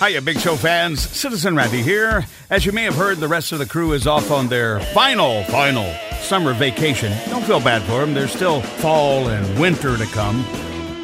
[0.00, 0.98] Hiya, Big Show fans.
[0.98, 2.24] Citizen Randy here.
[2.48, 5.44] As you may have heard, the rest of the crew is off on their final,
[5.44, 7.12] final summer vacation.
[7.28, 8.14] Don't feel bad for them.
[8.14, 10.42] There's still fall and winter to come.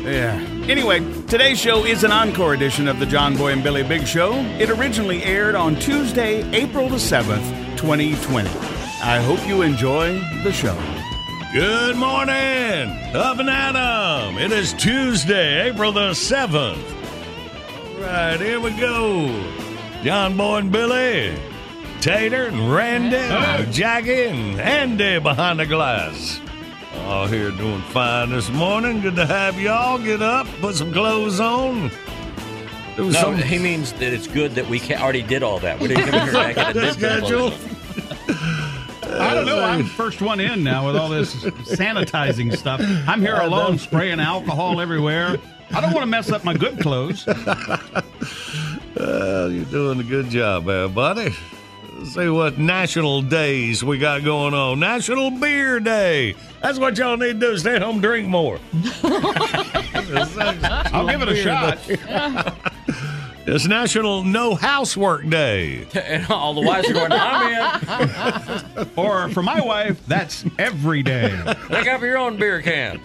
[0.01, 0.33] Yeah.
[0.67, 4.33] Anyway, today's show is an encore edition of the John Boy and Billy Big Show.
[4.59, 8.49] It originally aired on Tuesday, April the 7th, 2020.
[8.49, 10.75] I hope you enjoy the show.
[11.53, 14.39] Good morning, up and.
[14.39, 16.96] It is Tuesday, April the 7th.
[17.97, 19.27] All right, here we go.
[20.03, 21.35] John Boy and Billy,
[22.01, 26.41] Tater and Randy, Jackie and Andy behind the glass.
[27.05, 29.01] All here doing fine this morning.
[29.01, 29.99] Good to have y'all.
[29.99, 31.91] Get up, put some clothes on.
[32.97, 35.79] Do No, some he means that it's good that we already did all that.
[35.81, 36.95] We didn't come here back and did that.
[36.95, 37.53] schedule.
[39.21, 39.61] I don't know.
[39.63, 42.81] I'm first one in now with all this sanitizing stuff.
[43.09, 45.37] I'm here alone spraying alcohol everywhere.
[45.73, 47.27] I don't want to mess up my good clothes.
[48.99, 51.35] Well, you're doing a good job there, buddy.
[51.93, 54.81] Let's see what national days we got going on.
[54.81, 56.35] National Beer Day.
[56.63, 57.59] That's what y'all need to do.
[57.59, 58.59] Stay at home, drink more.
[59.03, 61.79] I'll give it a shot.
[63.49, 65.87] It's National No Housework Day.
[65.95, 68.91] And all the wives are going, I'm in.
[68.97, 71.31] Or for my wife, that's every day.
[71.69, 73.01] Pick up your own beer cans.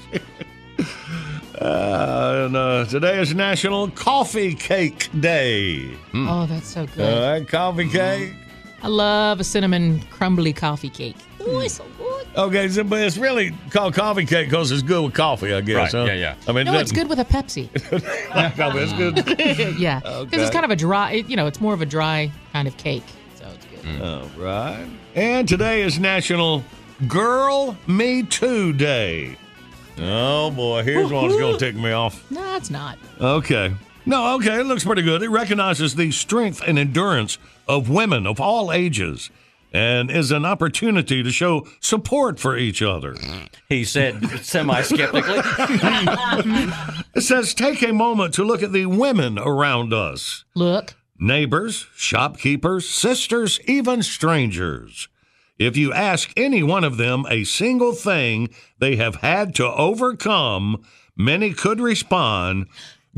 [1.62, 5.92] Uh, and uh, today is National Coffee Cake Day.
[6.12, 7.14] Oh, that's so good.
[7.14, 8.34] All right, coffee cake.
[8.82, 11.16] I love a cinnamon crumbly coffee cake.
[11.40, 12.26] Oh, it's so good.
[12.36, 15.94] Okay, so, but it's really called coffee cake because it's good with coffee, I guess.
[15.94, 16.12] Right, huh?
[16.12, 16.36] yeah, yeah.
[16.48, 17.70] I mean, No, it's good with a Pepsi.
[18.58, 18.80] coffee.
[18.80, 19.40] It's good.
[19.80, 20.42] yeah, because Okay.
[20.42, 21.12] it's kind of a dry.
[21.28, 23.04] You know, it's more of a dry kind of cake,
[23.36, 24.02] so it's good.
[24.02, 24.88] All right.
[25.14, 26.64] And today is National
[27.08, 29.38] Girl Me Too Day.
[30.02, 32.30] Oh boy, here's one's gonna tick me off.
[32.32, 32.98] No, it's not.
[33.20, 33.74] Okay.
[34.06, 35.22] No, okay, it looks pretty good.
[35.22, 39.30] It recognizes the strength and endurance of women of all ages
[39.72, 43.16] and is an opportunity to show support for each other.
[43.70, 45.42] He said semi skeptically.
[47.14, 50.46] It says take a moment to look at the women around us.
[50.56, 55.08] Look, neighbors, shopkeepers, sisters, even strangers.
[55.62, 58.50] If you ask any one of them a single thing
[58.80, 60.84] they have had to overcome,
[61.16, 62.66] many could respond,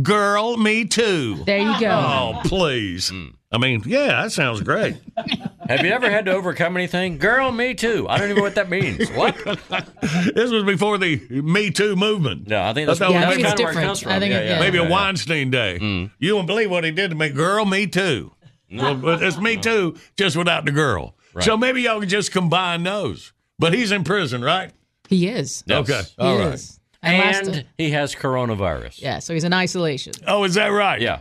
[0.02, 1.44] Girl, me too.
[1.46, 1.90] there you go.
[1.92, 3.10] Oh, please.
[3.10, 3.28] Hmm.
[3.52, 4.98] I mean, yeah, that sounds great.
[5.70, 7.20] Have you ever had to overcome anything?
[7.20, 8.08] Girl, me too.
[8.10, 9.08] I don't even know what that means.
[9.12, 9.36] What?
[10.34, 12.48] this was before the Me Too movement.
[12.48, 13.88] No, I think that's, I thought Yeah, I maybe, think it's of where it different.
[13.88, 14.12] comes from.
[14.14, 14.54] I think yeah, it- yeah.
[14.56, 14.60] yeah.
[14.60, 14.92] maybe yeah, a yeah.
[14.92, 15.78] Weinstein day.
[15.78, 16.06] Hmm.
[16.18, 17.30] You won't believe what he did to me.
[17.30, 18.34] Girl, me too.
[18.72, 21.16] Well, but it's Me Too, just without the girl.
[21.42, 23.34] So maybe y'all can just combine those.
[23.60, 24.72] But he's in prison, right?
[25.10, 25.64] He is.
[25.68, 25.90] Yes.
[25.90, 26.02] Okay.
[26.02, 26.54] He All right.
[26.54, 26.80] is.
[27.02, 29.02] And, And he has coronavirus.
[29.02, 30.14] yeah, so he's in isolation.
[30.26, 31.02] Oh, is that right?
[31.02, 31.20] Yeah.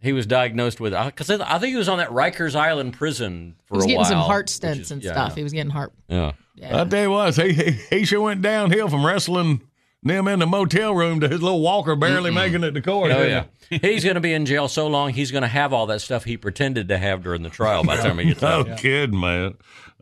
[0.00, 3.54] He was diagnosed with uh, because I think he was on that Rikers Island prison
[3.66, 4.08] for He was a getting while.
[4.10, 5.28] some heart stents is- and yeah, stuff.
[5.30, 5.34] Yeah.
[5.36, 5.92] He was getting heart.
[6.08, 6.32] yeah.
[6.54, 6.82] Yeah.
[6.82, 9.62] I tell you what, he, he, he sure went downhill from wrestling
[10.02, 13.12] them in the motel room to his little walker barely making it to court.
[13.12, 15.10] Oh yeah, he's going to be in jail so long.
[15.10, 17.96] He's going to have all that stuff he pretended to have during the trial by
[17.96, 18.78] the time he gets No out.
[18.78, 19.54] kidding, man.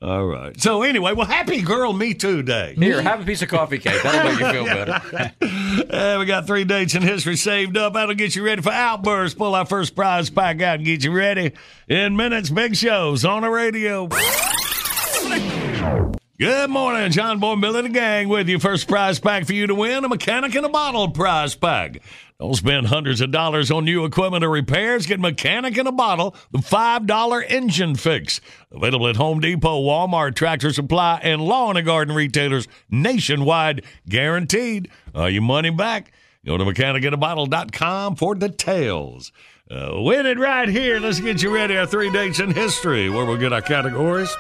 [0.03, 0.59] All right.
[0.59, 2.75] So anyway, well, happy Girl Me Too Day.
[2.75, 4.03] Here, have a piece of coffee cake.
[4.03, 5.35] That'll make you feel better.
[5.91, 7.93] Uh, we got three dates in history saved up.
[7.93, 9.37] That'll get you ready for Outburst.
[9.37, 11.53] Pull our first prize pack out and get you ready
[11.87, 12.49] in minutes.
[12.49, 14.09] Big shows on the radio.
[16.41, 18.59] Good morning, John Boy and Billy the Gang with you.
[18.59, 21.99] First prize pack for you to win a mechanic in a bottle prize pack.
[22.39, 25.05] Don't spend hundreds of dollars on new equipment or repairs.
[25.05, 28.41] Get mechanic in a bottle, the $5 engine fix.
[28.73, 33.85] Available at Home Depot, Walmart, Tractor Supply, and Lawn and Garden retailers nationwide.
[34.09, 34.91] Guaranteed.
[35.15, 36.11] Are you money back?
[36.47, 39.31] Go to mechanicinaBottle.com for details.
[39.71, 41.01] Uh, win it right here.
[41.01, 41.77] Let's get you ready.
[41.77, 44.35] Our three dates in history where we'll get our categories.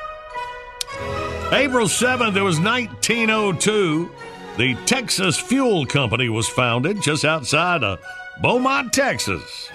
[1.53, 4.11] April 7th, it was 1902.
[4.57, 8.01] The Texas Fuel Company was founded just outside of
[8.41, 9.71] Beaumont, Texas.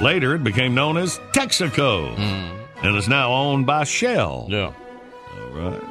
[0.00, 2.86] Later, it became known as Texaco hmm.
[2.86, 4.46] and is now owned by Shell.
[4.48, 4.72] Yeah.
[5.40, 5.82] All right.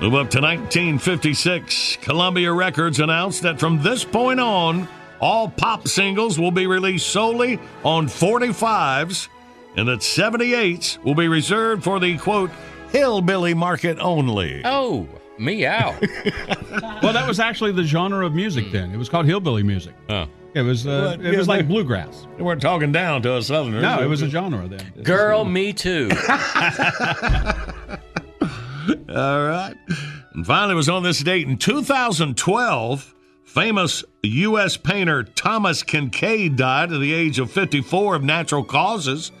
[0.00, 1.96] Move up to 1956.
[2.02, 4.88] Columbia Records announced that from this point on,
[5.20, 9.28] all pop singles will be released solely on 45s
[9.76, 12.50] and that 78s will be reserved for the quote,
[12.90, 14.62] hillbilly market only.
[14.64, 15.06] Oh,
[15.38, 15.94] me out.
[17.02, 18.90] Well, that was actually the genre of music then.
[18.90, 19.94] It was called hillbilly music.
[20.08, 20.26] Oh.
[20.54, 21.26] It was uh, What?
[21.26, 22.26] it was like bluegrass.
[22.36, 23.82] They weren't talking down to us Southerners.
[23.82, 24.92] No, it was a genre then.
[25.02, 26.08] Girl, me too.
[29.08, 29.74] All right.
[30.34, 33.14] And finally, it was on this date in 2012.
[33.44, 34.76] Famous U.S.
[34.76, 39.32] painter Thomas Kinkade died at the age of 54 of natural causes.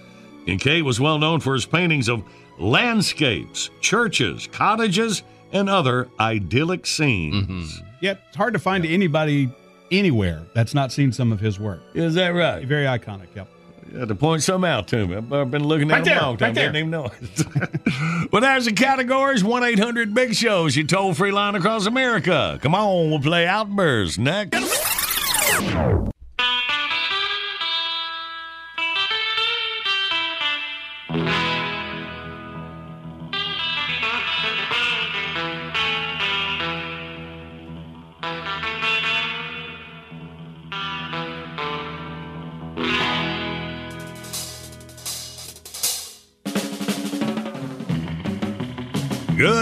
[0.46, 2.22] Kinkade was well known for his paintings of
[2.58, 5.22] landscapes, churches, cottages,
[5.52, 7.46] and other idyllic scenes.
[7.46, 7.86] Mm-hmm.
[8.00, 9.48] Yep, it's hard to find anybody
[9.90, 11.80] anywhere that's not seen some of his work.
[11.94, 12.66] Is that right?
[12.66, 13.28] Very iconic.
[13.34, 13.48] Yep.
[13.92, 15.14] You had to point some out to me.
[15.16, 16.48] I've I've been looking at Right them there, a long time.
[16.48, 16.72] right there.
[16.72, 18.32] Didn't even know it.
[18.32, 19.44] well, there's the categories.
[19.44, 22.58] 1 800 Big Shows, your toll free line across America.
[22.60, 24.56] Come on, we'll play Outburst next.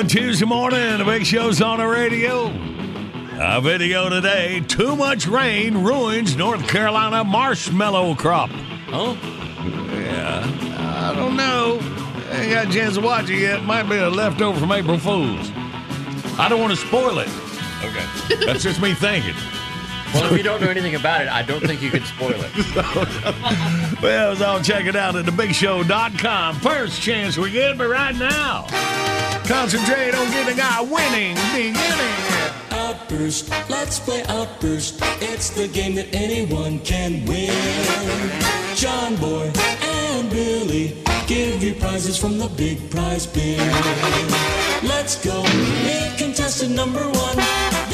[0.05, 0.99] Good Tuesday morning.
[0.99, 2.53] The Big Show's on the radio.
[3.41, 8.51] A video today Too much rain ruins North Carolina marshmallow crop.
[8.51, 9.17] Huh?
[9.97, 11.79] Yeah, I don't know.
[12.31, 13.65] I ain't got a chance to watch it yet.
[13.65, 15.51] Might be a leftover from April Fool's.
[16.39, 17.29] I don't want to spoil it.
[17.83, 18.45] okay.
[18.45, 19.35] That's just me thinking.
[20.15, 23.95] Well, if you don't know anything about it, I don't think you can spoil it.
[24.03, 26.57] Well, so I'll check it out at thebigshow.com.
[26.57, 28.67] First chance we get, but right now,
[29.47, 32.15] concentrate on getting our winning beginning.
[32.71, 34.99] Outburst, let's play Outburst.
[35.23, 37.51] It's the game that anyone can win.
[38.77, 43.59] John Boy and Billy give you prizes from the big prize bin.
[44.87, 47.44] Let's go, meet contestant number one.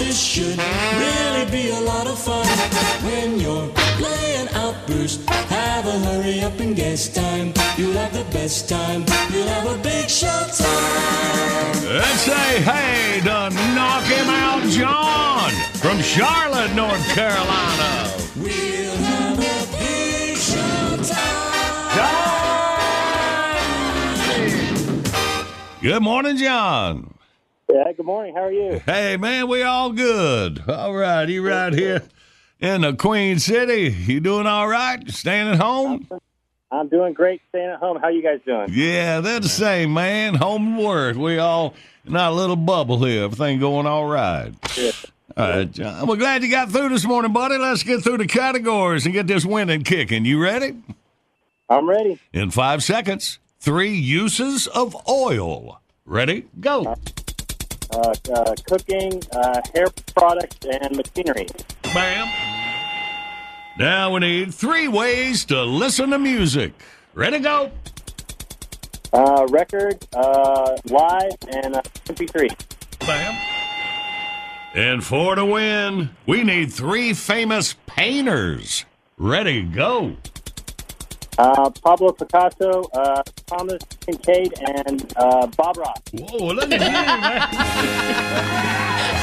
[0.01, 2.47] This should really be a lot of fun.
[3.05, 3.69] When you're
[4.01, 7.53] playing Outburst, have a hurry up and guess time.
[7.77, 9.05] You'll have the best time.
[9.31, 11.85] You'll have a big show time.
[11.85, 15.51] Let's say hey to knock him out, John,
[15.83, 18.11] from Charlotte, North Carolina.
[18.37, 20.97] We'll have a big show
[25.83, 27.20] Good morning, John.
[27.73, 28.35] Yeah, good morning.
[28.35, 28.81] How are you?
[28.85, 30.69] Hey, man, we all good.
[30.69, 32.03] All right, you right here
[32.59, 33.95] in the Queen City.
[34.07, 35.09] You doing all right?
[35.09, 36.09] Staying at home?
[36.73, 37.99] I'm doing great staying at home.
[38.01, 38.71] How you guys doing?
[38.73, 40.35] Yeah, they're the same, man.
[40.35, 41.17] Home and work.
[41.17, 41.75] We all
[42.05, 43.25] in our little bubble here.
[43.25, 44.53] Everything going all right.
[45.37, 46.09] All right, John.
[46.09, 47.57] We're glad you got through this morning, buddy.
[47.57, 50.25] Let's get through the categories and get this winning kicking.
[50.25, 50.77] You ready?
[51.69, 52.19] I'm ready.
[52.33, 55.81] In five seconds, three uses of oil.
[56.05, 56.47] Ready?
[56.59, 56.97] Go.
[57.93, 61.47] Uh, uh, cooking, uh, hair products, and machinery.
[61.95, 62.29] Bam.
[63.79, 66.73] Now we need three ways to listen to music.
[67.15, 67.39] Ready?
[67.41, 67.73] Go.
[69.13, 72.49] Uh, record, uh, live, and uh, MP3.
[73.01, 73.35] Bam.
[74.75, 78.85] And for to win, we need three famous painters.
[79.19, 79.63] Ready?
[79.63, 80.17] Go.
[81.41, 84.53] Uh, Pablo Picasso, uh, Thomas Kinkade,
[84.87, 85.97] and uh, Bob Ross.
[86.13, 87.49] Whoa, look at you, man.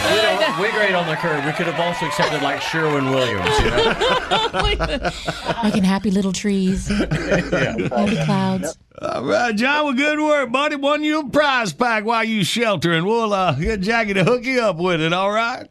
[0.08, 1.46] We, don't, we grade on the curve.
[1.46, 3.60] We could have also accepted like Sherwin Williams.
[3.60, 5.12] You know?
[5.64, 8.80] Making happy little trees, happy clouds.
[9.00, 10.76] All right, John, well, good work, buddy.
[10.76, 13.06] Won you a prize pack while you sheltering.
[13.06, 15.70] We'll uh, get Jackie to hook you up with it, all right?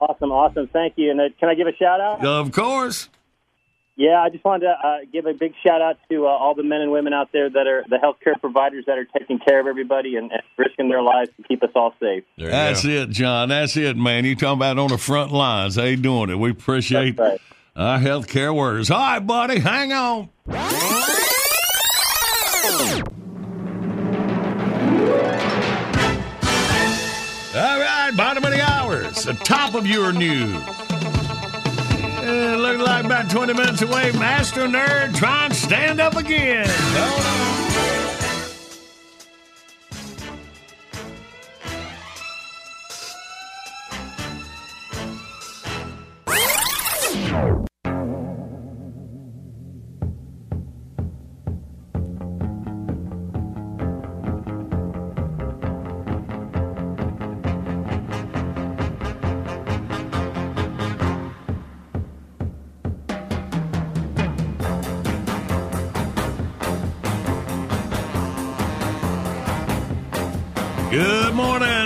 [0.00, 0.68] Awesome, awesome.
[0.68, 1.10] Thank you.
[1.10, 2.24] And uh, can I give a shout out?
[2.24, 3.10] Of course.
[3.94, 6.62] Yeah, I just wanted to uh, give a big shout out to uh, all the
[6.62, 9.66] men and women out there that are the healthcare providers that are taking care of
[9.66, 12.24] everybody and, and risking their lives to keep us all safe.
[12.38, 13.50] That's it, John.
[13.50, 14.24] That's it, man.
[14.24, 15.74] You talking about on the front lines.
[15.74, 16.36] They doing it.
[16.38, 17.40] We appreciate That's right.
[17.76, 18.90] our healthcare workers.
[18.90, 20.30] All right, buddy, hang on.
[27.54, 30.56] All right, bottom of the hours, the top of your news.
[32.24, 36.68] Uh, look like about 20 minutes away, Astro Nerd trying to stand up again.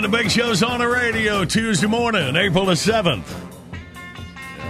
[0.07, 3.25] The big show's on the radio Tuesday morning, April the 7th.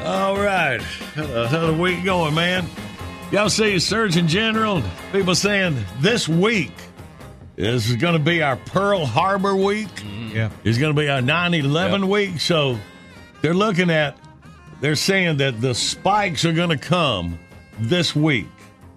[0.03, 0.81] All right.
[0.81, 2.65] How's the week going, man?
[3.31, 6.71] Y'all see Surgeon General, people saying this week
[7.55, 9.89] is going to be our Pearl Harbor week.
[9.89, 10.35] Mm-hmm.
[10.35, 10.49] Yeah.
[10.63, 12.39] It's going to be our 9 11 week.
[12.39, 12.79] So
[13.43, 14.17] they're looking at,
[14.81, 17.37] they're saying that the spikes are going to come
[17.77, 18.47] this week.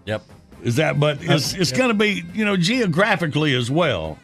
[0.07, 0.23] Yep.
[0.63, 4.19] Is that, but it's, it's going to be, you know, geographically as well,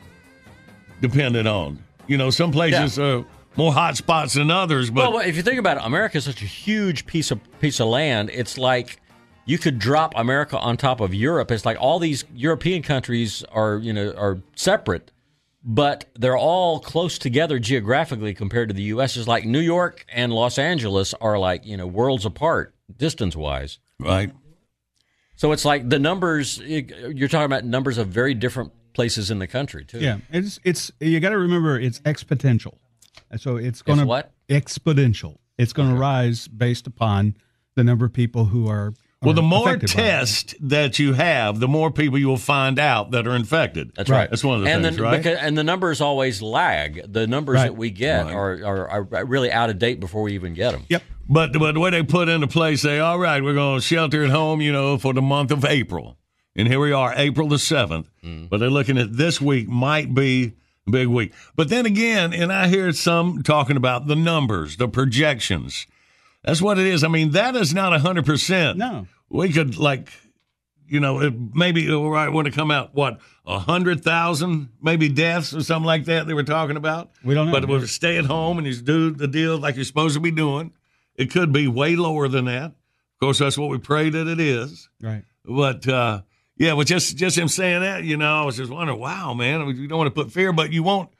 [1.02, 3.24] depending on, you know, some places are uh,
[3.56, 6.42] more hot spots than others, but well, if you think about it, America is such
[6.42, 8.30] a huge piece of piece of land.
[8.32, 9.00] It's like
[9.46, 11.50] you could drop America on top of Europe.
[11.50, 15.10] It's like all these European countries are you know are separate,
[15.64, 19.16] but they're all close together geographically compared to the U.S.
[19.16, 23.78] It's like New York and Los Angeles are like you know worlds apart distance wise.
[23.98, 24.30] right.
[25.38, 26.58] So it's like the numbers.
[26.58, 30.00] You're talking about numbers of very different places in the country too.
[30.00, 32.74] Yeah, it's it's you got to remember it's exponential.
[33.36, 34.32] So it's going to what?
[34.48, 35.36] exponential.
[35.58, 37.36] It's going to rise based upon
[37.76, 38.92] the number of people who are.
[39.22, 40.06] Well, the more affected by it.
[40.06, 43.90] tests that you have, the more people you will find out that are infected.
[43.96, 44.28] That's right.
[44.30, 45.16] That's one of the and things, the, right?
[45.16, 47.10] because- and the numbers always lag.
[47.12, 47.64] The numbers Right.
[47.64, 48.34] that we get Right.
[48.34, 50.84] are, are, are really out of date before we even get them.
[50.90, 51.02] Yep.
[51.28, 54.22] But but the way they put into place, say, all right, we're going to shelter
[54.22, 56.18] at home, you know, for the month of April,
[56.56, 58.10] and here we are, April the seventh.
[58.24, 58.48] Mm.
[58.48, 60.54] But they're looking at this week might be
[60.86, 61.32] a big week.
[61.54, 65.86] But then again, and I hear some talking about the numbers, the projections.
[66.44, 67.04] That's what it is.
[67.04, 68.78] I mean, that is not hundred percent.
[68.78, 69.06] No.
[69.28, 70.10] we could like,
[70.88, 75.08] you know, it, maybe all right when it come out, what a hundred thousand, maybe
[75.08, 76.26] deaths or something like that.
[76.26, 77.10] They were talking about.
[77.24, 77.60] We don't know.
[77.60, 80.30] But if stay at home and you do the deal like you're supposed to be
[80.30, 80.72] doing,
[81.16, 82.66] it could be way lower than that.
[82.66, 84.88] Of course, that's what we pray that it is.
[85.00, 85.24] Right.
[85.44, 86.22] But uh,
[86.56, 89.66] yeah, but just just him saying that, you know, I was just wondering, wow, man,
[89.76, 91.10] you don't want to put fear, but you want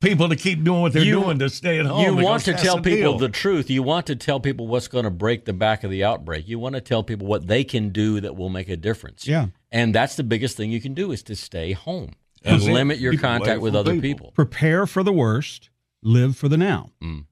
[0.00, 2.02] people to keep doing what they're You- doing to stay at home.
[2.02, 3.18] You want to tell people deal.
[3.18, 3.70] the truth.
[3.70, 6.46] You want to tell people what's going to break the back of the outbreak.
[6.48, 9.26] You want to tell people what they can do that will make a difference.
[9.26, 9.46] Yeah.
[9.72, 12.12] And that's the biggest thing you can do is to stay home
[12.44, 12.72] and That's it.
[12.72, 14.08] limit your Keep contact with other people.
[14.08, 14.30] people.
[14.32, 15.70] Prepare for the worst.
[16.02, 16.90] Live for the now.
[17.02, 17.24] Mm.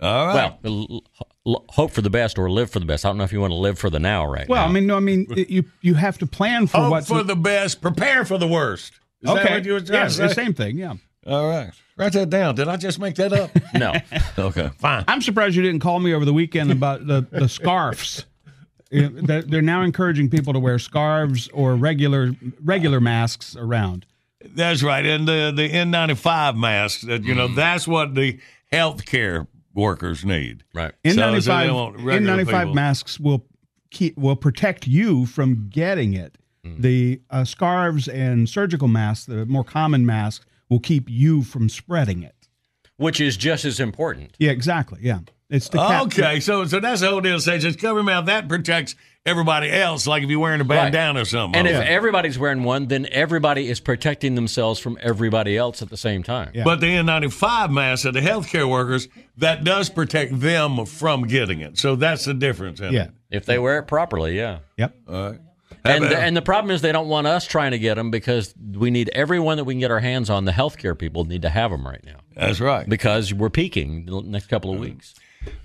[0.00, 0.52] All right.
[0.62, 1.02] Well,
[1.46, 3.04] l- l- hope for the best or live for the best.
[3.04, 4.68] I don't know if you want to live for the now right Well, now.
[4.68, 7.36] I mean, no, I mean, you you have to plan for Hope what's for the
[7.36, 8.92] best, prepare for the worst.
[9.22, 9.54] Is that okay.
[9.54, 10.34] what you were trying yes, to the say?
[10.34, 10.78] same thing.
[10.78, 10.94] Yeah.
[11.26, 11.70] All right.
[11.96, 12.54] Write that down.
[12.56, 13.50] Did I just make that up?
[13.74, 13.92] no.
[14.38, 15.04] okay, fine.
[15.06, 18.24] I'm surprised you didn't call me over the weekend about the the scarves.
[18.90, 22.32] You know, They're they're now encouraging people to wear scarves or regular
[22.62, 24.04] regular masks around.
[24.54, 25.06] That's right.
[25.06, 27.54] And the the N95 masks, that you know, Mm.
[27.56, 28.40] that's what the
[28.72, 30.64] healthcare workers need.
[30.74, 30.92] Right.
[31.06, 31.20] So- so
[31.52, 33.46] N95 they want regular N95 masks will
[33.90, 36.38] keep will protect you from getting it.
[36.64, 42.22] The uh, scarves and surgical masks, the more common masks, will keep you from spreading
[42.22, 42.36] it.
[42.98, 44.36] Which is just as important.
[44.38, 45.00] Yeah, exactly.
[45.02, 47.40] Yeah, it's the cap- Okay, so so that's the whole deal.
[47.40, 48.26] Say just cover mouth.
[48.26, 50.06] That protects everybody else.
[50.06, 51.58] Like if you're wearing a bandana or something.
[51.58, 51.86] And if Okay.
[51.88, 56.50] everybody's wearing one, then everybody is protecting themselves from everybody else at the same time.
[56.64, 61.78] But the N95 mask of the healthcare workers, that does protect them from getting it.
[61.78, 62.80] So that's the difference.
[62.80, 63.02] In Yeah.
[63.04, 63.10] It.
[63.30, 64.58] If they wear it properly, yeah.
[64.76, 64.94] Yep.
[65.08, 65.40] All right.
[65.84, 68.54] And the, and the problem is they don't want us trying to get them because
[68.74, 70.44] we need everyone that we can get our hands on.
[70.44, 72.16] The healthcare people need to have them right now.
[72.36, 72.88] That's right.
[72.88, 75.14] Because we're peaking the next couple of weeks.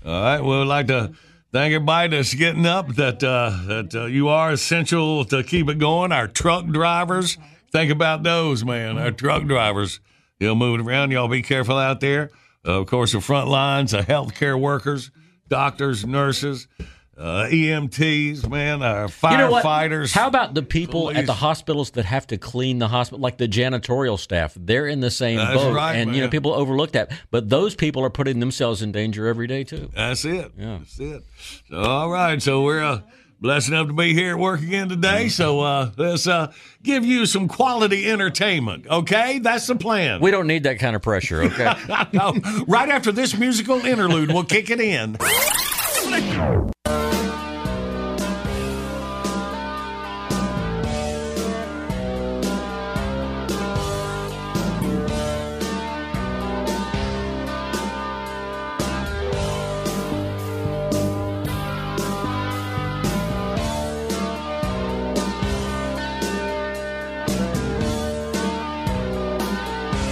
[0.04, 0.40] All right.
[0.40, 1.12] Well, we'd like to
[1.52, 2.94] thank everybody that's getting up.
[2.94, 6.12] That uh, that uh, you are essential to keep it going.
[6.12, 7.38] Our truck drivers.
[7.70, 8.98] Think about those, man.
[8.98, 10.00] Our truck drivers.
[10.40, 11.10] You know, moving around.
[11.10, 12.30] Y'all be careful out there.
[12.66, 15.10] Uh, of course, the front lines, the healthcare workers,
[15.48, 16.68] doctors, nurses,
[17.18, 19.32] uh, EMTs, man, our firefighters.
[19.32, 20.10] You know what?
[20.10, 23.48] How about the people at the hospitals that have to clean the hospital, like the
[23.48, 24.54] janitorial staff?
[24.56, 27.10] They're in the same That's boat, right, and you know people overlook that.
[27.30, 29.90] But those people are putting themselves in danger every day too.
[29.94, 30.52] That's it.
[30.56, 30.78] Yeah.
[30.78, 31.24] That's it.
[31.68, 32.40] So, all right.
[32.40, 33.00] So we're uh,
[33.40, 35.28] blessed enough to be here at work again today.
[35.28, 36.52] So uh, let's uh,
[36.84, 38.86] give you some quality entertainment.
[38.86, 40.20] Okay, that's the plan.
[40.20, 41.42] We don't need that kind of pressure.
[41.42, 41.72] Okay.
[42.12, 42.34] no,
[42.68, 45.16] right after this musical interlude, we'll kick it in.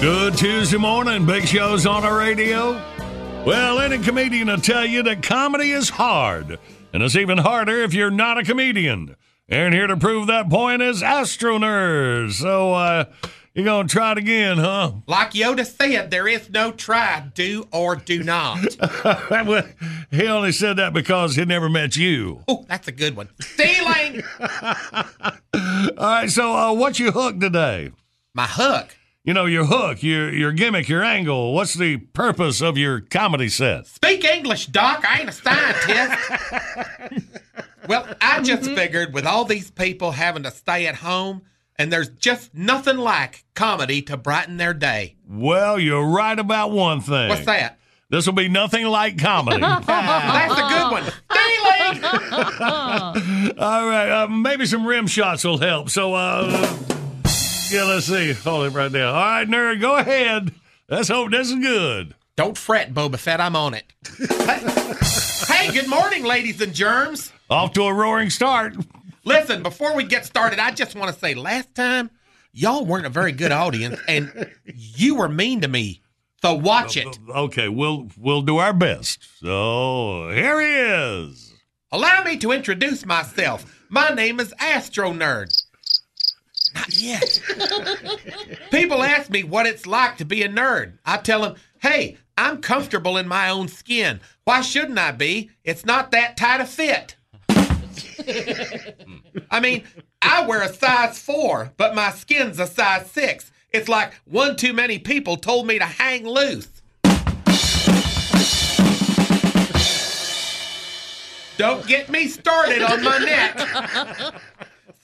[0.06, 1.26] Good Tuesday morning.
[1.26, 2.80] Big shows on our radio.
[3.44, 6.60] Well, any comedian will tell you that comedy is hard,
[6.92, 9.16] and it's even harder if you're not a comedian.
[9.48, 12.34] And here to prove that point is Astro Nerds.
[12.34, 13.06] So, uh,
[13.52, 14.92] you're going to try it again, huh?
[15.08, 18.60] Like Yoda said, there is no try, do or do not.
[20.12, 22.44] He only said that because he never met you.
[22.46, 23.28] Oh, that's a good one.
[23.40, 27.90] Stealing All right, so uh, what's your hook today?
[28.36, 28.95] my hook.
[29.26, 31.52] You know, your hook, your your gimmick, your angle.
[31.52, 33.88] What's the purpose of your comedy set?
[33.88, 35.04] Speak English, Doc.
[35.04, 37.28] I ain't a scientist.
[37.88, 41.42] well, I just figured with all these people having to stay at home,
[41.74, 45.16] and there's just nothing like comedy to brighten their day.
[45.28, 47.28] Well, you're right about one thing.
[47.28, 47.80] What's that?
[48.08, 49.60] This will be nothing like comedy.
[49.60, 51.02] That's a good one.
[51.32, 52.04] Stealing!
[53.58, 55.90] All right, uh, maybe some rim shots will help.
[55.90, 56.76] So, uh,
[57.70, 58.32] yeah, let's see.
[58.32, 59.06] Hold it right there.
[59.06, 60.52] All right, nerd, go ahead.
[60.88, 62.14] Let's hope this is good.
[62.36, 63.40] Don't fret, Boba Fett.
[63.40, 63.84] I'm on it.
[65.48, 67.32] hey, good morning, ladies and germs.
[67.50, 68.74] Off to a roaring start.
[69.24, 72.10] Listen, before we get started, I just want to say last time,
[72.52, 76.02] y'all weren't a very good audience and you were mean to me.
[76.42, 77.18] So watch it.
[77.28, 79.26] Okay, we'll we'll do our best.
[79.40, 81.54] So here he is.
[81.90, 83.82] Allow me to introduce myself.
[83.88, 85.50] My name is Astro Nerd.
[86.76, 87.40] Not yet.
[88.70, 90.98] People ask me what it's like to be a nerd.
[91.06, 94.20] I tell them, hey, I'm comfortable in my own skin.
[94.44, 95.50] Why shouldn't I be?
[95.64, 97.16] It's not that tight a fit.
[99.50, 99.84] I mean,
[100.20, 103.50] I wear a size four, but my skin's a size six.
[103.70, 106.68] It's like one too many people told me to hang loose.
[111.56, 114.34] Don't get me started on my neck.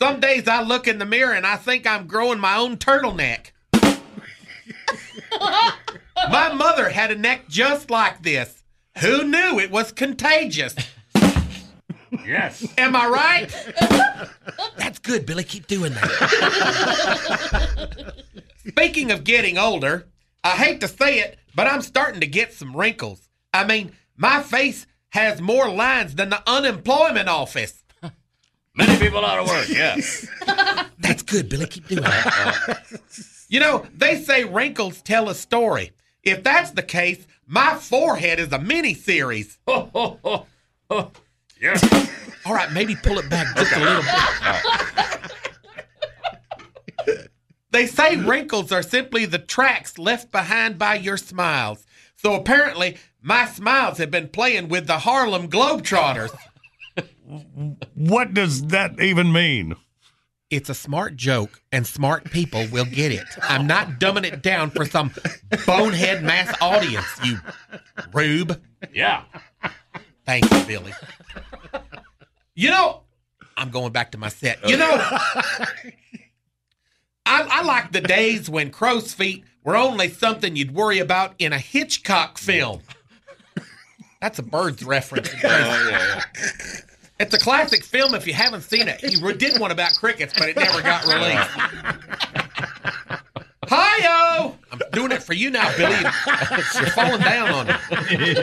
[0.03, 3.53] Some days I look in the mirror and I think I'm growing my own turtleneck.
[6.29, 8.65] my mother had a neck just like this.
[8.99, 10.75] Who knew it was contagious?
[12.27, 12.67] Yes.
[12.77, 13.49] Am I right?
[14.77, 15.45] That's good, Billy.
[15.45, 16.13] Keep doing that.
[18.67, 20.09] Speaking of getting older,
[20.43, 23.29] I hate to say it, but I'm starting to get some wrinkles.
[23.55, 27.82] I mean, my face has more lines than the unemployment office.
[28.75, 29.69] Many people out of work.
[29.69, 30.27] Yes.
[30.99, 31.67] That's good, Billy.
[31.67, 32.83] Keep doing that.
[33.49, 35.93] you know, they say wrinkles tell a story.
[36.23, 39.59] If that's the case, my forehead is a mini series.
[39.67, 40.47] yes.
[42.47, 44.03] All right, maybe pull it back just a little
[47.05, 47.31] bit.
[47.73, 51.85] They say wrinkles are simply the tracks left behind by your smiles.
[52.17, 56.31] So apparently, my smiles have been playing with the Harlem Globetrotters.
[57.95, 59.77] What does that even mean?
[60.51, 63.25] It's a smart joke, and smart people will get it.
[63.43, 65.11] I'm not dumbing it down for some
[65.65, 67.39] bonehead mass audience, you
[68.13, 68.61] rube.
[68.93, 69.23] Yeah.
[70.27, 70.93] Thank you, Billy.
[72.55, 73.03] You know,
[73.57, 74.69] I'm going back to my set.
[74.69, 74.91] You know,
[77.25, 81.55] I, I like the days when crow's feet were only something you'd worry about in
[81.55, 82.83] a Hitchcock film.
[84.21, 85.31] That's a bird's reference.
[85.43, 86.21] Oh,
[87.23, 89.01] It's a classic film if you haven't seen it.
[89.01, 91.51] He did one about crickets, but it never got released.
[93.69, 94.59] Hi-yo!
[94.73, 95.95] I'm doing it for you now, Billy.
[96.75, 98.35] You're falling down on me.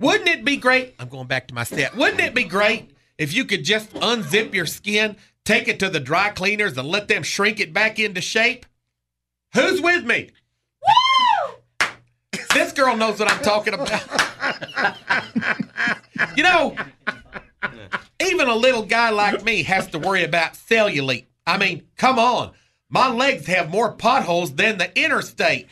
[0.00, 0.94] Wouldn't it be great?
[0.98, 1.96] I'm going back to my set.
[1.96, 5.98] Wouldn't it be great if you could just unzip your skin, take it to the
[5.98, 8.66] dry cleaners, and let them shrink it back into shape?
[9.54, 10.30] Who's with me?
[12.54, 13.90] This girl knows what I'm talking about.
[16.36, 16.76] you know,
[18.20, 21.26] even a little guy like me has to worry about cellulite.
[21.46, 22.52] I mean, come on.
[22.88, 25.66] My legs have more potholes than the interstate.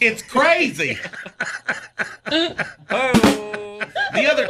[0.00, 0.98] It's crazy.
[2.90, 3.80] Oh.
[4.14, 4.48] The other,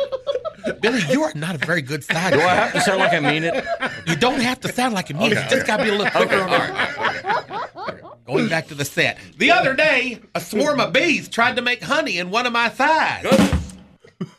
[0.80, 2.32] Billy, you are not a very good side.
[2.32, 3.64] Do I have to sound like I mean it?
[4.06, 5.42] You don't have to sound like a mean it.
[5.42, 8.02] You just got to be a little quicker on it.
[8.26, 9.18] Going back to the set.
[9.38, 12.68] The other day, a swarm of bees tried to make honey in one of my
[12.68, 13.24] thighs.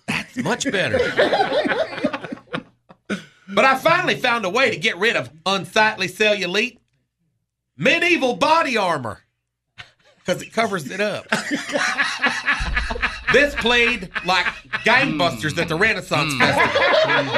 [0.07, 0.99] That's much better.
[3.49, 6.79] But I finally found a way to get rid of unsightly cellulite.
[7.77, 9.21] Medieval body armor.
[10.27, 11.29] Because it covers it up.
[13.31, 14.45] this played like
[14.83, 16.39] gangbusters at the Renaissance hmm.
[16.39, 17.33] Festival.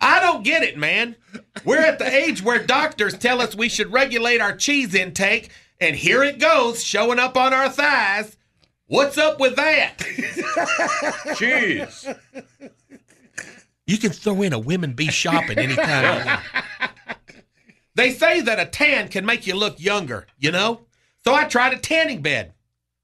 [0.00, 1.14] I don't get it, man.
[1.64, 5.50] We're at the age where doctors tell us we should regulate our cheese intake,
[5.80, 8.36] and here it goes, showing up on our thighs.
[8.86, 9.98] What's up with that?
[11.36, 12.08] Cheese.
[13.86, 16.40] You can throw in a women be shopping anytime.
[17.98, 20.82] They say that a tan can make you look younger, you know?
[21.24, 22.52] So I tried a tanning bed.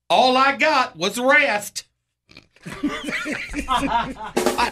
[0.09, 1.87] All I got was rest.
[2.65, 4.71] I-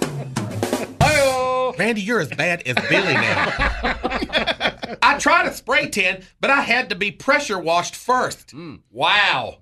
[1.00, 1.74] oh.
[1.76, 3.46] Randy, you're as bad as Billy now.
[5.02, 8.52] I tried a spray tan, but I had to be pressure washed first.
[8.52, 8.76] Hmm.
[8.92, 9.58] Wow.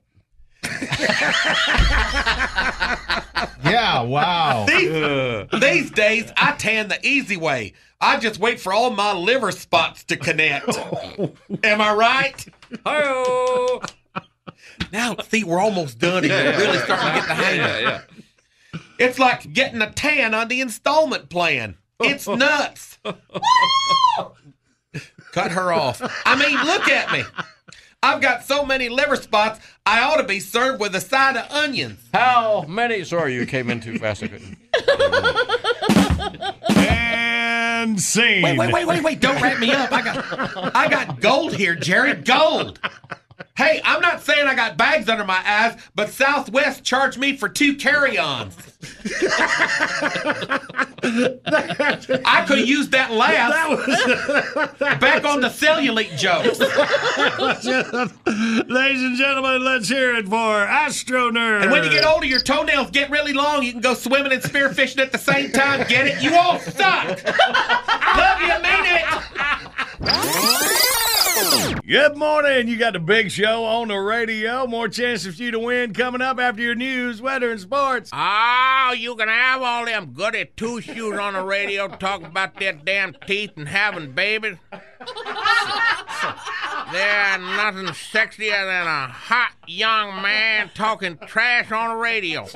[3.64, 4.66] Yeah, wow.
[4.66, 4.88] These,
[5.61, 7.72] these days, I tan the easy way.
[8.00, 10.68] I just wait for all my liver spots to connect.
[11.64, 12.46] Am I right?
[14.92, 16.85] Now, see, we're almost done and Yeah, we're really yeah.
[16.85, 17.83] starting to get the hang Yeah, of it.
[17.83, 18.00] yeah.
[19.07, 21.76] It's like getting a tan on the installment plan.
[22.00, 22.98] It's nuts.
[25.33, 26.00] Cut her off.
[26.26, 27.22] I mean, look at me.
[28.02, 31.50] I've got so many liver spots, I ought to be served with a side of
[31.50, 32.00] onions.
[32.14, 33.04] How many?
[33.04, 34.22] Sorry, you came in too fast.
[34.22, 34.56] I couldn't.
[36.78, 38.42] And scene.
[38.42, 39.20] Wait, wait, wait, wait, wait!
[39.20, 39.92] Don't wrap me up.
[39.92, 42.14] I got, I got gold here, Jerry.
[42.14, 42.78] Gold.
[43.57, 47.48] Hey, I'm not saying I got bags under my eyes, but Southwest charged me for
[47.48, 48.57] two carry-ons.
[51.03, 53.50] I could have used that laugh
[55.00, 56.59] back on the cellulite jokes.
[58.68, 61.62] Ladies and gentlemen, let's hear it for Astro Nerd.
[61.62, 63.62] And when you get older, your toenails get really long.
[63.62, 65.87] You can go swimming and spearfishing at the same time.
[65.88, 66.22] Get it?
[66.22, 67.09] You all suck.
[68.16, 69.05] Love you, mean it.
[71.87, 72.68] Good morning.
[72.68, 74.66] You got the big show on the radio.
[74.66, 78.11] More chances for you to win coming up after your news, weather, and sports.
[78.12, 82.74] Oh, you can have all them goody two shoes on the radio talking about their
[82.74, 84.57] damn teeth and having babies.
[86.92, 92.46] There's nothing sexier than a hot young man talking trash on the radio.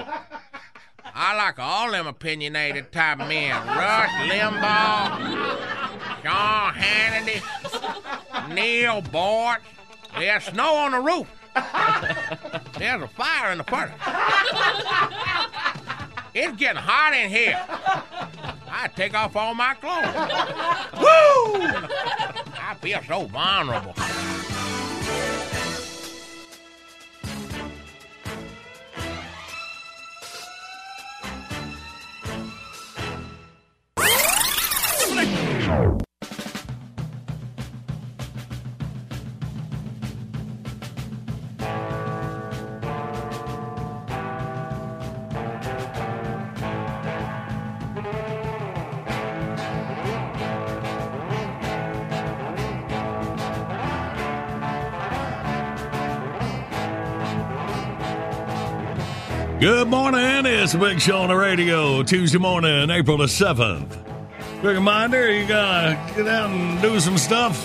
[1.14, 3.55] I like all them opinionated type men.
[3.66, 5.93] Rush Limbaugh,
[6.24, 7.42] Sean Hannity,
[8.54, 9.60] Neal Boortz.
[10.18, 11.26] There's snow on the roof.
[12.78, 14.00] There's a fire in the furnace.
[16.32, 17.62] It's getting hot in here.
[18.70, 20.06] I take off all my clothes.
[20.98, 21.60] Woo!
[22.58, 23.94] I feel so vulnerable.
[59.64, 60.44] Good morning.
[60.44, 62.03] It's Big Show on the radio.
[62.03, 63.88] Tuesday morning, April the 7th.
[64.61, 67.64] Quick reminder, you gotta get out and do some stuff.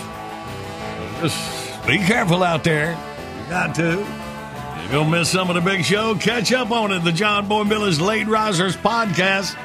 [1.19, 2.91] Just be careful out there.
[2.91, 3.99] You got to.
[3.99, 6.15] If gonna miss some of the big show.
[6.15, 7.03] Catch up on it.
[7.03, 9.57] The John Boy Miller's Late Risers podcast.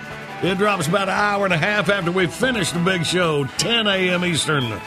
[0.42, 3.86] It drops about an hour and a half after we finish the big show, 10
[3.86, 4.24] a.m.
[4.24, 4.80] Eastern,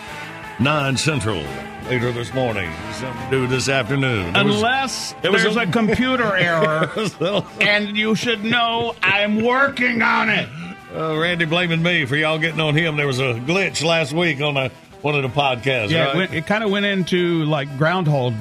[0.60, 1.46] 9 Central.
[1.90, 2.70] Later this morning.
[3.00, 4.36] To do this afternoon.
[4.36, 8.94] It was- Unless it was there's a- a computer error, So- and you should know
[9.02, 10.50] I'm working on it.
[10.94, 12.98] Uh, Randy blaming me for y'all getting on him.
[12.98, 14.70] There was a glitch last week on a,
[15.02, 15.90] one of the podcasts.
[15.90, 16.14] Yeah, right?
[16.14, 18.34] it, went- it kind of went into like Groundhog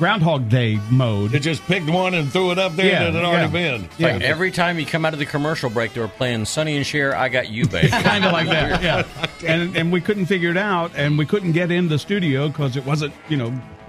[0.00, 1.34] Groundhog Day mode.
[1.34, 3.76] It just picked one and threw it up there Yeah, that had already yeah.
[3.76, 3.88] been.
[3.98, 4.12] Yeah.
[4.14, 6.86] Like every time you come out of the commercial break, they were playing Sonny and
[6.86, 7.90] Cher, I Got You, Babe.
[7.90, 9.04] kind of like that, yeah.
[9.46, 12.76] And and we couldn't figure it out, and we couldn't get in the studio because
[12.78, 13.52] it wasn't, you know,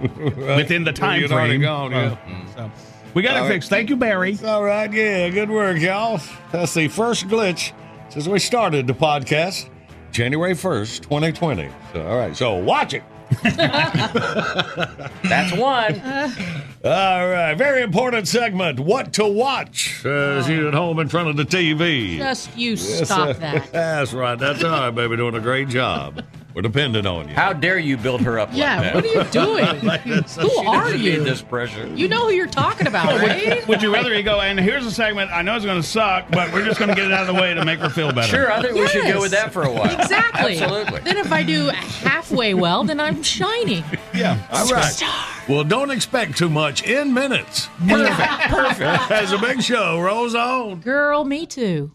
[0.56, 1.62] within the time You'd frame.
[1.62, 2.16] gone, yeah.
[2.28, 2.70] Uh, so
[3.14, 3.52] we got All it right.
[3.54, 3.70] fixed.
[3.70, 4.38] Thank you, Barry.
[4.44, 6.20] All right, yeah, good work, y'all.
[6.52, 7.72] That's the first glitch
[8.10, 9.70] since we started the podcast,
[10.10, 11.70] January 1st, 2020.
[11.94, 13.02] So, all right, so watch it.
[15.22, 16.00] That's one.
[16.84, 18.80] All right, very important segment.
[18.80, 22.18] What to watch as you at home in front of the TV.
[22.18, 23.72] Just you Yes, stop uh, that.
[23.72, 24.38] That's right.
[24.38, 25.16] That's all right, baby.
[25.16, 26.24] Doing a great job.
[26.54, 27.34] We're dependent on you.
[27.34, 28.94] How dare you build her up Yeah, like that?
[28.94, 29.86] what are you doing?
[29.86, 31.22] That's- Who are you?
[31.24, 31.86] this pressure.
[31.86, 33.66] You know who you're talking about, right?
[33.68, 34.40] Would you rather he go?
[34.40, 35.30] And here's a segment.
[35.30, 37.34] I know it's going to suck, but we're just going to get it out of
[37.34, 38.28] the way to make her feel better.
[38.28, 39.98] Sure, I think we should go with that for a while.
[40.00, 40.58] Exactly.
[40.58, 41.00] Absolutely.
[41.00, 43.84] Then if I do halfway well, then I'm shining.
[44.14, 44.38] Yeah.
[44.52, 45.02] All right.
[45.48, 47.68] Well, don't expect too much in minutes.
[47.88, 48.18] Perfect.
[48.42, 49.10] Perfect.
[49.10, 50.80] As the big show rolls on.
[50.80, 51.90] Girl, me too.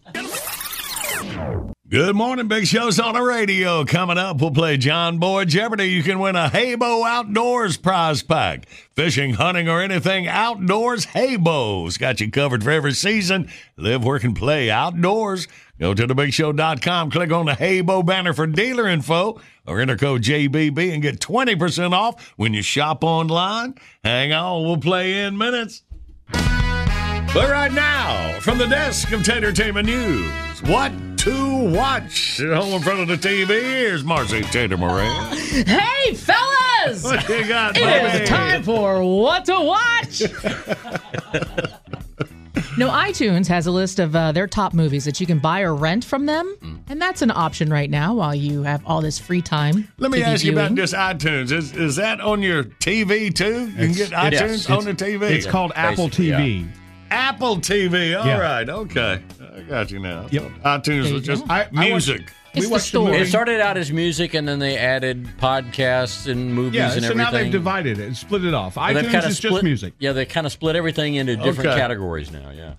[1.90, 3.82] Good morning, Big Show's on the radio.
[3.82, 5.86] Coming up, we'll play John Boy Jeopardy.
[5.86, 8.68] You can win a Heybo Outdoors prize pack.
[8.94, 13.50] Fishing, hunting, or anything outdoors, Heybo's got you covered for every season.
[13.78, 15.48] Live, work, and play outdoors.
[15.80, 20.92] Go to thebigshow.com, click on the Heybo banner for dealer info, or enter code JBB
[20.92, 23.76] and get 20% off when you shop online.
[24.04, 25.84] Hang on, we'll play in minutes.
[26.30, 32.82] But right now, from the desk of Tatertainment News, what to watch at home in
[32.82, 33.48] front of the TV?
[33.62, 35.36] Here's Marcy Tater Moran.
[35.36, 37.02] Hey, fellas!
[37.04, 38.22] What you got, It baby?
[38.24, 40.22] is time for What to Watch.
[42.78, 45.74] no, iTunes has a list of uh, their top movies that you can buy or
[45.74, 49.42] rent from them, and that's an option right now while you have all this free
[49.42, 49.90] time.
[49.98, 50.74] Let me to be ask you about viewing.
[50.76, 51.52] this iTunes.
[51.52, 53.68] Is is that on your TV too?
[53.70, 55.22] You can get iTunes on the TV.
[55.30, 56.68] It's called Apple Basically, TV.
[57.10, 58.18] Apple TV.
[58.20, 58.38] All Yeah.
[58.38, 59.22] right, okay,
[59.58, 60.26] I got you now.
[60.30, 60.42] Yep.
[60.64, 61.52] iTunes was just go.
[61.52, 62.32] I- I music.
[62.54, 63.18] It's the watched the movie.
[63.18, 67.10] It started out as music, and then they added podcasts and movies Yeah, and so
[67.10, 67.18] everything.
[67.18, 68.78] now they've divided it, split it off.
[68.78, 69.92] And they've iTunes kinda is split, just music.
[69.98, 71.78] Yeah, they kind of split everything into different Okay.
[71.78, 72.50] categories now.
[72.50, 72.72] Yeah.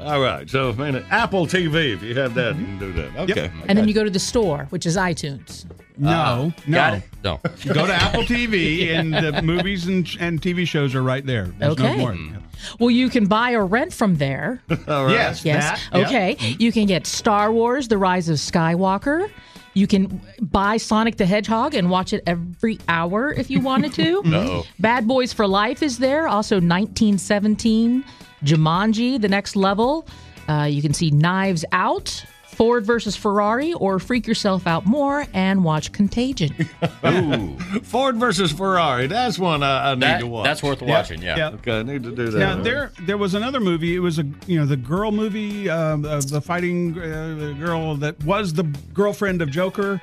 [0.00, 1.94] All right, so I mean, Apple TV.
[1.94, 3.10] If you have that, you can do that.
[3.12, 3.30] Mm-hmm.
[3.30, 3.50] Okay.
[3.68, 5.64] and then you go to the store, which is iTunes.
[5.96, 6.74] No, uh, no.
[6.76, 7.02] Got it?
[7.24, 7.40] No.
[7.72, 11.46] Go to Apple TV, and the movies and, and TV shows are right there.
[11.58, 11.96] There's no Okay.
[11.96, 12.12] more.
[12.14, 12.36] Hmm.
[12.78, 14.62] Well, you can buy or rent from there.
[14.88, 15.12] All right.
[15.12, 15.64] Yes, Yes.
[15.90, 16.06] that, yeah.
[16.06, 16.36] okay.
[16.58, 19.30] You can get Star Wars: The Rise of Skywalker.
[19.74, 24.18] You can buy Sonic the Hedgehog and watch it every hour if you wanted to.
[24.26, 24.66] Uh-oh.
[24.78, 26.28] Bad Boys for Life is there.
[26.28, 28.04] Also, 1917,
[28.44, 30.06] Jumanji: The Next Level.
[30.52, 35.64] Uh, you can see Knives Out, Ford versus Ferrari, or freak yourself out more and
[35.64, 36.54] watch Contagion.
[37.06, 39.06] Ooh, Ford versus Ferrari.
[39.06, 40.44] That's one I, I need that, to watch.
[40.44, 41.22] that's worth watching.
[41.22, 41.36] Yeah.
[41.36, 41.50] Yeah.
[41.52, 42.38] Okay, I need to do that.
[42.38, 43.96] Now there, there was another movie.
[43.96, 48.52] It was a you know the girl movie, uh, the fighting uh, girl that was
[48.52, 50.02] the girlfriend of Joker.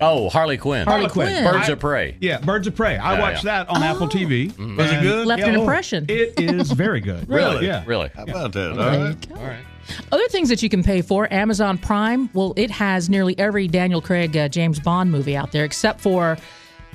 [0.00, 0.86] Oh, Harley Quinn.
[0.86, 1.44] Harley Quinn.
[1.44, 2.16] Birds I- of Prey.
[2.20, 2.96] Yeah, Birds of Prey.
[2.96, 3.64] I Yeah, watched yeah.
[3.64, 4.48] that on Apple TV.
[4.76, 5.26] Was it good?
[5.26, 6.06] Left an oh, impression.
[6.08, 7.28] It is very good.
[7.28, 7.66] Really?
[7.66, 7.82] Yeah.
[7.86, 8.10] Really.
[8.14, 8.70] How about that?
[8.70, 9.28] All There right.
[9.28, 9.40] you go.
[9.40, 9.58] All right.
[10.12, 12.28] Other things that you can pay for Amazon Prime.
[12.34, 16.36] Well, it has nearly every Daniel Craig uh, James Bond movie out there, except for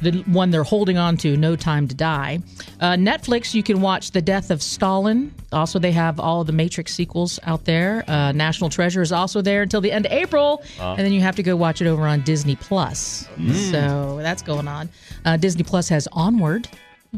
[0.01, 2.39] the one they're holding on to, No Time to Die.
[2.79, 5.34] Uh, Netflix, you can watch The Death of Stalin.
[5.51, 8.03] Also, they have all the Matrix sequels out there.
[8.10, 11.36] Uh, National Treasure is also there until the end of April, and then you have
[11.38, 13.27] to go watch it over on Disney Plus.
[13.71, 14.89] So that's going on.
[15.25, 16.67] Uh, Disney Plus has Onward.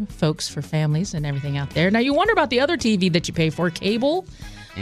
[0.10, 1.90] Folks for families and everything out there.
[1.90, 4.26] Now you wonder about the other TV that you pay for, cable.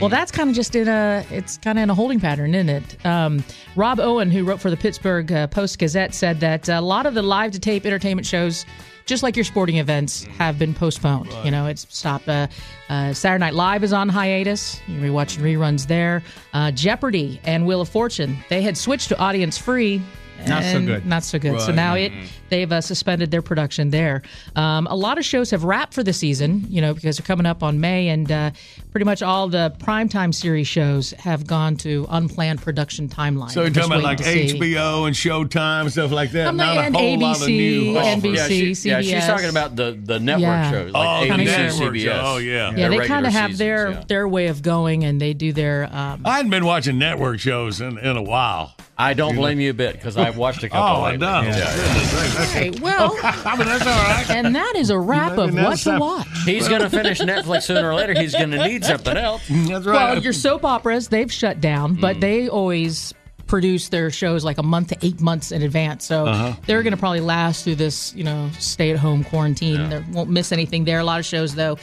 [0.00, 2.68] Well, that's kind of just in a it's kind of in a holding pattern, isn't
[2.68, 3.06] it?
[3.06, 3.44] Um,
[3.76, 7.14] Rob Owen, who wrote for the Pittsburgh uh, Post Gazette, said that a lot of
[7.14, 8.66] the live to tape entertainment shows,
[9.06, 11.30] just like your sporting events, have been postponed.
[11.44, 12.28] You know, it's stopped.
[12.28, 12.48] Uh,
[12.88, 14.80] uh, Saturday Night Live is on hiatus.
[14.88, 16.22] You're watching reruns there.
[16.52, 20.02] Uh, Jeopardy and Wheel of Fortune, they had switched to audience free.
[20.48, 21.06] Not so good.
[21.06, 21.58] Not so good.
[21.60, 21.74] So Right.
[21.76, 22.12] now it
[22.54, 24.22] they've uh, suspended their production there.
[24.54, 27.46] Um, a lot of shows have wrapped for the season, you know, because they're coming
[27.46, 28.50] up on May, and uh,
[28.92, 33.50] pretty much all the primetime series shows have gone to unplanned production timelines.
[33.50, 34.58] So you're talking about like waiting see.
[34.74, 36.46] HBO and Showtime stuff like that.
[36.46, 38.22] I'm Not like- a and whole lot of new ABC, offers.
[38.22, 38.84] NBC.
[38.84, 40.70] Yeah, she, yeah, she's talking about the, the network Yeah.
[40.70, 42.02] shows like Oh, ABC, network CBS.
[42.04, 42.22] show.
[42.24, 42.70] Oh, yeah.
[42.70, 44.04] Yeah, Their they kind of have seasons, their yeah.
[44.06, 45.84] their way of going, and they do their.
[45.90, 48.74] Um, I hadn't been watching network shows in, in a while.
[48.96, 51.00] I don't blame you a bit because I've watched a couple.
[51.00, 51.26] Oh, I lately.
[51.26, 51.40] know.
[51.42, 52.43] Yeah.
[52.52, 54.30] Goodness, that's- okay, well, I mean, that's all right.
[54.30, 56.26] and that is a wrap of what that's to watch.
[56.44, 58.14] He's going to finish Netflix sooner or later.
[58.14, 59.42] He's going to need something else.
[59.48, 60.14] That's right.
[60.14, 62.00] Well, your soap operas, they've shut down, Mm.
[62.00, 63.12] but they always
[63.46, 66.04] produce their shows like a month to eight months in advance.
[66.06, 66.54] So Uh-huh.
[66.66, 69.90] they're going to probably last through this, you know, stay at home quarantine.
[69.90, 70.98] They won't miss anything there.
[70.98, 71.76] A lot of shows though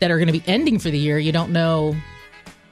[0.00, 1.18] that are going to be ending for the year.
[1.18, 1.96] You don't know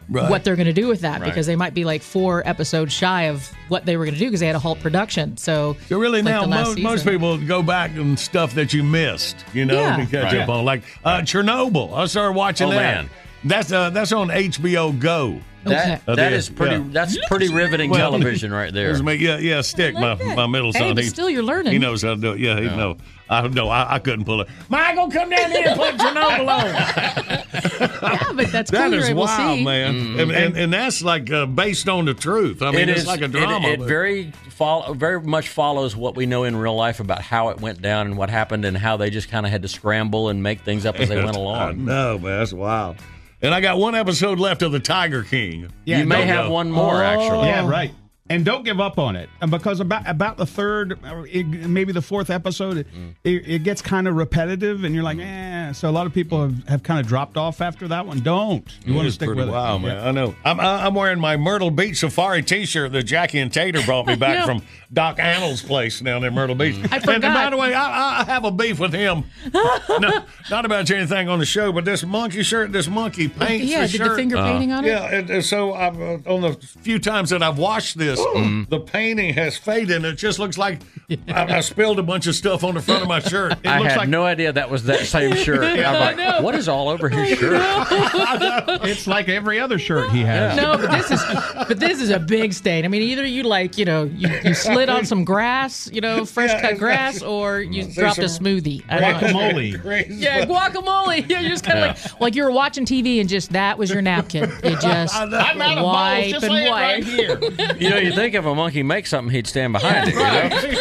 [0.08, 0.30] Right.
[0.30, 1.30] what they're going to do with that Right.
[1.30, 4.26] because they might be like four episodes shy of what they were going to do
[4.26, 5.36] because they had a halt production.
[5.36, 9.36] So So really like now most, most people go back and stuff that you missed,
[9.54, 9.96] you know, Yeah.
[9.96, 10.42] to catch Right.
[10.42, 10.64] up on.
[10.64, 11.96] Like uh, Chernobyl.
[11.96, 12.76] I started watching Oh, that.
[13.04, 13.10] man.
[13.44, 15.40] That's uh, that's on HBO Go.
[15.64, 16.76] That Uh, that the- is pretty.
[16.76, 16.84] yeah.
[16.88, 19.02] That's pretty riveting Well, television right there.
[19.02, 20.94] Me- Yeah, yeah, stick my my middle son.
[20.94, 21.72] but he, still you're learning.
[21.72, 22.38] he knows how to do it.
[22.40, 22.96] Yeah, he know.
[23.30, 23.70] I know.
[23.70, 24.48] I, I couldn't pull it.
[24.68, 26.66] Michael, come down here and put Chernobyl on.
[27.24, 28.78] yeah, but that's cool.
[28.80, 29.64] That you're is able wild, see.
[29.64, 30.20] man.
[30.20, 32.60] And, and, and that's like uh, based on the truth.
[32.62, 33.68] I mean, It it's is- like a it- drama.
[33.68, 37.48] It, but- very follow, very much follows what we know in real life about how
[37.48, 40.28] it went down and what happened and how they just kind of had to scramble
[40.28, 41.86] and make things up as they went along.
[41.86, 42.38] No, man.
[42.40, 42.96] That's wild.
[43.44, 45.70] And I got one episode left of the Tiger King.
[45.84, 46.52] Yeah, you may have go.
[46.52, 47.06] one more oh.
[47.06, 47.48] actually.
[47.48, 47.92] Yeah, right.
[48.30, 51.24] And don't give up on it, and because about about the third, uh,
[51.68, 53.14] maybe the fourth episode, it, mm.
[53.22, 55.68] it, it gets kind of repetitive, and you're like, mm.
[55.68, 55.72] eh.
[55.74, 58.20] So a lot of people have, have kind of dropped off after that one.
[58.20, 59.52] Don't you want to stick pretty with it?
[59.52, 59.98] wild, man.
[59.98, 60.34] I know.
[60.42, 64.16] I'm, I- I'm wearing my Myrtle Beach Safari T-shirt that Jackie and Tater brought me
[64.16, 64.46] back know.
[64.46, 64.62] from
[64.94, 66.76] Doc Antle's place down in Myrtle Beach.
[66.90, 69.24] I And, and by the way, I, I have a beef with him.
[69.52, 73.86] no, not about anything on the show, but this monkey shirt, this monkey paints Yeah,
[73.86, 74.88] the did the finger painting on it?
[74.88, 78.80] Yeah, and, and so I've, uh, on the few times that I've washed this, the
[78.86, 79.96] painting has faded.
[79.96, 80.80] and It just looks like
[81.28, 83.52] I, I spilled a bunch of stuff on the front of my shirt.
[83.52, 85.76] It I looks had like no idea that was that same shirt.
[85.76, 87.60] yeah, I'm like, what is all over his shirt?
[88.84, 90.56] It's like every other shirt he has.
[90.56, 91.20] No, but this is
[91.68, 92.84] but this is a big stain.
[92.84, 94.54] I mean, either you like you know you, you
[94.84, 98.22] slid on some grass, you know, fresh Yeah, cut grass, or you There's dropped a
[98.22, 98.84] smoothie.
[98.88, 99.14] I don't.
[99.32, 100.08] Guacamole.
[100.24, 101.28] Yeah, guacamole.
[101.30, 104.02] You're just kind of like like you were watching TV and just that was your
[104.02, 104.50] napkin.
[104.62, 105.38] You just I know.
[105.38, 105.94] I'm out of balls.
[105.94, 106.70] wipe Just and wipe.
[106.70, 107.38] right here.
[107.78, 110.14] You know, you think if a monkey makes something, he'd stand behind it.
[110.14, 110.20] You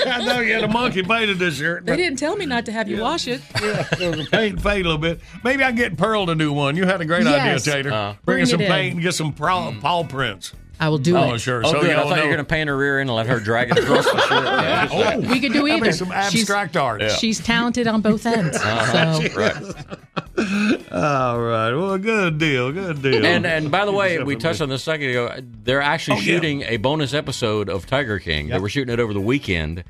[0.06, 0.12] know?
[0.12, 1.86] I know you had a monkey painted this shirt.
[1.86, 3.42] They didn't tell me not to have you wash it.
[3.62, 5.20] Yeah, so the paint fade a little bit.
[5.44, 6.76] Maybe I can get Pearl to do one.
[6.76, 7.68] You had a great Yes.
[7.68, 7.92] idea, Tater.
[7.94, 8.72] Uh, Bring, Bring some it in.
[8.72, 10.54] paint and get some paw, paw prints.
[10.80, 11.32] I will do Oh, it.
[11.34, 11.62] Oh, sure.
[11.66, 11.92] Oh, so good.
[11.92, 13.72] I y'all thought you were going to paint her rear end and let her drag
[13.72, 14.44] it across the shirt.
[14.64, 14.88] Yeah.
[14.92, 15.92] Oh, We could do I mean, either.
[15.94, 17.04] some She's- abstract art.
[17.12, 18.58] She's talented on both ends.
[18.62, 19.22] Uh-huh.
[19.22, 20.84] So Right.
[20.92, 21.74] All right.
[21.74, 22.72] Well, good deal.
[22.72, 23.26] Good deal.
[23.26, 25.36] And and by the way, we touched on this a second ago.
[25.64, 26.26] They're actually Oh, yeah.
[26.34, 28.50] shooting a bonus episode of Tiger King.
[28.50, 29.84] They were shooting it over the weekend.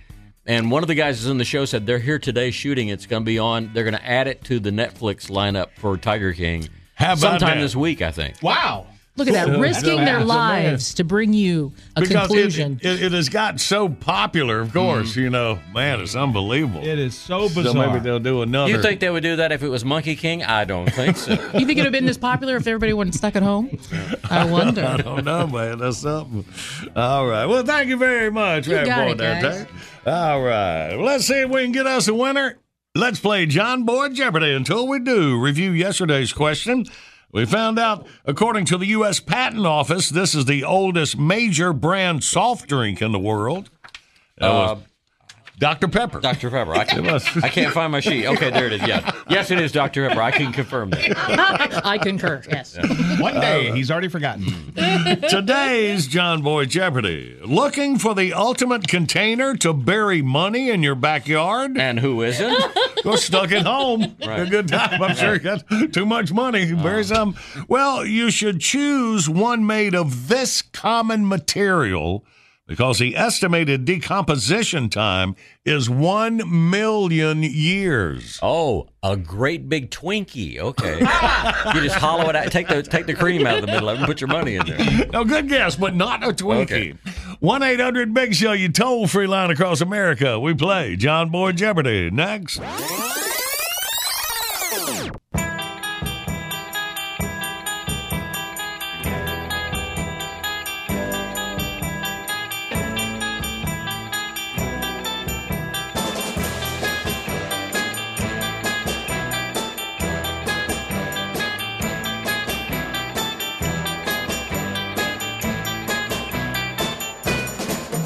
[0.46, 2.90] And one of the guys who's in the show said they're here today shooting.
[2.90, 3.72] It's going to be on.
[3.74, 7.58] They're going to add it to the Netflix lineup for Tiger King How about sometime
[7.58, 7.62] that?
[7.64, 8.36] this week, I think.
[8.44, 8.88] Wow.
[9.16, 9.60] Look at that, Cool.
[9.60, 12.80] risking their lives to bring you a because conclusion.
[12.82, 15.18] it, it has got so popular, of course, mm.
[15.18, 16.84] you know, man, it's unbelievable.
[16.84, 17.74] It is so bizarre.
[17.74, 18.72] so maybe they'll do another.
[18.72, 20.44] You think they would do that if it was Monkey King?
[20.44, 21.32] I don't think so.
[21.54, 23.78] you think it'd have been this popular if everybody wasn't stuck at home?
[24.30, 24.86] I wonder.
[24.86, 25.78] I don't know, man.
[25.78, 26.46] That's something.
[26.96, 27.46] All right.
[27.46, 28.68] Well, thank you very much.
[28.68, 29.66] You got it, guys.
[29.66, 29.68] Tate.
[30.06, 30.96] All right.
[30.96, 32.58] Well, let's see if we can get us a winner.
[32.96, 34.54] Let's play John Boy Jeopardy.
[34.54, 36.86] Until we do, review yesterday's question.
[37.34, 39.20] We found out, according to the U.S.
[39.20, 43.72] Patent Office, this is the oldest major brand soft drink in the world.
[44.40, 44.82] Was uh,
[45.60, 45.88] Dr.
[45.88, 46.20] Pepper.
[46.20, 46.50] Dr.
[46.50, 46.74] Pepper.
[46.74, 47.26] I, It can, was.
[47.38, 48.26] I can't find my sheet.
[48.26, 48.88] Okay, there it is.
[48.88, 49.12] Yeah.
[49.30, 50.08] Yes, it is Dr.
[50.08, 50.22] Pepper.
[50.22, 51.82] I can confirm that.
[51.86, 52.42] I concur.
[52.50, 52.76] Yes.
[53.20, 54.74] One day he's already forgotten.
[55.30, 57.40] Today's John Boy Jeopardy.
[57.46, 61.78] Looking for the ultimate container to bury money in your backyard?
[61.78, 62.58] And who isn't?
[63.04, 64.16] Well, stuck at home.
[64.26, 64.40] Right.
[64.40, 65.04] A good time.
[65.04, 66.74] I'm sure you got too much money.
[66.74, 67.04] Bury uh-huh.
[67.04, 67.36] some.
[67.68, 72.24] Well, you should choose one made of this common material
[72.68, 78.40] because the estimated decomposition time is one million years.
[78.42, 80.60] Oh, a great big Twinkie.
[80.60, 81.00] Okay.
[81.00, 82.52] you just hollow it out.
[82.52, 84.56] Take the take the cream out of the middle of it and put your money
[84.56, 85.08] in there.
[85.08, 86.98] No, good guess, but not a Twinkie.
[87.40, 90.40] 1 800 Big Show, you toll free line across America.
[90.40, 92.10] We play John Boy Jeopardy.
[92.10, 92.62] Next.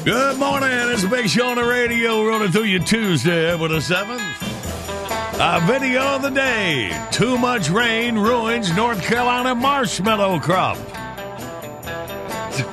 [0.08, 0.70] Good morning.
[0.72, 4.22] It's a big show on the radio running through you Tuesday, April the 7th.
[5.38, 6.98] A video of the day.
[7.10, 10.78] Too much rain ruins North Carolina marshmallow crop.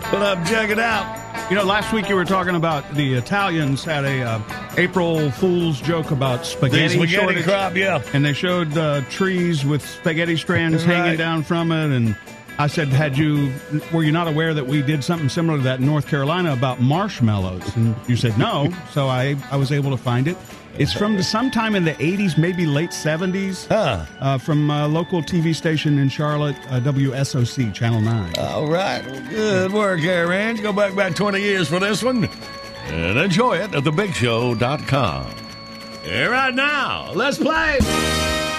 [0.05, 1.49] Put up, check it out.
[1.49, 4.41] You know, last week you were talking about the Italians had a uh,
[4.77, 8.01] April Fool's joke about The spaghetti, spaghetti shortage, crop, yeah.
[8.13, 10.95] and they showed uh, trees with spaghetti strands Right.
[10.95, 12.15] hanging down from it, and
[12.57, 13.51] I said, "Had you
[13.91, 16.81] were you not aware that we did something similar to that in North Carolina about
[16.81, 18.73] marshmallows?" And you said no.
[18.91, 20.37] So I I was able to find it.
[20.77, 25.97] It's from sometime in the 80s, maybe late 70s, uh, from a local TV station
[25.99, 28.33] in Charlotte, uh, WSOC, Channel 9.
[28.37, 29.01] All right.
[29.05, 30.61] Well, good work, Range.
[30.61, 32.27] Go back about 20 years for this one
[32.87, 35.25] and enjoy it at thebigshow.com.
[36.03, 37.77] Here right now, let's play.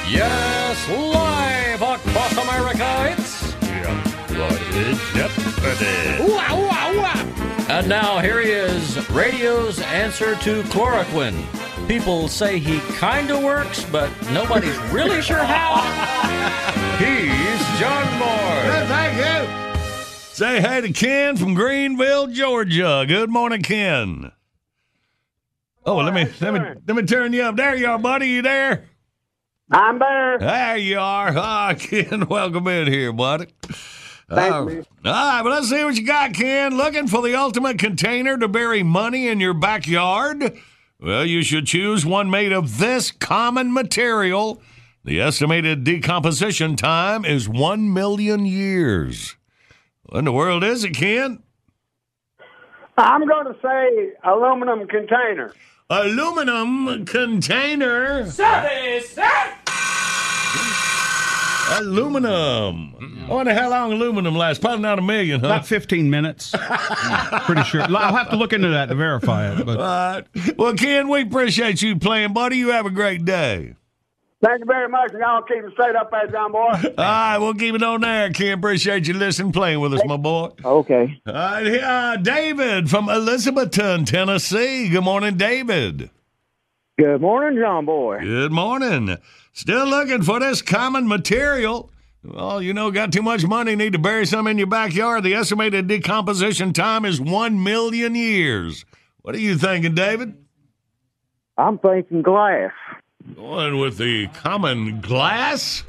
[0.09, 3.46] Yes, live across America, it's
[4.37, 6.19] Jeopardy.
[6.21, 7.67] Ah, ah, ah.
[7.71, 11.43] And now here he is, radio's answer to chloroquine.
[11.89, 15.77] People say he kind of works, but nobody's really sure how.
[16.99, 18.87] He's John Moore.
[18.87, 19.75] Thank you.
[20.35, 23.05] Say hey to Ken from Greenville, Georgia.
[23.09, 24.33] Good morning, Ken.
[25.87, 27.57] Oh, let me let me let me turn you up.
[27.57, 28.29] There you are, buddy.
[28.29, 28.85] You there?
[29.71, 30.39] I'm there.
[30.39, 31.33] There you are.
[31.37, 33.47] Ah, Ken, welcome in here, buddy.
[34.29, 34.59] Thank oh.
[34.59, 34.85] All you.
[35.05, 36.77] All right, well, let's see what you got, Ken.
[36.77, 40.59] Looking for the ultimate container to bury money in your backyard?
[41.01, 44.61] Well, you should choose one made of this common material.
[45.05, 49.37] The estimated decomposition time is one million years.
[50.03, 51.43] What in the world is it, Ken?
[52.99, 55.53] I'm going to say aluminum container.
[55.91, 58.25] Aluminum container.
[61.73, 63.27] Aluminum.
[63.29, 64.61] I wonder how long aluminum lasts.
[64.61, 65.47] Probably not a million, huh?
[65.47, 66.55] About 15 minutes.
[67.45, 67.83] Pretty sure.
[67.83, 69.67] I'll have to look into that to verify it.
[69.67, 70.57] But All right.
[70.57, 72.57] Well, Ken, we appreciate you playing, buddy.
[72.57, 73.75] You have a great day.
[74.45, 76.59] Thank you very much, and y'all keep it straight up there, John Boy.
[76.59, 78.59] All right, we'll keep it on there, Ken.
[78.59, 80.51] Appreciate you listening, playing with us, my boy.
[80.63, 81.21] Okay.
[81.27, 84.91] All right, here, uh, David from Elizabethton, Tennessee.
[84.91, 86.11] Good morning, David.
[86.99, 88.21] Good morning, John Boy.
[88.21, 89.17] Good morning.
[89.57, 91.91] Still looking for this common material.
[92.23, 95.25] Well, you know, got too much money, need to bury some in your backyard.
[95.25, 98.85] The estimated decomposition time is one million years.
[99.23, 100.35] What are you thinking, David?
[101.57, 102.71] I'm thinking glass.
[103.35, 105.85] Going with the common glass?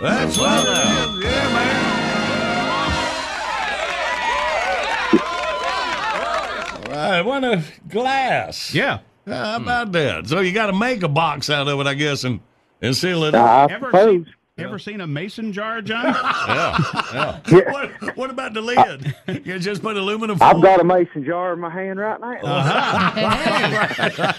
[0.00, 1.24] That's what it is.
[1.24, 1.92] Yeah, man.
[6.88, 8.74] All right, what a glass.
[8.74, 9.00] yeah.
[9.26, 10.26] How about that?
[10.28, 12.40] So you got to make a box out of it, I guess, and,
[12.80, 13.70] and seal it I up.
[13.70, 14.10] Ever suppose.
[14.26, 14.26] seen,
[14.58, 16.04] ever seen a mason jar, John?
[16.48, 17.72] Yeah, yeah.
[17.72, 19.14] What, what about the lid?
[19.44, 20.48] You just put aluminum foil?
[20.48, 22.40] I've got a mason jar in my hand right now.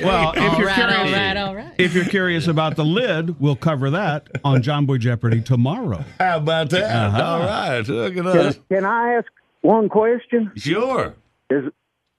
[0.06, 1.74] well, if All you're right, curious, all right, all right.
[1.78, 6.04] if you're curious about the lid, we'll cover that on John Boy Jeopardy tomorrow.
[6.20, 6.84] How about that?
[6.94, 7.24] Uh-huh.
[7.24, 8.60] All right, look at Can, us.
[8.70, 9.28] can I ask
[9.62, 10.52] one question?
[10.56, 11.16] Sure.
[11.50, 11.72] Does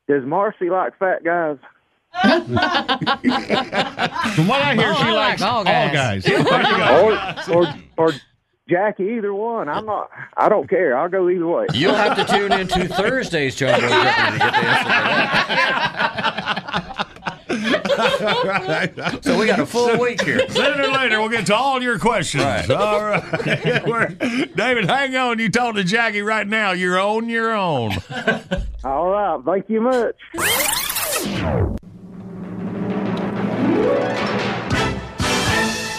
[0.08, 1.58] Does Marcy like fat guys?
[2.22, 2.54] From
[4.48, 5.92] what I hear, Oh, she I likes all all guys.
[5.92, 6.24] guys.
[6.24, 7.52] There you go.
[7.52, 7.74] or, or
[8.08, 8.12] or
[8.68, 9.04] Jackie?
[9.18, 9.68] Either one.
[9.68, 10.10] I'm not.
[10.36, 10.96] I don't care.
[10.96, 11.66] I'll go either way.
[11.74, 14.90] You'll have to tune in to Thursday's John Boy Jeopardy to get the answer to
[16.88, 17.04] that.
[19.22, 20.40] So we got a full week here.
[20.48, 22.42] Sooner or later, we'll get to all your questions.
[22.44, 22.68] Right.
[22.70, 23.22] All right.
[23.86, 25.38] We're- David, hang on.
[25.38, 26.72] You talk to Jackie right now.
[26.72, 27.92] You're on your own.
[28.82, 29.40] All right.
[29.44, 30.16] Thank you much.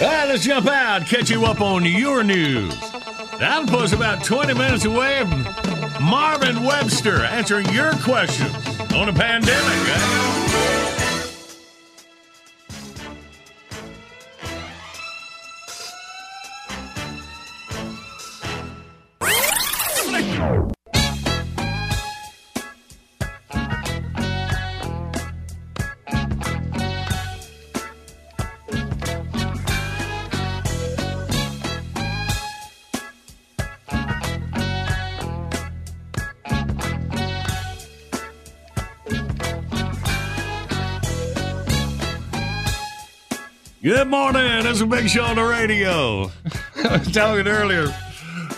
[0.02, 2.74] All right, let's jump out, catch you up on your news.
[3.40, 5.24] Outpost about 20 minutes away.
[6.02, 8.54] Marvin Webster answering your questions
[8.94, 9.90] on a pandemic.
[9.90, 10.85] eh?
[43.86, 44.64] Good morning.
[44.64, 46.32] This is a big show on the radio.
[46.90, 47.84] I was talking earlier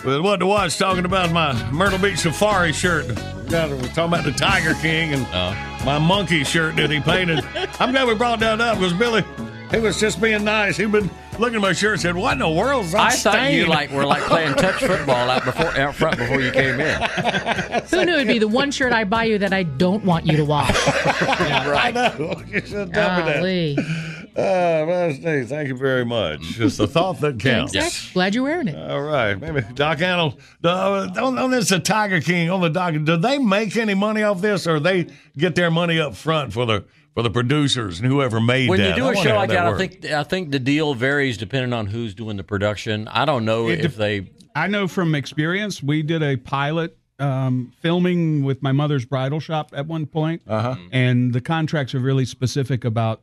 [0.02, 3.06] with what to watch, talking about my Myrtle Beach Safari shirt.
[3.50, 5.84] God, we're talking about the Tiger King and uh-huh.
[5.84, 7.44] my monkey shirt that he painted.
[7.78, 9.22] I'm glad we brought that up because Billy,
[9.70, 10.78] he was just being nice.
[10.78, 13.52] He'd been looking at my shirt and said, What in the world's that I thought
[13.52, 16.80] you stain?" like were like playing touch football out before out front before you came
[16.80, 17.02] in.
[17.90, 20.38] Who knew it'd be the one shirt I buy you that I don't want you
[20.38, 20.74] to wash?
[20.74, 22.42] I know.
[22.46, 23.36] You should tell me that.
[23.36, 23.76] Golly.
[24.38, 26.60] Uh, well, Steve, thank you very much.
[26.60, 27.74] It's the thought that counts.
[27.74, 28.12] Yes.
[28.12, 28.90] Glad you're wearing it.
[28.90, 30.38] All right, maybe Doc Antle.
[30.62, 32.94] Uh, on, on this, the Tiger King on the doc.
[33.02, 36.66] Do they make any money off this, or they get their money up front for
[36.66, 36.84] the
[37.14, 38.90] for the producers and whoever made When that?
[38.90, 41.36] you do I a show how like that, I think I think the deal varies
[41.36, 43.08] depending on who's doing the production.
[43.08, 46.96] I don't know It if de- they I know from experience, we did a pilot
[47.18, 50.76] um, filming with my mother's bridal shop at one point, uh-huh.
[50.92, 53.22] and the contracts are really specific about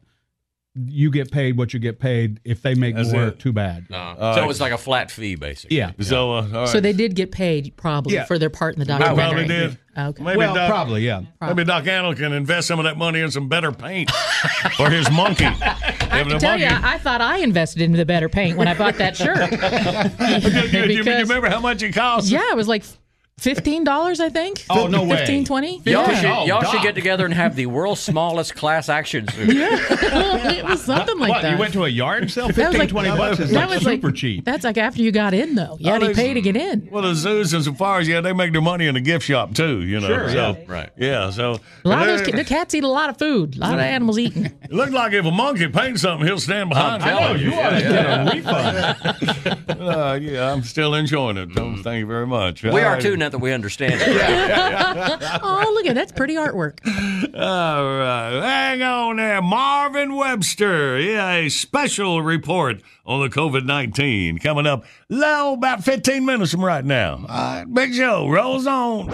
[0.76, 2.41] you get paid what you get paid.
[2.43, 3.39] If they make That's more, it.
[3.39, 3.86] too bad.
[3.89, 5.78] so it was like a flat fee, basically.
[5.78, 5.91] Yeah.
[6.01, 6.67] So, uh, all right.
[6.67, 8.26] So they did get paid probably Yeah.
[8.26, 9.45] for their part in the They documentary.
[9.45, 9.78] probably did.
[9.97, 10.23] Okay.
[10.23, 11.21] Maybe Well, Doc, probably, yeah.
[11.39, 14.11] Maybe Doc Antle can invest some of that money in some better paint
[14.76, 15.45] for his monkey.
[15.45, 18.67] I have to tell you, I, I thought I invested into the better paint when
[18.67, 19.38] I bought that shirt.
[20.71, 22.28] do, you, do you Because- remember how much it cost?
[22.28, 22.84] yeah, it was like
[23.39, 24.63] fifteen dollars, I think.
[24.69, 25.17] Oh, no way.
[25.17, 25.81] 15, 20?
[25.86, 26.15] Y'all, Yeah.
[26.21, 29.49] should, y'all should get together and have the world's smallest class action suit.
[29.49, 31.51] it was something like what, that.
[31.51, 32.47] you went to a yard sale?
[32.47, 34.45] That 15, was like- 20 bucks is that like was like- super cheap.
[34.45, 35.75] That's like after you got in, though.
[35.79, 36.88] You had Oh, to they- pay to get in.
[36.91, 39.81] Well, the zoos and safaris, yeah, they make their money in the gift shop too.
[39.81, 40.55] You know, Sure, so yeah.
[40.67, 40.89] Right.
[40.97, 41.29] yeah.
[41.29, 43.57] So A lot of those the cats eat a lot of food.
[43.57, 44.45] A lot of animals eating.
[44.65, 47.19] It looked like if a monkey paints something, he'll stand behind I'm it.
[47.19, 47.53] telling you.
[47.53, 49.61] ought to Yeah, get a refund.
[49.86, 51.49] Uh, yeah, I'm still enjoying it.
[51.53, 52.63] So thank you very much.
[52.63, 54.07] We are too, now that we understand it.
[55.43, 56.80] oh, look at that's pretty artwork.
[57.36, 58.41] All right.
[58.41, 59.41] Hang on there.
[59.41, 60.99] Marvin Webster.
[60.99, 66.63] Yeah, a special report on the COVID 19 coming up low about 15 minutes from
[66.63, 67.26] right now.
[67.28, 69.09] All right, big show rolls on.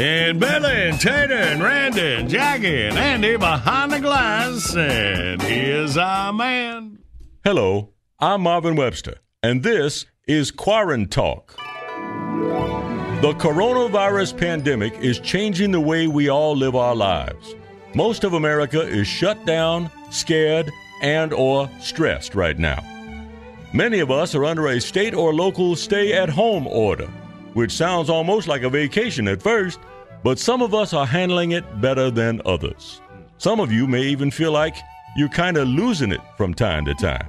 [0.00, 4.76] And Billy and Tater and Randy and Jackie and Andy behind the glass.
[4.76, 7.00] And here's our man.
[7.42, 11.56] Hello, I'm Marvin Webster, and this is Quarant Talk.
[11.56, 17.56] The coronavirus pandemic is changing the way we all live our lives.
[17.96, 20.70] Most of America is shut down, scared,
[21.02, 22.84] and or stressed right now.
[23.72, 27.08] Many of us are under a state or local stay-at-home order,
[27.58, 29.80] which sounds almost like a vacation at first,
[30.22, 33.00] but some of us are handling it better than others.
[33.38, 34.76] Some of you may even feel like
[35.16, 37.26] you're kind of losing it from time to time.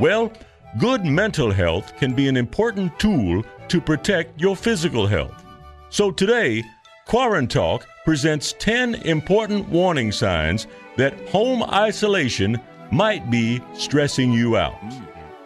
[0.00, 0.32] Well,
[0.80, 5.44] good mental health can be an important tool to protect your physical health.
[5.90, 6.64] So today,
[7.06, 12.60] Quarantalk presents 10 important warning signs that home isolation
[12.90, 14.82] might be stressing you out.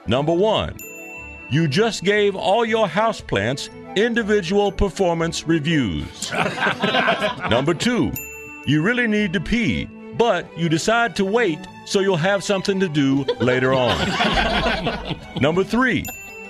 [0.06, 0.74] Number one,
[1.50, 6.30] you just gave all your houseplants individual performance reviews.
[7.50, 8.12] Number two,
[8.66, 9.86] you really need to pee,
[10.16, 13.96] but you decide to wait so you'll have something to do later on.
[15.40, 16.04] Number three,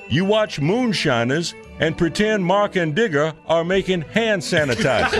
[0.09, 5.17] you watch Moonshiners and pretend Mark and Digger are making hand sanitizer.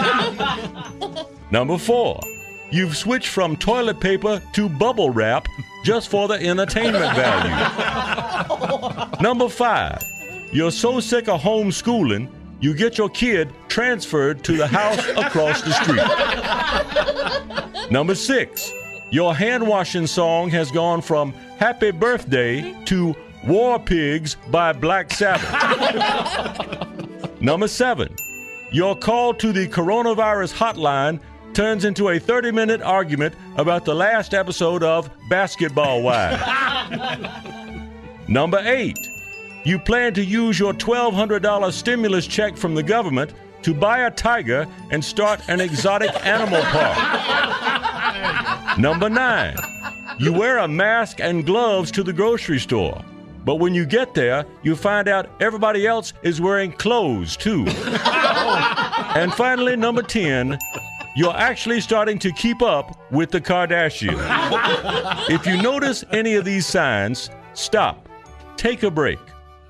[1.51, 2.21] Number four,
[2.71, 5.47] you've switched from toilet paper to bubble wrap
[5.85, 7.55] just for the entertainment value.
[9.21, 10.03] Number five,
[10.53, 12.29] you're so sick of homeschooling,
[12.61, 16.03] you get your kid transferred to the house across the street.
[17.91, 18.71] Number six,
[19.11, 23.15] your hand washing song has gone from Happy Birthday to
[23.47, 25.47] War Pigs by Black Sabbath.
[27.41, 28.15] Number seven,
[28.73, 31.21] your call to the coronavirus hotline
[31.55, 36.43] turns into a 30 minute argument about the last episode of Basketball Wives.
[38.29, 38.99] Number eight,
[39.67, 44.65] you plan to use your $1,200 stimulus check from the government to buy a tiger
[44.93, 46.97] and start an exotic animal park.
[48.79, 49.57] Number nine,
[50.21, 53.05] you wear a mask and gloves to the grocery store.
[53.45, 57.65] But when you get there, you find out everybody else is wearing clothes too.
[57.67, 60.57] and finally, number 10,
[61.17, 64.15] you're actually starting to keep up with the Kardashians.
[65.29, 68.09] if you notice any of these signs, stop,
[68.57, 69.19] take a break,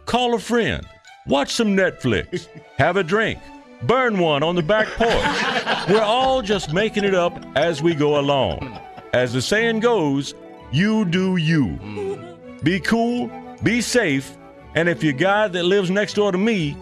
[0.07, 0.87] call a friend,
[1.27, 2.49] watch some Netflix,
[2.79, 3.39] have a drink,
[3.83, 5.89] burn one on the back porch.
[5.91, 8.81] We're all just making it up as we go along.
[9.13, 10.35] As the saying goes,
[10.73, 11.79] you do you.
[12.63, 13.31] Be cool,
[13.63, 14.37] be safe,
[14.75, 16.77] and if you're a guy that lives next door to me,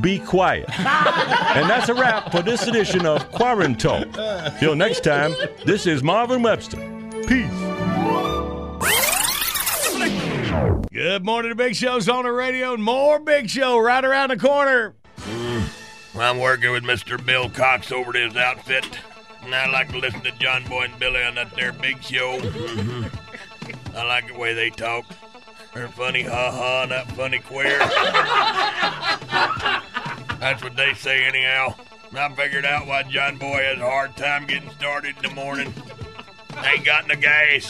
[0.00, 0.68] be quiet.
[0.78, 4.58] and that's a wrap for this edition of Quarant Talk.
[4.58, 6.78] Till next time, this is Marvin Webster.
[7.26, 7.65] Peace.
[10.96, 14.38] Good morning, the Big Show's on the radio, and more Big Show right around the
[14.38, 14.94] corner.
[15.18, 15.64] Hmm,
[16.18, 17.22] I'm working with Mr.
[17.22, 18.88] Bill Cox over at his outfit,
[19.42, 22.40] and I like to listen to John Boy and Billy on that there big show.
[22.40, 23.94] Mm-hmm.
[23.94, 25.04] I like the way they talk.
[25.74, 27.78] They're funny, ha ha, not funny queer.
[30.40, 31.74] That's what they say, anyhow.
[32.14, 35.74] I figured out why John Boy has a hard time getting started in the morning.
[36.64, 37.68] Ain't got no gas.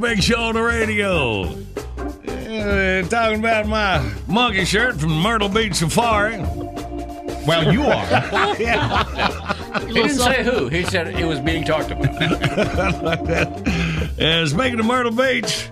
[0.00, 1.42] Big Show on the radio.
[1.42, 6.38] Uh, talking about my monkey shirt from Myrtle Beach Safari.
[7.46, 9.46] Well, you are.
[9.86, 10.68] He didn't say who.
[10.68, 12.08] He said it was being talked about.
[14.18, 15.68] And speaking of Myrtle Beach,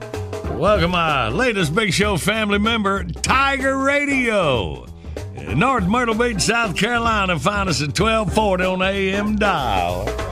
[0.52, 4.86] welcome my latest Big Show family member, Tiger Radio.
[5.54, 7.38] North Myrtle Beach, South Carolina.
[7.38, 10.27] Find us at 1240 on AM dial.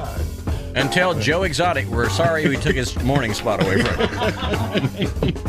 [0.76, 5.32] And tell Joe Exotic we're sorry we took his morning spot away from him.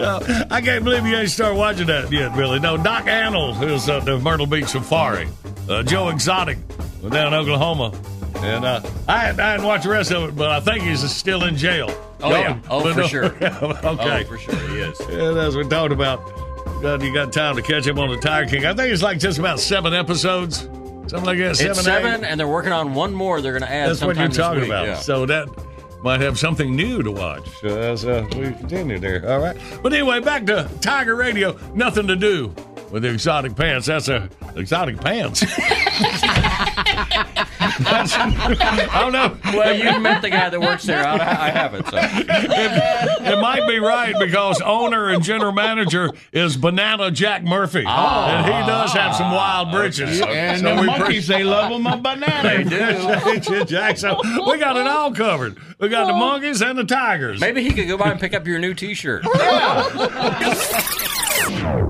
[0.00, 0.18] No,
[0.50, 2.58] I can't believe you ain't started watching that yet, Billy.
[2.58, 5.28] No, Doc Antle's is at the Myrtle Beach Safari.
[5.68, 6.56] Uh, Joe Exotic
[7.02, 7.92] down in Oklahoma.
[8.36, 11.00] And uh, I, hadn't- I hadn't watched the rest of it, but I think he's
[11.10, 11.88] still in jail.
[12.22, 12.58] Oh, yeah.
[12.70, 13.24] Oh, for no- sure.
[13.42, 13.44] okay.
[13.82, 14.98] Oh, for sure he is.
[15.10, 16.24] Yeah, that's what we talked about.
[16.80, 18.64] God, you got time to catch up on the Tiger King.
[18.64, 20.66] I think it's like just about seven episodes.
[21.10, 21.60] Something like that.
[21.60, 22.30] It's seven, eight.
[22.30, 23.40] and they're working on one more.
[23.40, 23.90] They're going to add.
[23.90, 24.68] That's what you're talking week.
[24.68, 24.86] about.
[24.86, 24.94] Yeah.
[24.94, 25.48] So that
[26.02, 29.28] might have something new to watch as uh, we continue there.
[29.28, 29.56] All right.
[29.82, 31.58] But anyway, back to Tiger Radio.
[31.74, 32.54] Nothing to do
[32.90, 33.86] with the exotic pants.
[33.86, 35.40] That's a exotic pants.
[37.78, 39.36] That's- I don't know.
[39.56, 41.06] Well, you met the guy that works there.
[41.06, 41.86] I, I haven't.
[41.86, 41.96] So.
[41.96, 48.36] it, it might be right because owner and general manager is Banana Jack Murphy, ah.
[48.36, 50.20] and he does have some wild britches.
[50.20, 52.64] And the we monkeys, they love them a banana.
[52.64, 53.64] They do.
[53.64, 53.98] Jack.
[53.98, 55.58] So we got it all covered.
[55.78, 57.40] We got the monkeys and the tigers.
[57.40, 59.24] Maybe he could go by and pick up your new T-shirt.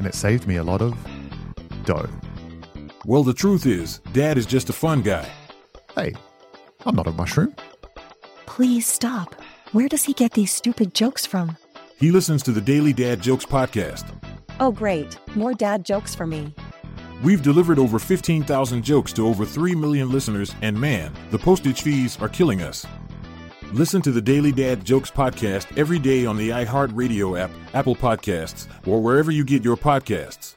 [0.00, 0.96] and it saved me a lot of
[1.84, 2.08] dough.
[3.04, 5.30] Well, the truth is, Dad is just a fun guy.
[5.94, 6.14] Hey,
[6.86, 7.54] I'm not a mushroom.
[8.46, 9.34] Please stop.
[9.72, 11.56] Where does he get these stupid jokes from?
[11.98, 14.06] He listens to the Daily Dad Jokes podcast.
[14.58, 15.18] Oh, great.
[15.36, 16.54] More dad jokes for me.
[17.22, 22.18] We've delivered over 15,000 jokes to over 3 million listeners, and man, the postage fees
[22.22, 22.86] are killing us.
[23.72, 28.66] Listen to the Daily Dad Jokes podcast every day on the iHeartRadio app, Apple Podcasts,
[28.84, 30.56] or wherever you get your podcasts.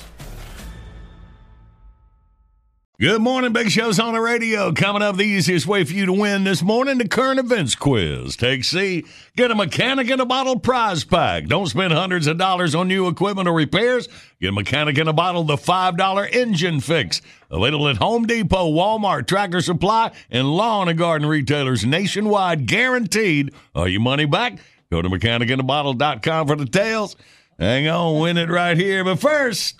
[3.01, 4.71] Good morning, Big Show's on the radio.
[4.71, 8.35] Coming up, the easiest way for you to win this morning, the current events quiz.
[8.35, 11.47] Take C, get a mechanic in a bottle prize pack.
[11.47, 14.07] Don't spend hundreds of dollars on new equipment or repairs.
[14.39, 17.23] Get a mechanic in a bottle the $5 engine fix.
[17.49, 22.67] Available at Home Depot, Walmart, Tractor Supply, and lawn and garden retailers nationwide.
[22.67, 23.51] Guaranteed.
[23.73, 24.59] Are you money back?
[24.91, 27.15] Go to mechanicinabottle.com for details.
[27.57, 29.03] Hang on, win it right here.
[29.03, 29.75] But first,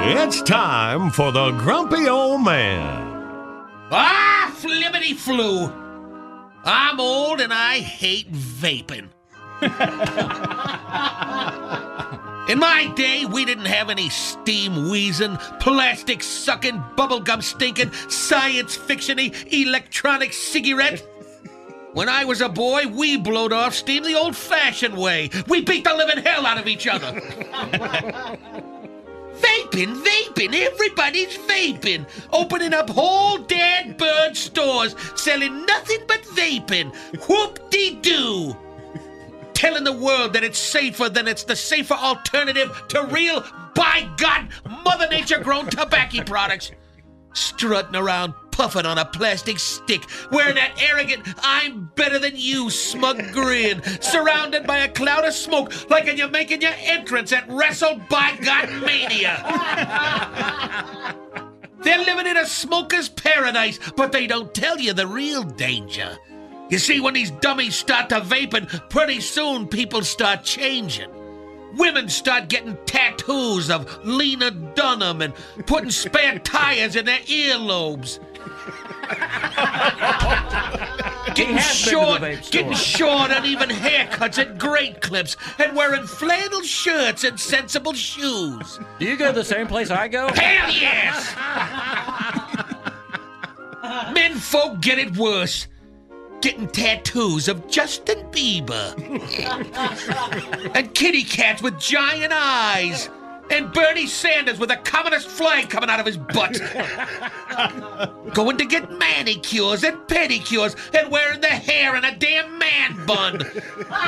[0.00, 3.16] it's time for the grumpy old man.
[3.90, 5.72] Ah, flippity flu.
[6.64, 9.08] I'm old and I hate vaping.
[12.48, 19.34] In my day, we didn't have any steam wheezing, plastic sucking, bubblegum stinking, science fictiony,
[19.52, 21.04] electronic cigarette.
[21.92, 25.30] When I was a boy, we blowed off steam the old fashioned way.
[25.48, 27.20] We beat the living hell out of each other.
[29.40, 32.06] vaping, vaping, everybody's vaping.
[32.32, 36.94] Opening up whole dead bird stores, selling nothing but vaping.
[37.28, 38.56] Whoop de doo
[39.58, 44.48] telling the world that it's safer than it's the safer alternative to real, by God,
[44.84, 46.70] Mother Nature grown tobacco products.
[47.32, 50.02] Strutting around, puffing on a plastic stick,
[50.32, 55.88] wearing that arrogant, I'm better than you smug grin, surrounded by a cloud of smoke
[55.88, 59.36] like when you're making your entrance at Wrestle by God Mania.
[61.84, 66.18] They're living in a smoker's paradise, but they don't tell you the real danger.
[66.68, 71.10] You see, when these dummies start to vaping, pretty soon people start changing.
[71.76, 75.32] Women start getting tattoos of Lena Dunham and
[75.66, 78.18] putting spare tires in their earlobes.
[81.34, 85.76] getting has been to the short, vape getting short, uneven haircuts and great clips, and
[85.76, 88.78] wearing flannel shirts and sensible shoes.
[88.98, 90.28] Do you go to the same place I go?
[90.28, 91.34] Hell yes!
[94.12, 95.68] Men folk get it worse.
[96.40, 98.94] Getting tattoos of Justin Bieber.
[100.74, 103.10] and kitty cats with giant eyes.
[103.50, 106.60] And Bernie Sanders with a communist flag coming out of his butt.
[108.34, 113.42] Going to get manicures and pedicures and wearing their hair in a damn man bun.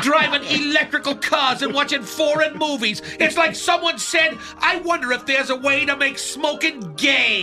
[0.02, 3.02] Driving electrical cars and watching foreign movies.
[3.18, 7.42] It's like someone said, I wonder if there's a way to make smoking gay.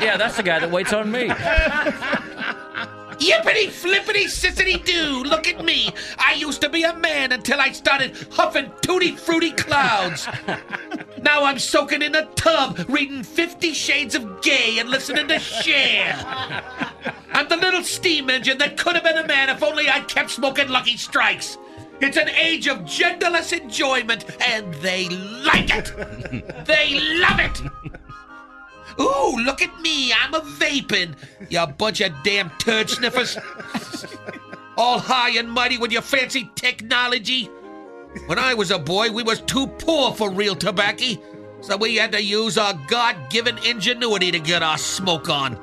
[0.00, 1.30] Yeah, that's the guy that waits on me.
[3.18, 5.24] Yippity flippity sissity doo!
[5.24, 5.90] Look at me!
[6.18, 10.28] I used to be a man until I started huffing tutti fruity clouds.
[11.22, 16.16] Now I'm soaking in a tub, reading Fifty Shades of Gay and listening to Cher.
[17.32, 20.30] I'm the little steam engine that could have been a man if only I'd kept
[20.30, 21.58] smoking Lucky Strikes.
[22.00, 25.92] It's an age of genderless enjoyment, and they like it.
[26.66, 27.60] they love it.
[29.00, 30.12] Ooh, look at me.
[30.12, 31.14] I'm a vaping.
[31.48, 33.38] You bunch of damn turd sniffers.
[34.76, 37.48] All high and mighty with your fancy technology.
[38.26, 41.20] When I was a boy, we was too poor for real tobacco,
[41.60, 45.54] so we had to use our God-given ingenuity to get our smoke on.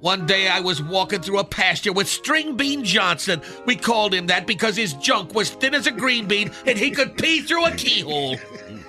[0.00, 3.42] One day I was walking through a pasture with String Bean Johnson.
[3.66, 6.90] We called him that because his junk was thin as a green bean and he
[6.90, 8.36] could pee through a keyhole.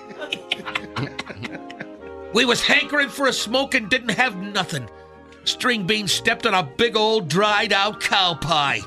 [2.34, 4.88] We was hankering for a smoke and didn't have nothing.
[5.44, 8.80] String Bean stepped on a big old dried out cow pie.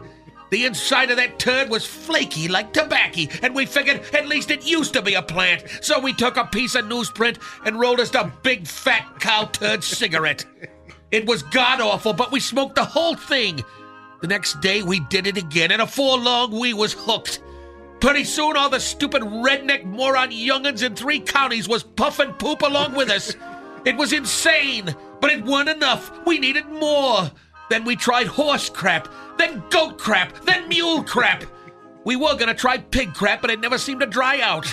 [0.52, 4.66] The inside of that turd was flaky like tobacco, and we figured at least it
[4.66, 5.66] used to be a plant.
[5.82, 9.84] So we took a piece of newsprint and rolled us a big fat cow turd
[9.84, 10.46] cigarette.
[11.12, 13.64] It was god awful, but we smoked the whole thing.
[14.22, 17.42] The next day we did it again, and afore long we was hooked.
[18.06, 22.94] Pretty soon all the stupid redneck moron young'uns in three counties was puffing poop along
[22.94, 23.36] with us.
[23.84, 26.12] It was insane, but it weren't enough.
[26.24, 27.32] We needed more.
[27.72, 29.08] Then we tried horse crap,
[29.40, 31.46] then goat crap, then mule crap.
[32.04, 34.66] We were gonna try pig crap, but it never seemed to dry out.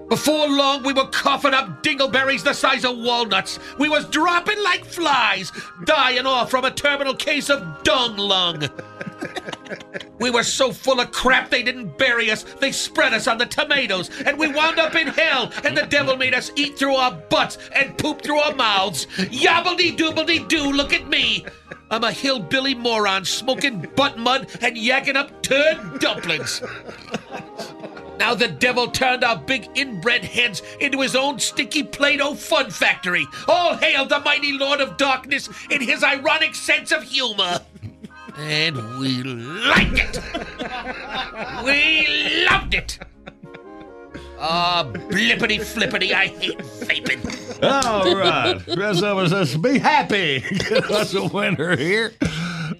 [0.10, 3.58] Before long, we were coughing up dingleberries the size of walnuts.
[3.78, 5.52] We was dropping like flies,
[5.84, 8.68] dying off from a terminal case of dung lung.
[10.18, 12.42] We were so full of crap they didn't bury us.
[12.42, 16.16] They spread us on the tomatoes, and we wound up in hell, and the devil
[16.16, 19.06] made us eat through our butts and poop through our mouths.
[19.16, 21.46] Yobbledy doobledy doo, look at me.
[21.90, 26.62] I'm a hillbilly moron smoking butt mud and yakking up turd dumplings.
[28.20, 33.26] Now the devil turned our big inbred heads into his own stinky Play-Doh fun factory.
[33.48, 37.60] All hail the mighty Lord of Darkness in his ironic sense of humor.
[38.40, 40.20] And we liked it.
[41.64, 42.98] We loved it.
[44.38, 47.62] Ah, blippity flippity, I hate vaping.
[47.62, 48.58] All right.
[48.74, 50.40] Rest of us, let's be happy.
[50.68, 52.12] Get us a winner here.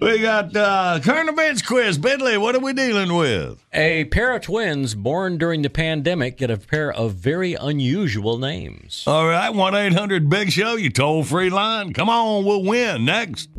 [0.01, 1.99] We got uh, current events quiz.
[1.99, 3.63] Bentley, what are we dealing with?
[3.71, 9.03] A pair of twins born during the pandemic get a pair of very unusual names.
[9.05, 11.93] All right, 1 800 Big Show, you toll free line.
[11.93, 13.05] Come on, we'll win.
[13.05, 13.49] Next.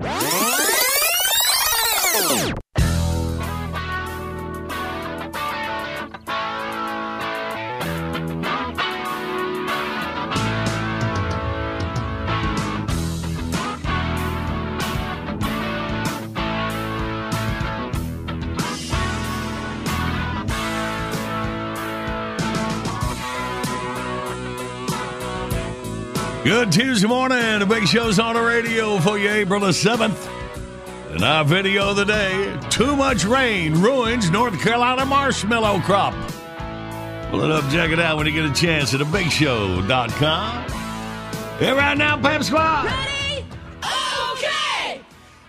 [26.44, 27.60] Good Tuesday morning.
[27.60, 30.41] The big show's on the radio for you, April the 7th.
[31.12, 36.14] And our video of the day Too much rain ruins North Carolina marshmallow crop.
[37.30, 40.68] Pull it up, check it out when you get a chance at thebigshow.com.
[41.58, 42.86] Here right now, Pep Squad.
[42.86, 43.44] Ready?
[43.82, 45.00] Okay!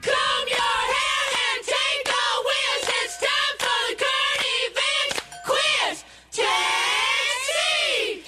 [0.01, 2.11] Comb your hair and take a
[2.45, 2.89] whiz.
[3.01, 6.03] It's time for the current events quiz.
[6.31, 8.23] Taxi!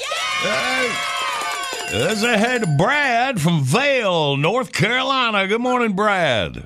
[1.93, 5.47] Let's ahead to Brad from Vale, North Carolina.
[5.47, 6.65] Good morning, Brad.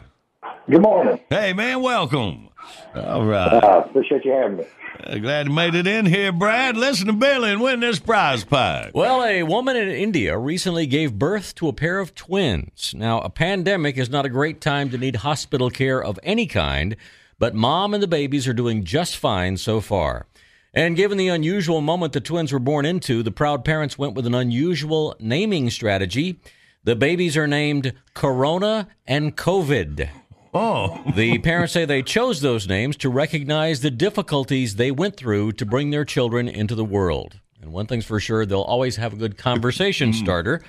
[0.69, 1.19] Good morning.
[1.31, 2.49] Hey, man, welcome.
[2.93, 3.63] All right.
[3.63, 4.65] Uh, appreciate you having me.
[5.03, 6.77] Uh, glad you made it in here, Brad.
[6.77, 8.91] Listen to Billy and win this prize pack.
[8.93, 12.93] Well, a woman in India recently gave birth to a pair of twins.
[12.95, 16.95] Now, a pandemic is not a great time to need hospital care of any kind,
[17.39, 20.27] but mom and the babies are doing just fine so far.
[20.71, 24.27] And given the unusual moment the twins were born into, the proud parents went with
[24.27, 26.39] an unusual naming strategy.
[26.83, 30.09] The babies are named Corona and COVID.
[30.53, 31.01] Oh.
[31.15, 35.65] the parents say they chose those names to recognize the difficulties they went through to
[35.65, 37.39] bring their children into the world.
[37.61, 40.15] And one thing's for sure, they'll always have a good conversation mm.
[40.15, 40.61] starter.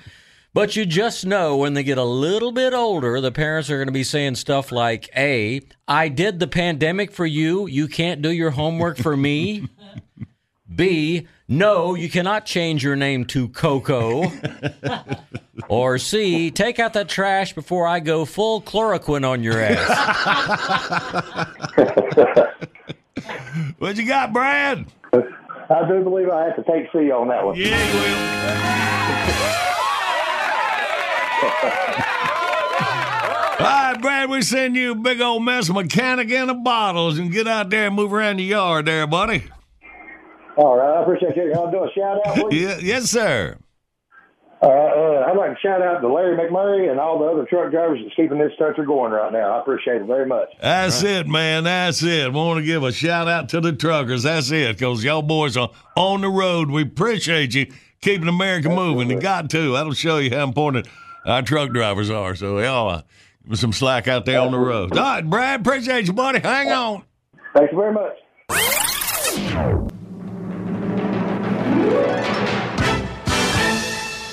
[0.53, 3.87] But you just know when they get a little bit older, the parents are going
[3.87, 7.67] to be saying stuff like, A, I did the pandemic for you.
[7.67, 9.69] You can't do your homework for me.
[10.75, 14.31] B, no, you cannot change your name to Coco.
[15.67, 21.47] or C, take out that trash before I go full chloroquine on your ass.
[23.79, 24.85] what you got, Brad?
[25.13, 27.57] I do believe I have to take C on that one.
[27.57, 28.15] Yeah, you will.
[33.59, 37.19] All right, Brad, we send you a big old mess of mechanic in the bottles
[37.19, 39.43] and get out there and move around the yard there, buddy.
[40.61, 41.51] All right, I appreciate you.
[41.55, 42.61] I'll do a shout out, please.
[42.61, 43.57] Yeah, yes, sir.
[44.61, 47.71] Uh, uh, I'd like to shout out to Larry McMurray and all the other truck
[47.71, 49.57] drivers that's keeping this country going right now.
[49.57, 50.49] I appreciate it very much.
[50.61, 51.63] That's it, man.
[51.63, 52.31] That's it.
[52.31, 54.21] Want to give a shout out to the truckers.
[54.21, 56.69] That's it, because y'all boys are on the road.
[56.69, 57.65] We appreciate you
[57.99, 59.09] keeping America moving.
[59.09, 59.73] You got to.
[59.73, 60.87] That'll show you how important
[61.25, 62.35] our truck drivers are.
[62.35, 63.01] So, y'all, uh,
[63.45, 64.95] give us some slack out there on the road.
[64.95, 66.37] All right, Brad, appreciate you, buddy.
[66.37, 67.03] Hang on.
[67.55, 68.13] Thank you very much.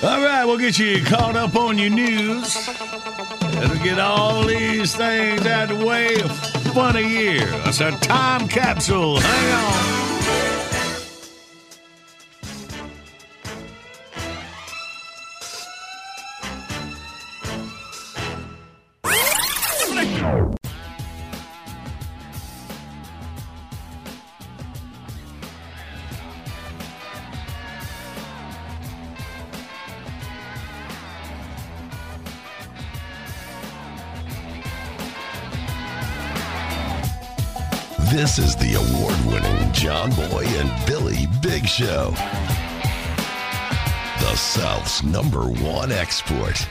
[0.00, 2.66] All right, we'll get you caught up on your news.
[2.66, 6.14] That'll get all these things out of the way.
[6.14, 6.28] A
[6.72, 7.46] funny year.
[7.64, 9.18] That's a time capsule.
[9.18, 10.67] Hang on.
[38.10, 42.10] This is the award winning John Boy and Billy Big Show.
[44.18, 46.66] The South's number one export.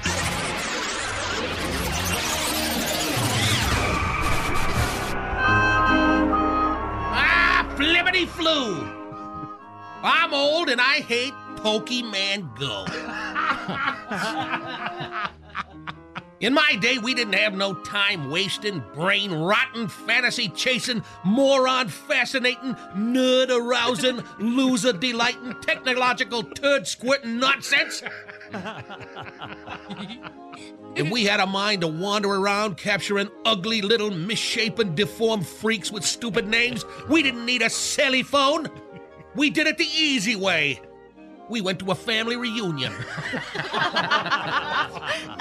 [7.13, 8.89] Ah, flippity flu.
[10.01, 12.85] I'm old and I hate Pokemon Go.
[16.39, 22.75] In my day, we didn't have no time wasting, brain rotting, fantasy chasing, moron fascinating,
[22.95, 28.03] nerd arousing, loser delighting, technological turd squirting nonsense.
[30.95, 36.03] And we had a mind to wander around capturing ugly little misshapen, deformed freaks with
[36.03, 36.83] stupid names.
[37.07, 38.67] We didn't need a celly phone.
[39.35, 40.81] We did it the easy way.
[41.49, 42.93] We went to a family reunion.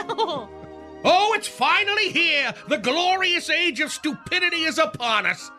[0.08, 0.48] Oh,
[1.08, 2.52] Oh, it's finally here!
[2.68, 5.52] The glorious age of stupidity is upon us!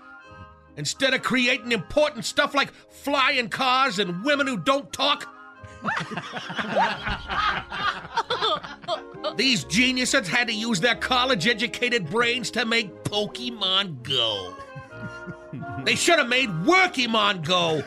[0.76, 5.34] Instead of creating important stuff like flying cars and women who don't talk,
[9.38, 14.54] these geniuses had to use their college educated brains to make Pokemon Go.
[15.86, 17.84] They should have made Workymon Go.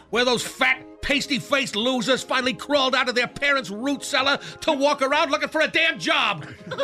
[0.10, 4.72] Where those fat, pasty faced losers finally crawled out of their parents' root cellar to
[4.72, 6.46] walk around looking for a damn job.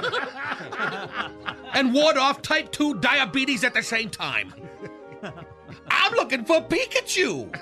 [1.75, 4.53] and ward off type 2 diabetes at the same time.
[5.89, 7.53] I'm looking for Pikachu.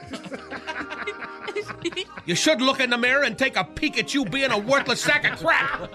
[2.27, 5.01] You should look in the mirror and take a peek at you being a worthless
[5.01, 5.93] sack of crap.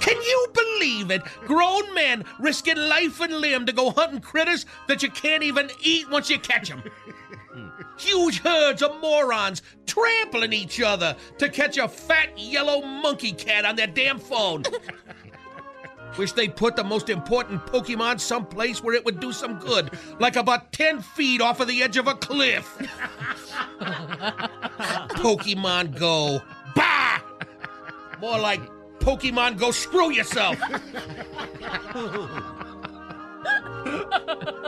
[0.00, 1.22] Can you believe it?
[1.46, 6.10] Grown men risking life and limb to go hunting critters that you can't even eat
[6.10, 6.82] once you catch them.
[8.00, 13.76] Huge herds of morons trampling each other to catch a fat yellow monkey cat on
[13.76, 14.64] their damn phone.
[16.16, 20.36] Wish they'd put the most important Pokemon someplace where it would do some good, like
[20.36, 22.76] about 10 feet off of the edge of a cliff.
[25.20, 26.42] Pokemon Go.
[26.74, 27.20] Bah!
[28.20, 28.60] More like
[28.98, 30.58] Pokemon Go screw yourself.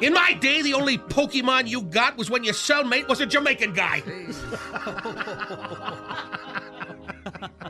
[0.02, 3.72] In my day, the only Pokemon you got was when your cellmate was a Jamaican
[3.72, 4.02] guy.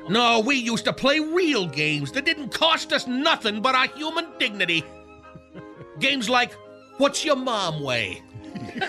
[0.09, 4.27] No, we used to play real games that didn't cost us nothing but our human
[4.39, 4.85] dignity.
[6.01, 6.53] Games like
[6.99, 8.21] What's Your Mom Weigh?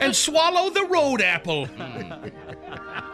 [0.00, 1.66] and Swallow the Road Apple.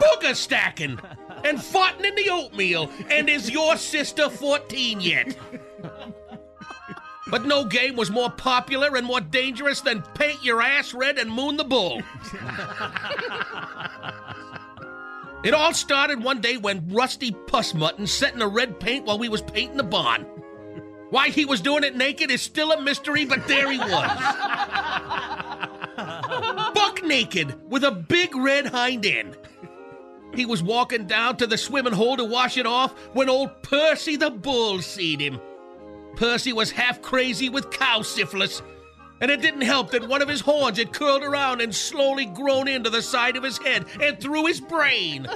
[0.01, 0.99] Booger stacking.
[1.45, 2.91] And farting in the oatmeal.
[3.11, 5.37] And is your sister 14 yet?
[7.31, 11.31] But no game was more popular and more dangerous than Paint Your Ass Red and
[11.31, 12.03] Moon the Bull.
[15.45, 19.21] It all started one day when Rusty Puss Mutton set in the red paint while
[19.21, 20.23] we was painting the barn.
[21.11, 24.19] Why he was doing it naked is still a mystery, but there he was.
[26.75, 29.39] Buck naked with a big red hind end.
[30.35, 34.17] He was walking down to the swimming hole to wash it off when old Percy
[34.17, 35.41] the Bull seed him.
[36.19, 38.61] Percy was half crazy with cow syphilis,
[39.21, 42.67] and it didn't help that one of his horns had curled around and slowly grown
[42.67, 45.29] into the side of his head and through his brain.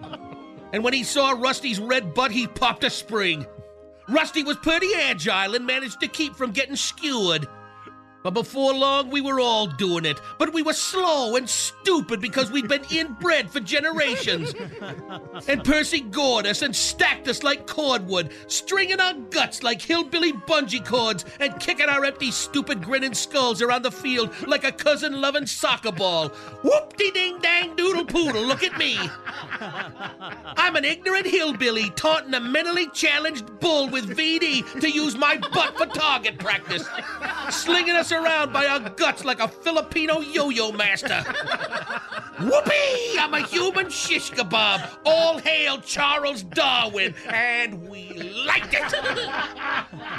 [0.74, 3.46] and when he saw Rusty's red butt, he popped a spring.
[4.10, 7.48] Rusty was pretty agile and managed to keep from getting skewered.
[8.22, 10.20] But before long, we were all doing it.
[10.38, 14.54] But we were slow and stupid because we'd been inbred for generations.
[15.48, 20.84] And Percy gored us and stacked us like cordwood, stringing our guts like hillbilly bungee
[20.84, 25.46] cords, and kicking our empty, stupid, grinning skulls around the field like a cousin loving
[25.46, 26.28] soccer ball.
[26.62, 28.98] Whoop de ding dang doodle poodle, look at me.
[29.60, 35.76] I'm an ignorant hillbilly taunting a mentally challenged bull with VD to use my butt
[35.76, 36.88] for target practice,
[37.50, 41.22] slinging us around by our guts like a Filipino yo-yo master.
[42.40, 43.18] Whoopee!
[43.18, 44.88] I'm a human shish kebab.
[45.04, 48.12] All hail Charles Darwin, and we
[48.46, 48.94] liked it.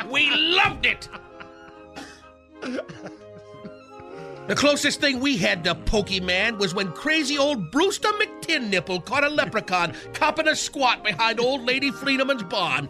[0.09, 1.09] We loved it.
[4.47, 9.29] The closest thing we had to Pokemon was when crazy old Brewster McTinnipple caught a
[9.29, 12.89] leprechaun copping a squat behind old lady Friedeman's barn.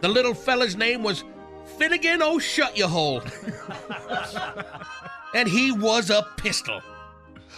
[0.00, 1.24] The little fella's name was
[1.80, 3.22] Finnegan Oh Shut Your Hole.
[5.34, 6.82] and he was a pistol.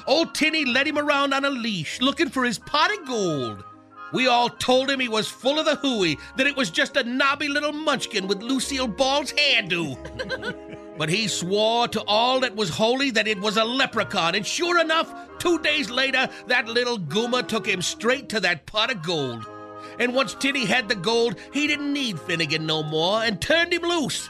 [0.07, 3.65] Old Tinny led him around on a leash looking for his pot of gold.
[4.13, 7.03] We all told him he was full of the hooey, that it was just a
[7.03, 9.99] knobby little munchkin with Lucille Ball's hairdo.
[10.99, 14.79] but he swore to all that was holy that it was a leprechaun, and sure
[14.79, 19.49] enough, two days later, that little goomer took him straight to that pot of gold.
[19.99, 23.83] And once Tinny had the gold, he didn't need Finnegan no more and turned him
[23.83, 24.29] loose.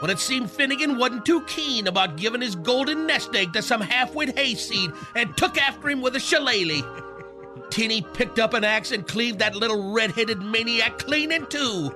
[0.00, 3.80] But it seemed Finnegan wasn't too keen about giving his golden nest egg to some
[3.80, 6.84] half-wit hayseed and took after him with a shillelagh.
[7.70, 11.94] Tinny picked up an axe and cleaved that little red-headed maniac clean in two.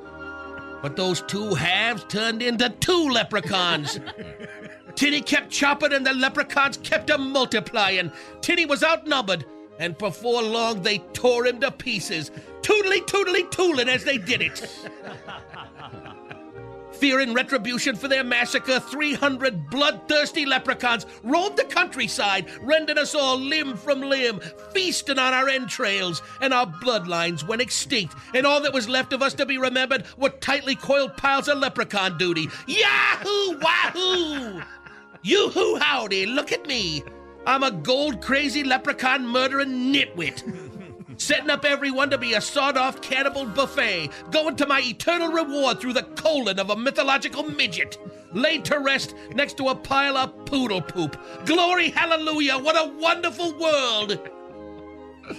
[0.82, 4.00] But those two halves turned into two leprechauns.
[4.94, 8.10] Tinny kept chopping and the leprechauns kept a multiplying.
[8.40, 9.44] Tinny was outnumbered,
[9.78, 12.30] and before long they tore him to pieces,
[12.70, 14.70] tootly tootly tooling as they did it.
[16.92, 23.76] Fearing retribution for their massacre, 300 bloodthirsty leprechauns roamed the countryside, rending us all limb
[23.76, 24.38] from limb,
[24.72, 29.22] feasting on our entrails, and our bloodlines went extinct, and all that was left of
[29.22, 32.48] us to be remembered were tightly coiled piles of leprechaun duty.
[32.66, 33.58] Yahoo!
[33.58, 34.62] Wahoo!
[35.22, 37.02] Yoo-hoo howdy, look at me.
[37.46, 40.69] I'm a gold crazy leprechaun murdering nitwit.
[41.20, 45.78] Setting up everyone to be a sawed off cannibal buffet, going to my eternal reward
[45.78, 47.98] through the colon of a mythological midget,
[48.32, 51.20] laid to rest next to a pile of poodle poop.
[51.44, 54.18] Glory, hallelujah, what a wonderful world!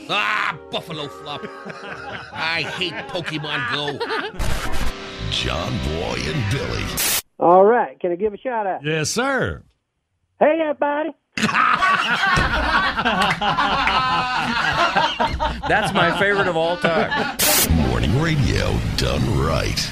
[0.09, 1.41] Ah, Buffalo Flop.
[2.31, 3.97] I hate Pokemon Go.
[5.31, 6.85] John Boy and Billy.
[7.39, 8.85] All right, can I give a shout out?
[8.85, 9.63] Yes, sir.
[10.39, 11.09] Hey, everybody.
[15.67, 17.37] That's my favorite of all time.
[17.89, 19.89] Morning radio done right.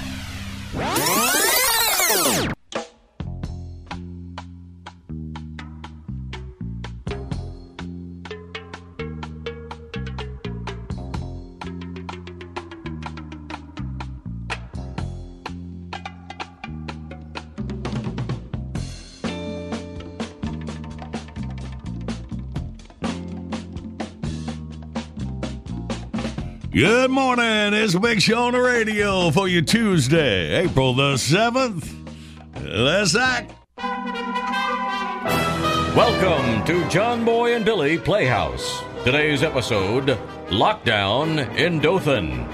[26.80, 27.74] Good morning.
[27.74, 31.94] It's a big show on the radio for you Tuesday, April the 7th.
[32.64, 33.54] Let's act.
[35.94, 38.82] Welcome to John Boy and Billy Playhouse.
[39.04, 40.18] Today's episode
[40.48, 42.48] Lockdown in Dothan.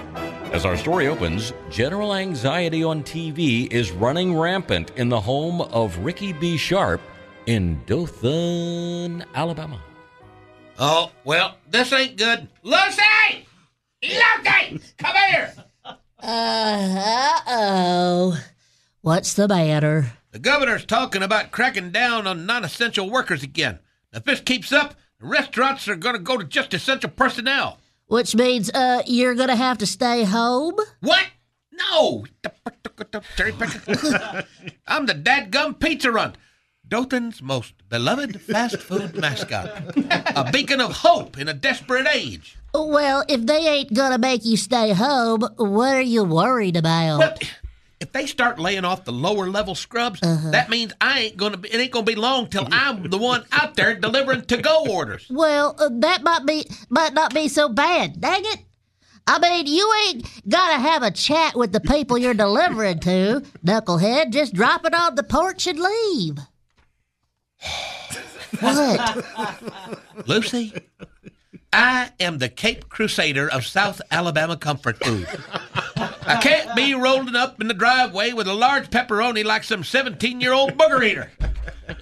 [0.52, 5.96] As our story opens, general anxiety on TV is running rampant in the home of
[6.00, 6.58] Ricky B.
[6.58, 7.00] Sharp
[7.46, 9.80] in Dothan, Alabama.
[10.80, 12.48] Oh, well, this ain't good.
[12.64, 13.04] Lucy!
[14.10, 14.80] Lucy!
[14.98, 15.54] Come here!
[16.20, 18.44] Uh oh.
[19.02, 20.12] What's the matter?
[20.32, 23.80] The governor's talking about cracking down on non essential workers again.
[24.12, 27.80] If this keeps up, the restaurants are going to go to just essential personnel.
[28.08, 30.76] Which means uh you're gonna have to stay home?
[31.02, 31.26] What?
[31.72, 32.26] No!
[33.36, 34.46] Cherry picker.
[34.88, 36.36] I'm the dadgum pizza run.
[36.88, 39.96] Dothan's most beloved fast food mascot.
[40.36, 42.58] A beacon of hope in a desperate age.
[42.84, 47.20] Well, if they ain't gonna make you stay home, what are you worried about?
[47.20, 47.38] Well,
[48.02, 51.70] if they start laying off the lower level scrubs, that means I ain't gonna be.
[51.70, 55.26] It ain't gonna be long till I'm the one out there delivering to go orders.
[55.30, 58.20] Well, uh, that might be might not be so bad.
[58.20, 58.60] Dang it!
[59.28, 64.32] I mean, you ain't gotta have a chat with the people you're delivering to, knucklehead.
[64.32, 66.38] Just drop it on the porch and leave.
[68.60, 70.28] what?
[70.28, 70.74] Lucy,
[71.78, 75.28] I am the Cape Crusader of South Alabama comfort food.
[76.26, 80.40] I can't be rolling up in the driveway with a large pepperoni like some 17
[80.40, 81.30] year old booger eater.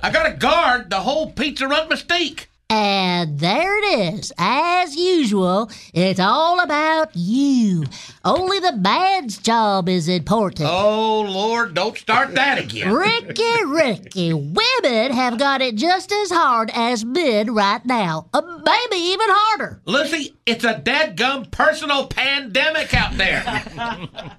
[0.03, 2.45] I gotta guard the whole pizza run mystique.
[2.75, 4.33] And there it is.
[4.35, 7.83] As usual, it's all about you.
[8.25, 10.67] Only the man's job is important.
[10.71, 12.91] Oh, Lord, don't start that again.
[12.91, 18.27] Ricky, Ricky, women have got it just as hard as men right now.
[18.33, 19.79] Uh, maybe even harder.
[19.85, 23.43] Lucy, it's a dadgum personal pandemic out there.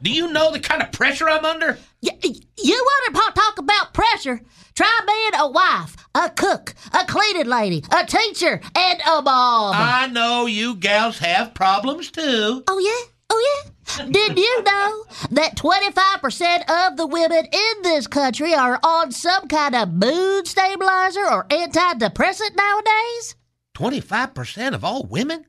[0.03, 1.79] Do you know the kind of pressure I'm under?
[2.03, 4.41] Y- y- you want to talk about pressure?
[4.75, 9.75] Try being a wife, a cook, a cleaning lady, a teacher, and a mom.
[9.77, 12.63] I know you gals have problems too.
[12.69, 13.11] Oh, yeah?
[13.31, 13.71] Oh, yeah?
[14.11, 19.75] Did you know that 25% of the women in this country are on some kind
[19.75, 23.37] of mood stabilizer or antidepressant nowadays?
[23.75, 25.45] 25% of all women?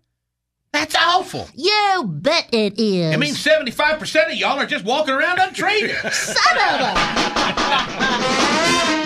[0.73, 1.47] That's awful.
[1.53, 3.13] You bet it is.
[3.13, 5.95] It means 75% of y'all are just walking around untreated.
[6.11, 8.95] Son of a.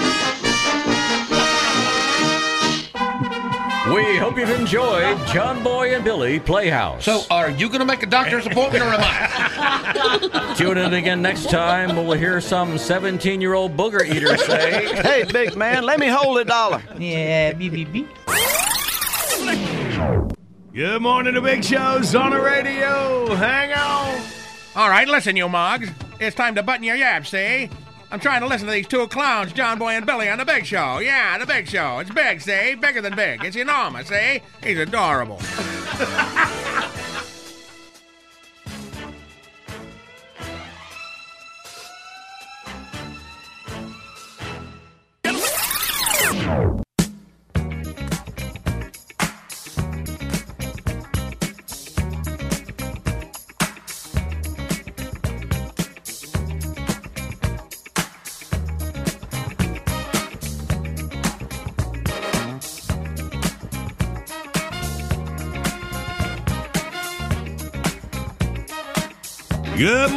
[3.94, 7.04] We hope you've enjoyed John Boy and Billy Playhouse.
[7.04, 10.54] So, are you going to make a doctor's appointment or am I?
[10.58, 15.24] Tune in again next time we'll hear some 17 year old booger eater say, Hey,
[15.24, 16.84] big man, let me hold a dollar.
[17.00, 18.08] Yeah, beep, beep, beep.
[20.72, 23.34] Good morning to Big Show's on the radio.
[23.34, 24.22] Hang on.
[24.76, 25.90] All right, listen, you mugs.
[26.20, 27.72] It's time to button your yaps, see?
[28.12, 30.66] I'm trying to listen to these two clowns, John Boy and Billy, on the Big
[30.66, 30.98] Show.
[30.98, 32.00] Yeah, the Big Show.
[32.00, 32.74] It's big, see?
[32.74, 33.44] Bigger than big.
[33.44, 34.42] It's enormous, see?
[34.64, 35.40] He's adorable.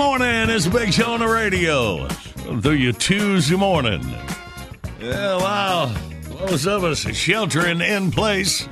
[0.03, 0.51] morning.
[0.51, 2.09] It's Big Show on the radio.
[2.09, 4.03] Through your Tuesday morning.
[5.01, 5.95] Yeah, wow.
[6.41, 8.67] Most of us are sheltering in place.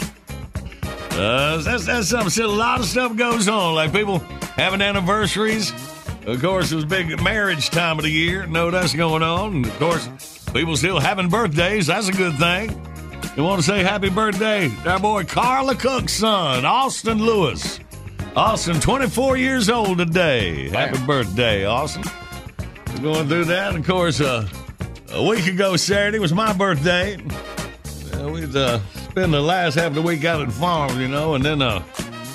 [1.12, 2.44] Uh, that's, that's something.
[2.44, 3.76] A lot of stuff goes on.
[3.76, 4.18] Like people
[4.56, 5.72] having anniversaries.
[6.26, 8.46] Of course, it was big marriage time of the year.
[8.46, 9.54] No, that's going on.
[9.54, 10.08] And of course,
[10.52, 11.86] people still having birthdays.
[11.86, 12.70] That's a good thing.
[13.36, 17.78] You want to say happy birthday to our boy Carla Cook's son, Austin Lewis.
[18.36, 20.68] Austin, 24 years old today.
[20.68, 22.04] Happy birthday, Austin.
[22.94, 23.74] We're going through that.
[23.74, 24.48] Of course, uh,
[25.10, 27.16] a week ago Saturday was my birthday.
[28.14, 31.08] Uh, we'd uh, spend the last half of the week out at the farm, you
[31.08, 31.82] know, and then uh,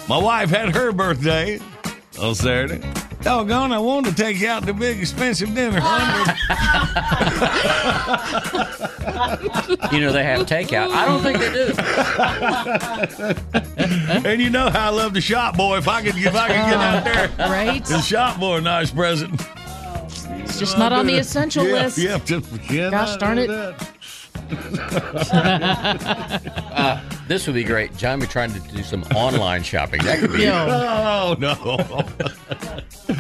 [0.10, 1.60] my wife had her birthday
[2.20, 2.82] on Saturday.
[3.22, 5.78] Doggone, I wanted to take you out to big expensive dinner.
[9.92, 10.92] you know, they have takeout.
[10.92, 11.74] I don't think they do.
[14.30, 15.78] and you know how I love the shop boy.
[15.78, 17.84] If I could, if I could get out there, Right?
[17.84, 19.42] The shop boy, nice present.
[20.44, 21.98] It's just not on the essential yeah, list.
[21.98, 23.48] Yeah, just, yeah, Gosh darn it.
[23.48, 23.95] that.
[27.28, 27.98] This would be great.
[27.98, 30.04] John be trying to do some online shopping.
[30.04, 30.48] That could be.
[30.48, 32.06] Oh no.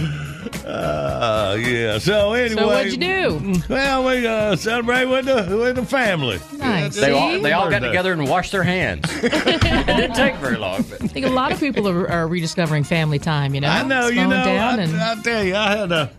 [0.65, 1.99] Uh, yeah.
[1.99, 3.61] So anyway, So what'd you do?
[3.69, 6.39] Well, we uh, celebrate with the with the family.
[6.57, 6.95] Nice.
[6.95, 9.05] They all, they all got together and washed their hands.
[9.23, 10.83] it didn't take very long.
[10.89, 11.03] But.
[11.03, 13.53] I think a lot of people are, are rediscovering family time.
[13.53, 14.43] You know, I know, you know.
[14.43, 16.11] down I, and I tell you, I had a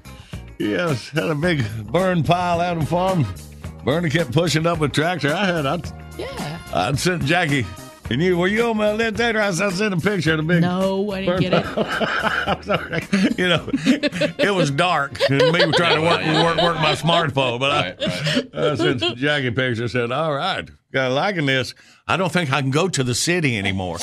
[0.59, 3.27] yes, had a big burn pile out on the farm.
[3.87, 5.33] Bernie kept pushing up a tractor.
[5.33, 5.81] I had, I,
[6.19, 6.59] yeah.
[6.75, 7.65] I sent Jackie.
[8.11, 9.41] And you were you on my left there?
[9.41, 10.61] I sent a picture of the big.
[10.61, 11.67] No, I didn't burn get it.
[12.49, 13.03] I'm sorry.
[13.39, 13.69] You know,
[14.39, 17.59] it was dark, and me trying to work work, work my smartphone.
[17.61, 19.89] But I, I sent Jackie a picture.
[19.89, 21.75] Said, "All right, got liking this.
[22.07, 23.99] I don't think I can go to the city anymore."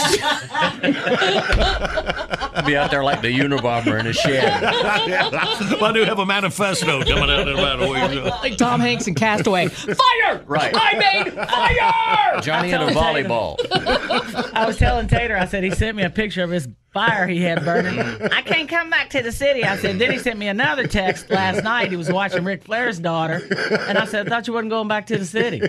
[2.55, 4.61] I'd be out there like the Unabomber in a shed.
[4.61, 8.33] well, I do have a manifesto coming out in about a week.
[8.41, 9.67] like Tom Hanks and Castaway.
[9.67, 10.43] Fire!
[10.45, 10.73] Right.
[10.75, 12.41] I made fire!
[12.41, 13.57] Johnny had a volleyball.
[14.53, 17.41] I was telling Tater, I said he sent me a picture of his fire he
[17.41, 17.99] had burning.
[17.99, 19.63] I can't come back to the city.
[19.63, 21.89] I said, then he sent me another text last night.
[21.89, 23.41] He was watching Ric Flair's daughter.
[23.87, 25.61] And I said, I thought you wasn't going back to the city.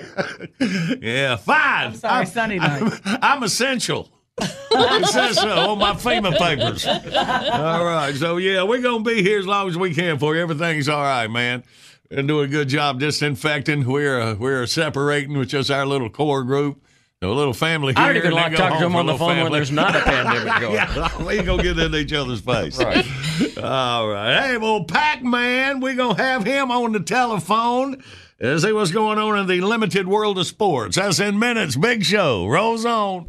[1.01, 1.89] Yeah, fine.
[1.89, 3.01] I'm sorry, Sunday night.
[3.05, 4.09] I'm, I'm essential.
[4.41, 6.87] It says so on my FEMA papers.
[6.87, 10.43] All right, so yeah, we're gonna be here as long as we can for you.
[10.43, 11.63] Everything's all right, man.
[12.11, 13.85] And do a good job disinfecting.
[13.87, 16.81] We're uh, we're separating with just our little core group.
[17.23, 18.03] A little family here.
[18.05, 20.61] I don't even like talking to them on the phone when there's not a pandemic
[20.61, 20.75] going.
[20.75, 22.77] yeah, we ain't gonna get in each other's face.
[22.79, 23.07] Right.
[23.65, 24.43] All right.
[24.49, 28.03] Hey, well, Pac Man, we're gonna have him on the telephone.
[28.41, 30.97] and see what's going on in the limited world of sports.
[30.97, 31.77] That's in minutes.
[31.77, 33.25] Big show rolls on.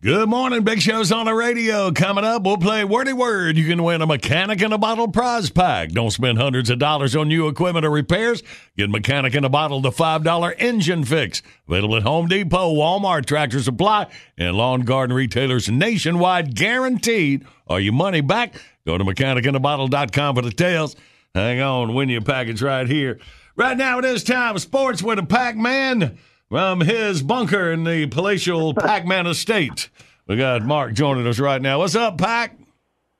[0.00, 1.90] Good morning, Big Show's on the radio.
[1.90, 3.56] Coming up, we'll play Wordy Word.
[3.56, 5.90] You can win a mechanic in a bottle prize pack.
[5.90, 8.42] Don't spend hundreds of dollars on new equipment or repairs.
[8.76, 11.42] Get mechanic in a bottle the $5 engine fix.
[11.66, 14.06] Available at Home Depot, Walmart, Tractor Supply,
[14.38, 16.54] and lawn garden retailers nationwide.
[16.54, 17.44] Guaranteed.
[17.66, 18.54] Are you money back?
[18.86, 20.96] Go to mechanicinabottle.com for details.
[21.34, 23.18] Hang on, win your package right here.
[23.56, 26.18] Right now, it is time sports with a Pac Man
[26.50, 29.90] from his bunker in the palatial Pac Man estate.
[30.26, 31.78] We got Mark joining us right now.
[31.78, 32.56] What's up, Pac?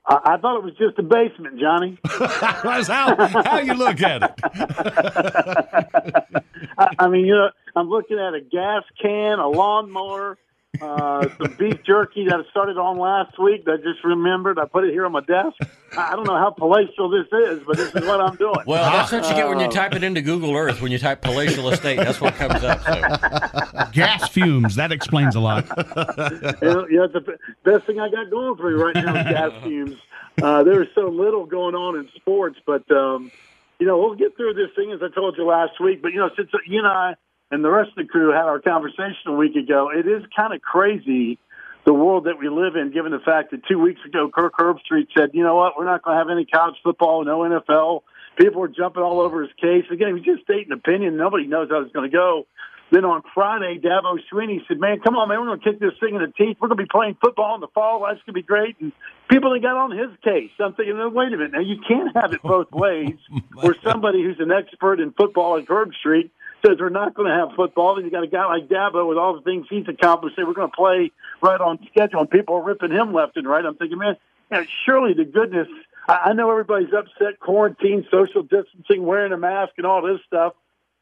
[0.07, 1.99] I, I thought it was just a basement, Johnny.
[2.19, 4.33] That's how, how you look at it.
[6.79, 10.39] I, I mean, you know, I'm looking at a gas can, a lawnmower,
[10.81, 13.65] uh, some beef jerky that I started on last week.
[13.65, 14.59] That I just remembered.
[14.59, 15.57] I put it here on my desk.
[15.97, 18.55] I I don't know how palatial this is, but this is what I'm doing.
[18.67, 20.81] Well, that's what you get when you Uh, type it into Google Earth.
[20.83, 22.81] When you type palatial estate, that's what comes up.
[22.83, 23.91] So.
[23.93, 24.77] Gas fumes.
[24.77, 25.65] That explains a lot.
[25.67, 29.53] you know, you the best thing I got going for me right now is gas
[29.63, 29.97] fumes.
[30.43, 33.33] Uh, there's so little going on in sports, but um,
[33.81, 36.03] you know we'll get through this thing as I told you last week.
[36.03, 37.15] But you know, since you and I
[37.51, 40.53] and the rest of the crew had our conversation a week ago, it is kind
[40.55, 41.39] of crazy
[41.85, 45.09] the world that we live in, given the fact that two weeks ago Kirk Herbstreit
[45.17, 45.79] said, "You know what?
[45.79, 48.03] We're not going to have any college football, no NFL."
[48.37, 49.85] People were jumping all over his case.
[49.91, 51.17] Again, he was just stating opinion.
[51.17, 52.47] Nobody knows how it's going to go.
[52.91, 55.99] Then on Friday, Dabo Swinney said, "Man, come on, man, we're going to kick this
[55.99, 56.59] thing in the teeth.
[56.61, 58.01] We're going to be playing football in the fall.
[58.01, 58.93] That's going to be great." And
[59.31, 61.53] people that got on his case, I'm thinking, "No, wait a minute.
[61.53, 63.17] Now you can't have it both ways.
[63.55, 66.29] where somebody who's an expert in football like Herbstreit
[66.65, 69.19] says we're not going to have football, and you got a guy like Dabo with
[69.19, 70.37] all the things he's accomplished.
[70.37, 71.13] Say we're going to play
[71.43, 73.65] right on schedule, and people are ripping him left and right.
[73.65, 74.17] I'm thinking, man,
[74.51, 75.69] you know, surely the goodness.
[76.09, 80.55] I I know everybody's upset, quarantine, social distancing, wearing a mask, and all this stuff.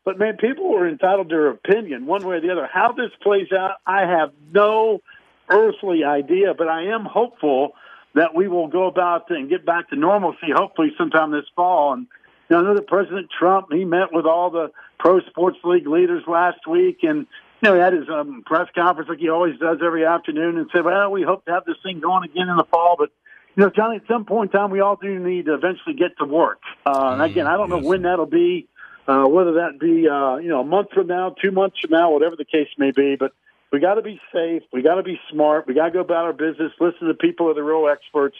[0.04, 2.68] But man, people are entitled to their opinion one way or the other.
[2.72, 5.02] How this plays out, I have no
[5.48, 7.72] earthly idea, but I am hopeful
[8.14, 11.92] that we will go about and get back to normalcy, hopefully sometime this fall.
[11.92, 12.06] And
[12.48, 15.86] you know, I know that President Trump, he met with all the pro sports league
[15.86, 17.26] leaders last week and
[17.62, 20.68] you know, he had his um, press conference like he always does every afternoon and
[20.74, 23.10] said, well, we hope to have this thing going again in the fall, but
[23.56, 26.18] you know, Johnny, at some point in time, we all do need to eventually get
[26.18, 26.60] to work.
[26.84, 28.68] Uh, and again, I don't know when that'll be,
[29.08, 32.10] uh, whether that be, uh, you know, a month from now, two months from now,
[32.10, 33.16] whatever the case may be.
[33.16, 33.32] But
[33.72, 34.62] we got to be safe.
[34.74, 35.66] We got to be smart.
[35.66, 38.36] We got to go about our business, listen to people who are the real experts.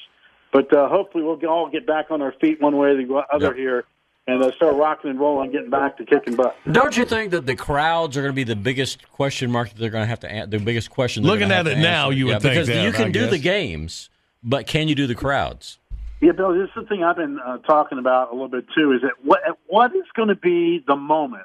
[0.53, 3.55] But uh, hopefully we'll all get back on our feet one way or the other
[3.55, 3.85] here
[4.27, 6.57] and uh, start rocking and rolling, getting back to kicking butt.
[6.70, 9.78] Don't you think that the crowds are going to be the biggest question mark that
[9.78, 11.23] they're going to have to an- the biggest question?
[11.23, 13.20] they're Looking at it now, you would yeah, think because that, you I can do
[13.23, 13.31] guess.
[13.31, 14.11] the games,
[14.43, 15.78] but can you do the crowds?
[16.20, 18.93] Yeah, Bill, this is the thing I've been uh, talking about a little bit too.
[18.93, 21.44] Is that what what is going to be the moment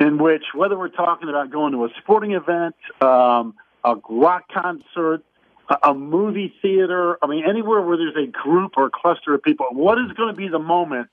[0.00, 5.22] in which, whether we're talking about going to a sporting event, um, a rock concert,
[5.68, 9.42] a, a movie theater, I mean, anywhere where there's a group or a cluster of
[9.42, 11.10] people, what is going to be the moment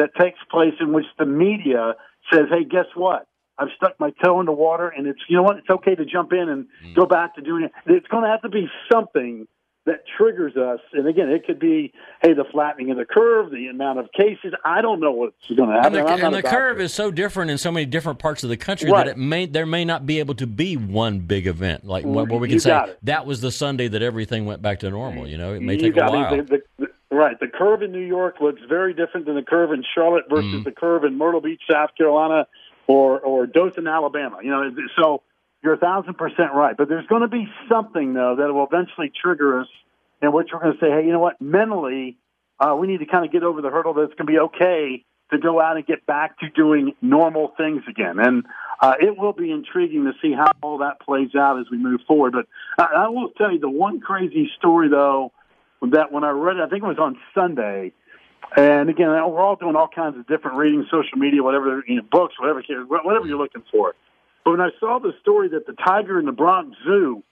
[0.00, 1.94] that takes place in which the media
[2.32, 3.26] says, "Hey, guess what?
[3.58, 5.58] I've stuck my toe in the water, and it's you know what?
[5.58, 6.94] It's okay to jump in and hmm.
[6.94, 7.72] go back to doing it.
[7.86, 9.46] It's going to have to be something
[9.86, 10.80] that triggers us.
[10.92, 14.52] And again, it could be, hey, the flattening of the curve, the amount of cases.
[14.64, 16.20] I don't know what's going to And happen.
[16.20, 18.90] the, and the curve is so different in so many different parts of the country
[18.90, 19.06] Right.
[19.06, 22.24] that it may there may not be able to be one big event like where
[22.24, 25.26] we You can say that was the Sunday that everything went back to normal.
[25.26, 26.36] You know, it may You take a while.
[26.36, 27.38] the, the, right.
[27.38, 30.64] The curve in New York looks very different than the curve in Charlotte versus Mm.
[30.64, 32.46] the curve in Myrtle Beach, South Carolina,
[32.86, 34.38] or or Dothan, Alabama.
[34.42, 35.22] You know, so
[35.62, 36.76] you're a thousand percent right.
[36.76, 39.68] But there's going to be something though that will eventually trigger us,
[40.22, 41.40] in which we're going to say, hey, you know what?
[41.40, 42.16] Mentally,
[42.58, 44.38] uh, we need to kind of get over the hurdle that it's going to be
[44.38, 48.18] okay to go out and get back to doing normal things again.
[48.18, 48.44] And
[48.80, 52.00] uh, it will be intriguing to see how all that plays out as we move
[52.08, 52.32] forward.
[52.32, 52.46] But
[52.78, 55.30] I, I will tell you the one crazy story, though,
[55.82, 57.92] that when I read it, I think it was on Sunday.
[58.56, 62.02] And again, we're all doing all kinds of different readings, social media, whatever, you know,
[62.10, 63.94] books, whatever, whatever you're looking for.
[64.44, 67.22] But when I saw the story that the tiger in the Bronx Zoo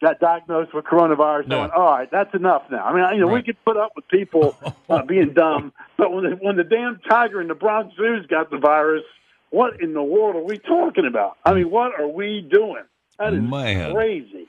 [0.00, 2.84] got diagnosed with coronavirus, I went, all right, that's enough now.
[2.84, 4.56] I mean, you know, we could put up with people
[4.88, 8.50] uh, being dumb, but when the, when the damn tiger in the Bronx Zoo's got
[8.50, 9.02] the virus,
[9.50, 11.36] what in the world are we talking about?
[11.44, 12.84] I mean, what are we doing?
[13.18, 13.94] That is Man.
[13.94, 14.46] crazy.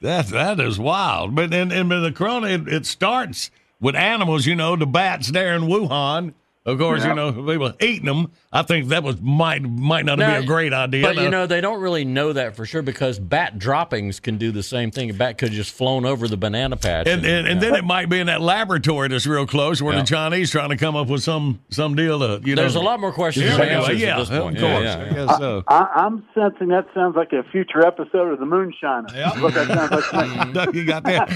[0.00, 1.34] That that is wild.
[1.34, 3.50] But and, and the corona it, it starts
[3.80, 4.46] with animals.
[4.46, 6.34] You know, the bats there in Wuhan.
[6.66, 7.08] Of course, Yeah.
[7.10, 8.30] you know people eating them.
[8.52, 11.02] I think that was might might not Now, be a great idea.
[11.06, 14.36] But Now- you know, they don't really know that for sure because bat droppings can
[14.36, 15.08] do the same thing.
[15.08, 17.06] A bat could have just flown over the banana patch.
[17.08, 20.00] and, and, and then it might be in that laboratory that's real close where Yeah.
[20.02, 22.60] the Chinese trying to come up with some some deal to you know.
[22.62, 24.56] There's a lot more questions Yeah, than anyway, answers at yeah, this point.
[24.58, 25.26] Of Yeah, course, yeah, I yeah.
[25.26, 25.64] guess so.
[25.66, 29.40] I, I'm sensing that sounds like a future episode of The Moonshiner.
[29.40, 30.72] What that sounds like.
[30.72, 31.30] to you got that.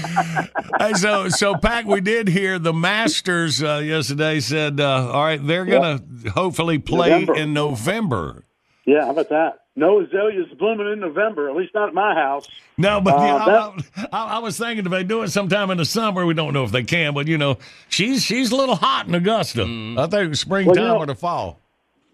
[0.79, 5.45] hey, so so Pac, we did hear the Masters uh, yesterday said, uh, all right,
[5.45, 5.99] they're gonna
[6.33, 7.35] hopefully play November.
[7.35, 8.45] in November.
[8.85, 9.59] Yeah, how about that?
[9.77, 12.47] No azaleas blooming in November, at least not at my house.
[12.77, 15.69] No, but Uh, yeah, that- I, I, I was thinking if they do it sometime
[15.71, 17.57] in the summer, we don't know if they can, but you know,
[17.89, 19.63] she's she's a little hot in Augusta.
[19.97, 21.59] I think springtime Well, you know- or the fall.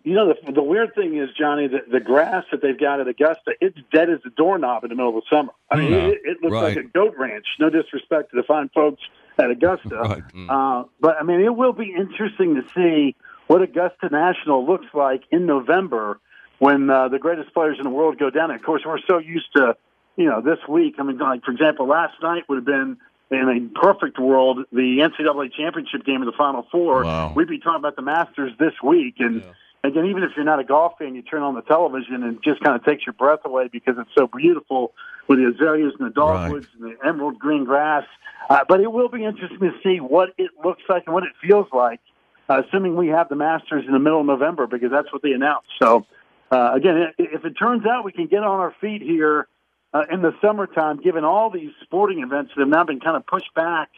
[0.04, 3.08] You know, the, the weird thing is, Johnny, the, the grass that they've got at
[3.08, 5.52] Augusta, it's dead as a doorknob in the middle of the summer.
[5.70, 6.10] I mean, Mm.
[6.14, 7.46] it, it looks like a goat ranch.
[7.60, 9.04] No disrespect to the fine folks
[9.42, 10.24] at Augusta.
[10.50, 13.16] Uh, but, I mean, it will be interesting to see
[13.48, 16.20] what Augusta National looks like in November
[16.60, 18.52] when uh, the greatest players in the world go down.
[18.52, 19.76] And, of course, we're so used to,
[20.16, 20.96] you know, this week.
[21.00, 22.98] I mean, like, for example, last night would have been,
[23.30, 27.04] in a perfect world, the NCAA championship game of the Final Four.
[27.06, 27.34] Wow.
[27.34, 29.16] We'd be talking about the Masters this week.
[29.20, 29.44] And,
[29.84, 32.44] again, even if you're not a golf fan, you turn on the television and it
[32.44, 34.94] just kind of takes your breath away because it's so beautiful
[35.32, 38.04] with the azaleas and the dogwoods and the emerald green grass.
[38.50, 41.32] Uh, but it will be interesting to see what it looks like and what it
[41.42, 42.02] feels like,
[42.50, 45.32] uh, assuming we have the Masters in the middle of November because that's what they
[45.32, 45.70] announced.
[45.82, 46.06] So,
[46.52, 49.48] uh, again, if it turns out we can get on our feet here
[49.94, 53.26] uh, in the summertime, given all these sporting events that have now been kind of
[53.26, 53.90] pushed back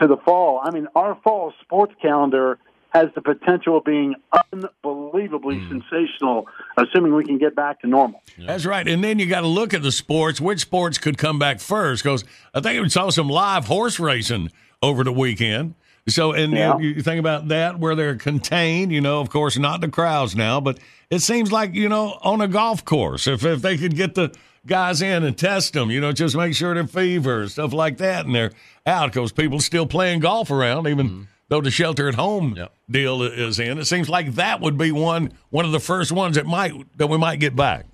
[0.00, 2.60] to the fall, I mean, our fall sports calendar
[2.96, 4.14] has the potential of being
[4.52, 5.80] unbelievably hmm.
[5.80, 8.22] sensational, assuming we can get back to normal.
[8.38, 8.86] That's right.
[8.86, 10.40] And then you got to look at the sports.
[10.40, 12.02] Which sports could come back first?
[12.02, 12.24] Because
[12.54, 14.50] I think we saw some live horse racing
[14.82, 15.74] over the weekend.
[16.08, 16.78] So, and you- Yeah.
[16.78, 20.60] you, think about that where they're contained, you know, of course, not the crowds now,
[20.60, 20.78] but
[21.10, 24.32] it seems like, you know, on a golf course, if, if they could get the
[24.66, 28.26] guys in and test them, you know, just make sure they're fever, stuff like that,
[28.26, 28.52] and they're
[28.86, 31.22] out because people still playing golf around, even hmm.
[31.48, 32.56] Though the shelter at home
[32.90, 33.78] deal is in.
[33.78, 37.06] It seems like that would be one one of the first ones that might that
[37.08, 37.86] we might get back.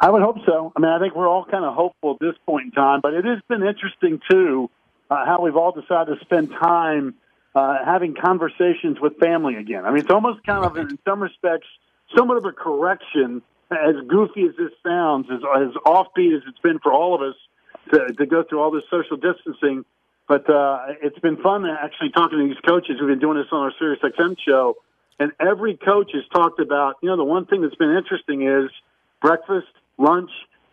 [0.00, 0.72] I would hope so.
[0.76, 3.14] I mean, I think we're all kind of hopeful at this point in time, but
[3.14, 4.68] it has been interesting too
[5.10, 7.14] uh, how we've all decided to spend time
[7.54, 9.84] uh, having conversations with family again.
[9.84, 11.68] I mean, it's almost kind of, in some respects,
[12.16, 13.42] somewhat of a correction.
[13.70, 17.34] As goofy as this sounds, as, as offbeat as it's been for all of us
[17.92, 19.84] to, to go through all this social distancing,
[20.28, 22.96] but uh, it's been fun actually talking to these coaches.
[23.00, 24.76] We've been doing this on our Sirius XM show,
[25.18, 26.96] and every coach has talked about.
[27.02, 28.70] You know, the one thing that's been interesting is
[29.20, 29.68] breakfast,
[29.98, 30.30] lunch,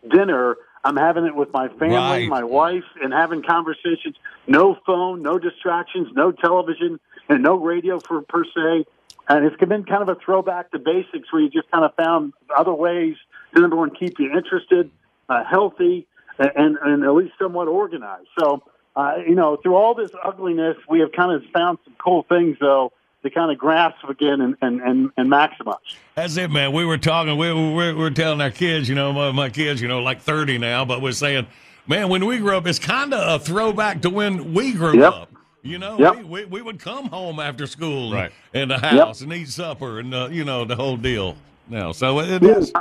[0.09, 0.55] dinner.
[0.83, 2.27] I'm having it with my family, Right.
[2.27, 4.15] my wife, and having conversations.
[4.47, 6.99] No phone, no distractions, no television,
[7.29, 8.85] and no radio for per se.
[9.29, 12.33] And it's been kind of a throwback to basics where you just kind of found
[12.55, 13.15] other ways
[13.53, 14.89] to number one keep you interested,
[15.29, 16.07] uh, healthy,
[16.39, 18.27] and, and at least somewhat organized.
[18.39, 18.63] So,
[18.95, 22.57] uh, you know, through all this ugliness, we have kind of found some cool things
[22.59, 22.91] though
[23.23, 25.75] to kind of grasp again and and and, and maximize.
[26.15, 26.71] That's it, man.
[26.73, 27.37] We were talking.
[27.37, 30.21] We we we were telling our kids, you know, my, my kids, you know, like
[30.21, 31.47] thirty now, but we're saying,
[31.87, 35.13] man, when we grew up, it's kind of a throwback to when we grew Yep.
[35.13, 35.31] up.
[35.63, 36.15] You know, Yep.
[36.17, 38.31] we, we we would come home after school Right.
[38.53, 41.35] in the house and eat supper and uh, you know the whole deal.
[41.69, 42.57] Now, so it Yeah.
[42.57, 42.73] is.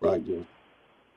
[0.00, 0.46] Right, Jim.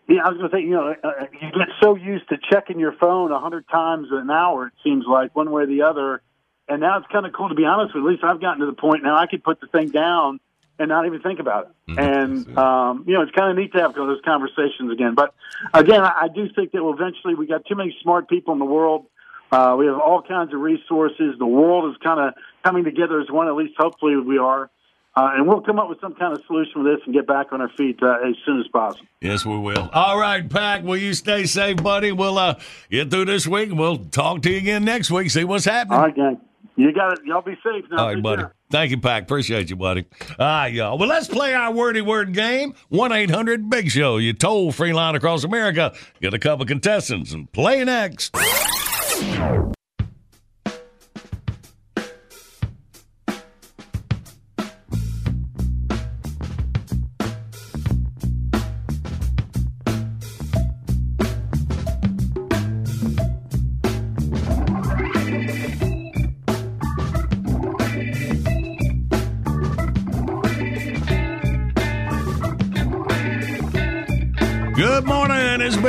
[0.09, 2.79] Yeah, I was going to say, you know, uh, you get so used to checking
[2.79, 4.67] your phone a hundred times an hour.
[4.67, 6.23] It seems like one way or the other,
[6.67, 7.93] and now it's kind of cool to be honest.
[7.93, 8.09] with you.
[8.09, 10.39] At least I've gotten to the point now I could put the thing down
[10.79, 11.99] and not even think about it.
[11.99, 15.13] And um, you know, it's kind of neat to have those conversations again.
[15.13, 15.35] But
[15.73, 18.65] again, I, I do think that eventually we got too many smart people in the
[18.65, 19.05] world.
[19.51, 21.35] Uh, we have all kinds of resources.
[21.37, 22.33] The world is kind of
[22.63, 23.47] coming together as one.
[23.47, 24.71] At least, hopefully, we are.
[25.19, 27.47] Uh, and we'll come up with some kind of solution with this and get back
[27.51, 29.05] on our feet uh, as soon as possible.
[29.19, 29.89] Yes, we will.
[29.91, 30.83] All right, Pack.
[30.83, 32.13] Will you stay safe, buddy?
[32.13, 32.57] We'll uh,
[32.89, 35.29] get through this week, and we'll talk to you again next week.
[35.29, 35.99] See what's happening.
[35.99, 36.39] All right, gang.
[36.77, 37.25] You got it.
[37.25, 37.97] Y'all be safe now.
[37.97, 38.41] All right, Take buddy.
[38.43, 38.53] care.
[38.71, 39.23] Thank you, Pack.
[39.23, 40.05] Appreciate you, buddy.
[40.39, 40.97] All right, y'all.
[40.97, 42.73] Well, let's play our wordy word game.
[42.87, 44.15] 1 800 Big Show.
[44.19, 45.93] You toll free line across America.
[46.21, 48.33] Get a couple contestants and play next.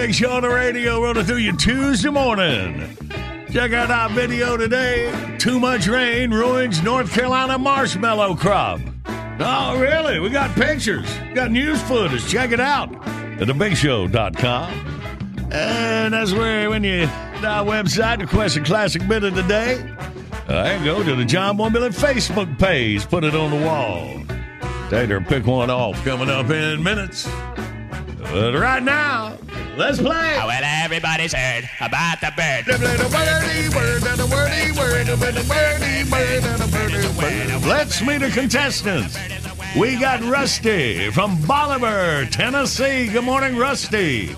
[0.00, 2.96] Big Show on the radio rolling through you Tuesday morning.
[3.52, 5.36] Check out our video today.
[5.36, 8.80] Too much rain ruins North Carolina marshmallow crop.
[9.38, 10.18] Oh, really?
[10.18, 11.06] We got pictures.
[11.28, 12.26] We got news footage.
[12.26, 14.72] Check it out at thebigshow.com.
[15.52, 17.02] And that's where when you
[17.44, 19.86] our website, request a classic bit of the day.
[20.48, 24.22] Uh, I go to the John Boy Billy Facebook page, put it on the wall.
[24.88, 27.28] Tater, pick one off coming up in minutes.
[28.32, 29.36] But right now,
[29.76, 30.36] let's play.
[30.40, 32.66] Oh, well, everybody's heard about the bird.
[37.66, 39.18] Let's meet a contestant.
[39.78, 43.06] We got Rusty from Bolivar, Tennessee.
[43.08, 44.30] Good morning, Rusty.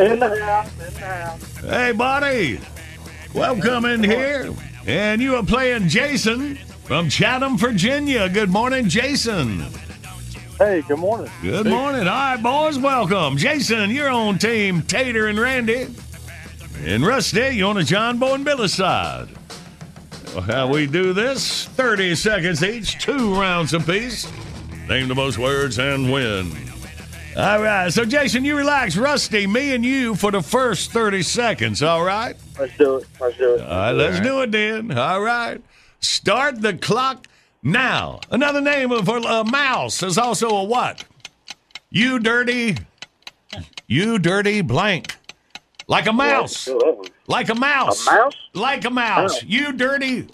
[0.00, 1.56] In the house, in the house.
[1.58, 2.60] Hey, buddy.
[3.34, 4.54] Welcome in here.
[4.86, 8.28] And you are playing Jason from Chatham, Virginia.
[8.28, 9.66] Good morning, Jason.
[10.58, 11.30] Hey, good morning.
[11.40, 12.00] Good morning.
[12.08, 13.36] All right, boys, welcome.
[13.36, 15.86] Jason, you're on team Tater and Randy.
[16.84, 19.28] And Rusty, you're on the John Boy and Billy side.
[20.34, 21.66] Well, How we do this?
[21.66, 24.30] 30 seconds each, two rounds apiece.
[24.88, 26.50] Name the most words and win.
[27.36, 28.96] All right, so Jason, you relax.
[28.96, 32.34] Rusty, me and you for the first 30 seconds, all right?
[32.58, 33.06] Let's do it.
[33.20, 33.60] Let's do it.
[33.60, 34.90] All right, let's do it then.
[34.98, 35.62] All right.
[36.00, 37.28] Start the clock
[37.62, 38.20] now.
[38.30, 41.04] Another name of a mouse is also a what?
[41.90, 42.76] You dirty.
[43.86, 45.16] You dirty blank.
[45.86, 46.68] Like a mouse.
[47.26, 48.06] Like a mouse.
[48.06, 48.36] A mouse?
[48.54, 49.38] Like a mouse.
[49.42, 49.46] Oh.
[49.46, 50.28] You dirty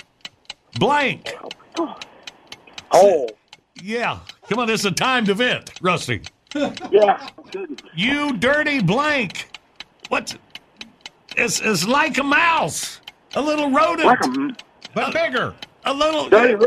[0.79, 1.33] blank.
[1.79, 1.97] Oh.
[2.93, 3.29] oh.
[3.81, 4.19] Yeah.
[4.49, 6.23] Come on, this is a timed event, Rusty.
[6.91, 7.29] Yeah.
[7.97, 9.49] You dirty blank.
[10.09, 10.37] What?
[11.37, 13.01] It's, it's like a mouse.
[13.35, 14.07] A little rodent.
[14.07, 14.57] Like a-
[14.95, 15.55] but uh, bigger.
[15.85, 16.29] A little.
[16.29, 16.65] Dirty.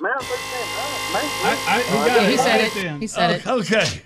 [0.00, 2.06] Mouse, look at that mouse.
[2.06, 3.00] Yeah, he said it.
[3.00, 3.46] He said it.
[3.46, 4.02] Okay.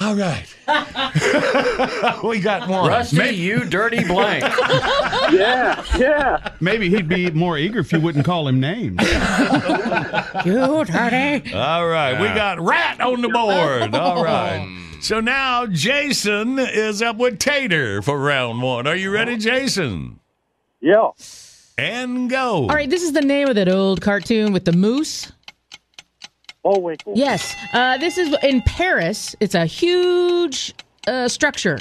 [0.00, 0.44] All right.
[2.24, 2.88] we got one.
[2.88, 4.42] Rusty, you dirty blank.
[5.32, 6.52] yeah, yeah.
[6.60, 9.00] Maybe he'd be more eager if you wouldn't call him names.
[10.44, 11.54] You dirty.
[11.54, 12.20] All right.
[12.20, 13.94] We got rat on the board.
[14.00, 14.98] All right.
[15.00, 18.88] So now Jason is up with Tater for round one.
[18.88, 20.18] Are you ready, Jason?
[20.80, 21.10] Yeah.
[21.76, 22.62] And go.
[22.62, 25.32] All right, this is the name of that old cartoon with the moose.
[26.62, 27.12] Bullwinkle.
[27.16, 27.54] Yes.
[27.72, 29.36] Uh, this is in Paris.
[29.40, 30.74] It's a huge
[31.06, 31.78] uh, structure.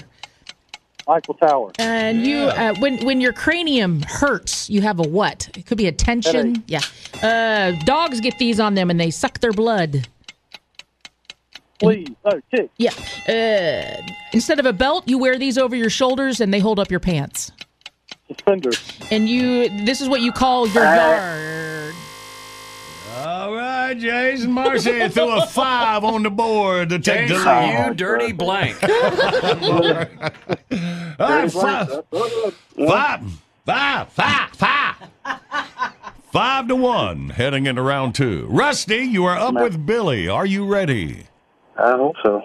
[1.08, 1.72] Eiffel Tower.
[1.80, 5.50] And you, uh, when when your cranium hurts, you have a what?
[5.58, 6.64] It could be a tension.
[6.68, 6.82] Yeah.
[7.22, 10.08] Uh, dogs get these on them and they suck their blood.
[11.80, 12.08] Please.
[12.26, 12.70] No, tick.
[12.78, 12.94] Yeah.
[13.28, 14.02] Uh,
[14.32, 17.02] instead of a belt, you wear these over your shoulders and they hold up your
[17.02, 17.52] pants.
[18.36, 19.00] Suspenders.
[19.12, 21.96] And you, this is what you call your yard.
[23.26, 27.88] All right, Jason Marcy threw a five on the board to take the lead.
[27.88, 28.76] you dirty blank.
[28.84, 28.90] All
[31.20, 32.04] right, five,
[32.88, 33.24] five,
[33.66, 34.96] five, five, five.
[36.32, 38.48] Five to one, heading into round two.
[38.50, 40.28] Rusty, you are up with Billy.
[40.28, 41.28] Are you ready?
[41.78, 42.44] I hope so.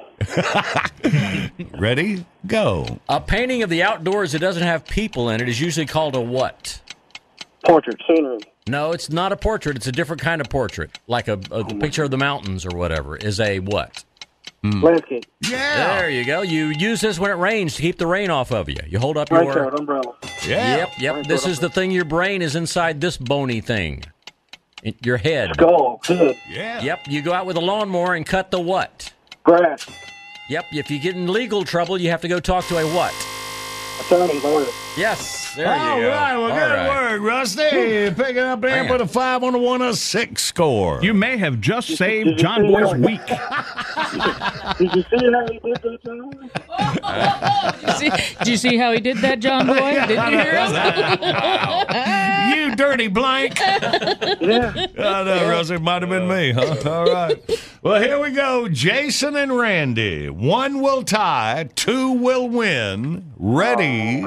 [1.79, 2.25] Ready?
[2.47, 2.99] Go.
[3.09, 6.21] A painting of the outdoors that doesn't have people in it is usually called a
[6.21, 6.81] what?
[7.65, 8.01] Portrait.
[8.07, 8.39] Scenery.
[8.67, 9.77] No, it's not a portrait.
[9.77, 12.77] It's a different kind of portrait, like a, a oh, picture of the mountains or
[12.77, 13.17] whatever.
[13.17, 14.05] Is a what?
[14.63, 14.83] Hmm.
[14.83, 15.25] Landscape.
[15.43, 16.01] Yeah.
[16.01, 16.43] There you go.
[16.43, 18.79] You use this when it rains to keep the rain off of you.
[18.87, 19.55] You hold up Raincoat.
[19.55, 19.75] your.
[19.75, 20.15] Umbrella.
[20.47, 20.77] Yeah.
[20.77, 21.27] Yep, yep.
[21.27, 21.91] This is the thing.
[21.91, 24.05] Your brain is inside this bony thing.
[24.83, 25.51] In your head.
[25.55, 26.01] Skull.
[26.07, 26.37] Good.
[26.49, 26.83] Yeah.
[26.83, 27.01] Yep.
[27.09, 29.13] You go out with a lawnmower and cut the what?
[29.49, 29.87] Grass.
[30.51, 30.67] Yep.
[30.73, 33.15] If you get in legal trouble, you have to go talk to a what?
[34.01, 34.67] Attorney lawyer.
[34.97, 35.55] Yes.
[35.57, 36.09] There All you go.
[36.11, 37.13] right, well, All good right.
[37.13, 38.11] work, Rusty.
[38.11, 38.89] Picking up there, Man.
[38.89, 41.01] put a five on the one, a six score.
[41.03, 43.27] You may have just saved John Boy's week.
[43.27, 47.97] Did you see how he did that, John?
[47.97, 48.11] see,
[48.45, 49.75] did you see how he did that, John Boy?
[50.07, 50.73] Did you hear him?
[52.49, 53.59] You dirty blank.
[54.41, 54.87] Yeah.
[54.99, 55.75] I know, Rusty.
[55.75, 56.77] It might have been me, huh?
[56.91, 57.37] All right.
[57.83, 58.69] Well, here we go.
[58.69, 60.29] Jason and Randy.
[60.31, 63.33] One will tie, two will win.
[63.37, 64.25] Ready,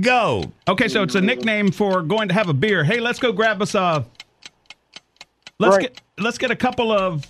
[0.00, 0.44] go.
[0.68, 2.84] Okay, so it's a nickname for going to have a beer.
[2.84, 4.04] Hey, let's go grab us a.
[5.58, 5.82] Let's Right.
[5.94, 7.26] get let's get a couple of.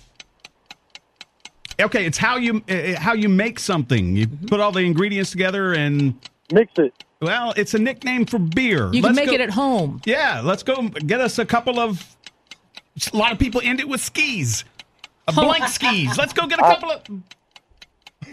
[1.79, 4.15] Okay, it's how you uh, how you make something.
[4.15, 6.13] You put all the ingredients together and
[6.51, 6.93] Mix it.
[7.23, 8.85] Well, it's a nickname for beer.
[8.93, 10.01] You can Let's make go- it at home.
[10.05, 12.05] Yeah, let's go get us a couple of.
[13.11, 14.65] A lot of people end it with skis.
[15.27, 16.17] A blank skis.
[16.17, 17.01] Let's go get a couple of.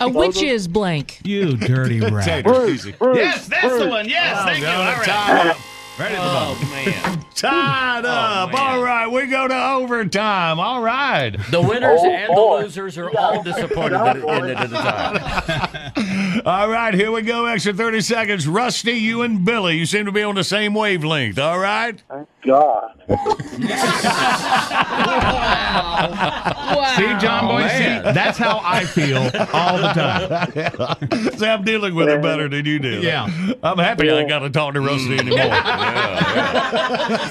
[0.00, 1.20] A witch's blank.
[1.24, 2.24] You dirty rat.
[2.24, 2.94] Tater, easy.
[3.00, 4.08] Yes, that's the one.
[4.08, 4.64] Yes, Oh, thank you.
[4.64, 5.56] God, All right.
[6.02, 6.60] Oh, tied oh, up.
[6.60, 7.20] Right at the bottom.
[7.20, 8.54] Oh, Tied up.
[8.54, 10.58] All right, we go to overtime.
[10.58, 11.30] All right.
[11.50, 12.58] The winners Oh, and boy.
[12.58, 16.42] the losers are all disappointed that it ended at the time.
[16.46, 17.44] All right, here we go.
[17.46, 18.48] Extra 30 seconds.
[18.48, 21.38] Rusty, you and Billy, you seem to be on the same wavelength.
[21.38, 22.02] All right?
[22.40, 22.94] Thank God.
[26.00, 26.94] Wow.
[26.96, 28.04] See, John Boy, man.
[28.04, 29.18] see, that's how I feel
[29.52, 31.32] all the time.
[31.38, 33.00] See, I'm dealing with it better than you do.
[33.00, 33.28] Yeah.
[33.62, 35.20] I'm happy I ain't got to talk to Rusty mm.
[35.20, 35.50] anymore.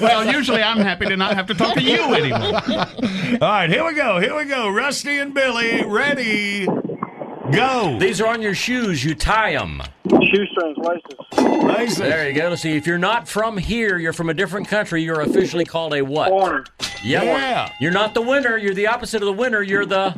[0.00, 2.60] Well, usually I'm happy to not have to talk to you anymore.
[3.40, 4.20] All right, here we go.
[4.20, 4.68] Here we go.
[4.68, 6.66] Rusty and Billy, ready,
[7.52, 7.98] go.
[7.98, 9.04] These are on your shoes.
[9.04, 9.82] You tie them.
[10.08, 11.64] Shoestrings, laces.
[11.64, 11.98] Laces.
[11.98, 12.54] There you go.
[12.54, 15.02] See, if you're not from here, you're from a different country.
[15.02, 16.28] You're officially called a what?
[16.30, 16.64] Corner.
[17.02, 17.24] Yep.
[17.24, 17.72] Yeah.
[17.80, 18.56] You're not the winner.
[18.56, 19.62] You're the opposite of the winner.
[19.62, 20.16] You're the.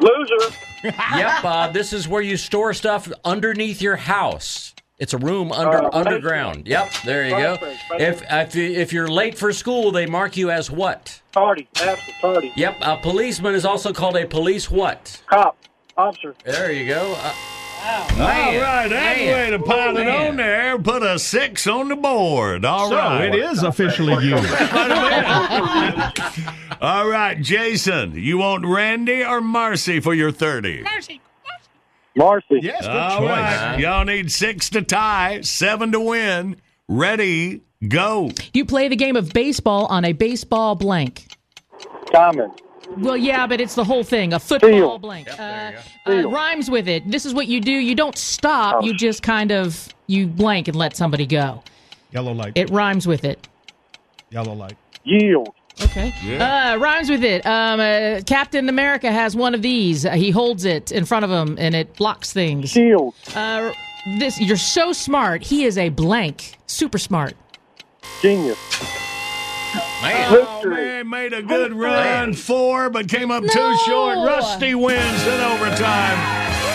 [0.00, 0.54] Loser.
[0.84, 1.44] Yep.
[1.44, 4.74] Uh, this is where you store stuff underneath your house.
[4.98, 6.66] It's a room under Uh, underground.
[6.66, 6.90] Yep.
[7.04, 7.56] There you go.
[7.56, 11.20] Basement, If if you- if you're late for school, they mark you as what?
[11.32, 11.68] Party.
[11.80, 12.52] After party.
[12.56, 12.78] Yep.
[12.82, 15.22] A policeman is also called a police what?
[15.30, 15.56] Cop.
[15.96, 16.34] Officer.
[16.44, 17.14] There you go.
[17.16, 17.34] Uh,
[17.84, 19.34] All right, that man.
[19.34, 20.30] way to pile it Man.
[20.30, 20.78] on there.
[20.78, 22.64] Put a six on the board.
[22.64, 23.24] All So right.
[23.26, 24.36] it is officially you.
[26.80, 30.82] All right, Jason, you want Randy or Marcy for your 30?
[30.82, 31.20] Marcy.
[32.16, 32.58] Marcy.
[32.62, 33.28] Yes, good All choice.
[33.28, 33.76] right.
[33.80, 36.56] Y'all need six to tie, seven to win.
[36.88, 38.30] Ready, go.
[38.52, 41.26] You play the game of baseball on a baseball blank.
[42.12, 42.50] Common.
[42.98, 44.32] Well, yeah, but it's the whole thing.
[44.32, 45.02] A football Field.
[45.02, 45.26] blank.
[45.28, 47.10] Yep, uh, uh, rhymes with it.
[47.10, 47.72] This is what you do.
[47.72, 48.76] You don't stop.
[48.76, 48.84] Oh.
[48.84, 51.62] You just kind of you blank and let somebody go.
[52.10, 52.52] Yellow light.
[52.54, 53.48] It rhymes with it.
[54.30, 54.76] Yellow light.
[55.04, 55.54] Yield.
[55.80, 56.12] Okay.
[56.38, 57.44] Uh, rhymes with it.
[57.46, 60.04] Um, uh, Captain America has one of these.
[60.04, 62.70] Uh, he holds it in front of him and it blocks things.
[62.70, 63.14] Shield.
[63.34, 63.72] Uh,
[64.18, 65.42] this you're so smart.
[65.42, 66.58] He is a blank.
[66.66, 67.34] Super smart.
[68.20, 68.58] Genius.
[70.02, 74.16] Man, oh, man made a good run, four, but came up too short.
[74.18, 76.18] Rusty wins in overtime,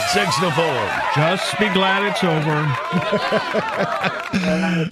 [0.10, 0.90] six to four.
[1.14, 2.68] Just be glad it's over.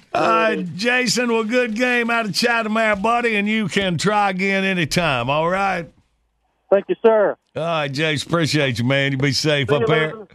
[0.12, 4.64] Uh, Jason, well, good game out of Chatham, there, buddy, and you can try again
[4.64, 5.28] anytime.
[5.28, 5.86] All right.
[6.72, 7.36] Thank you, sir.
[7.54, 9.12] All right, Jace, appreciate you, man.
[9.12, 10.06] You be safe See up you there.
[10.14, 10.28] later.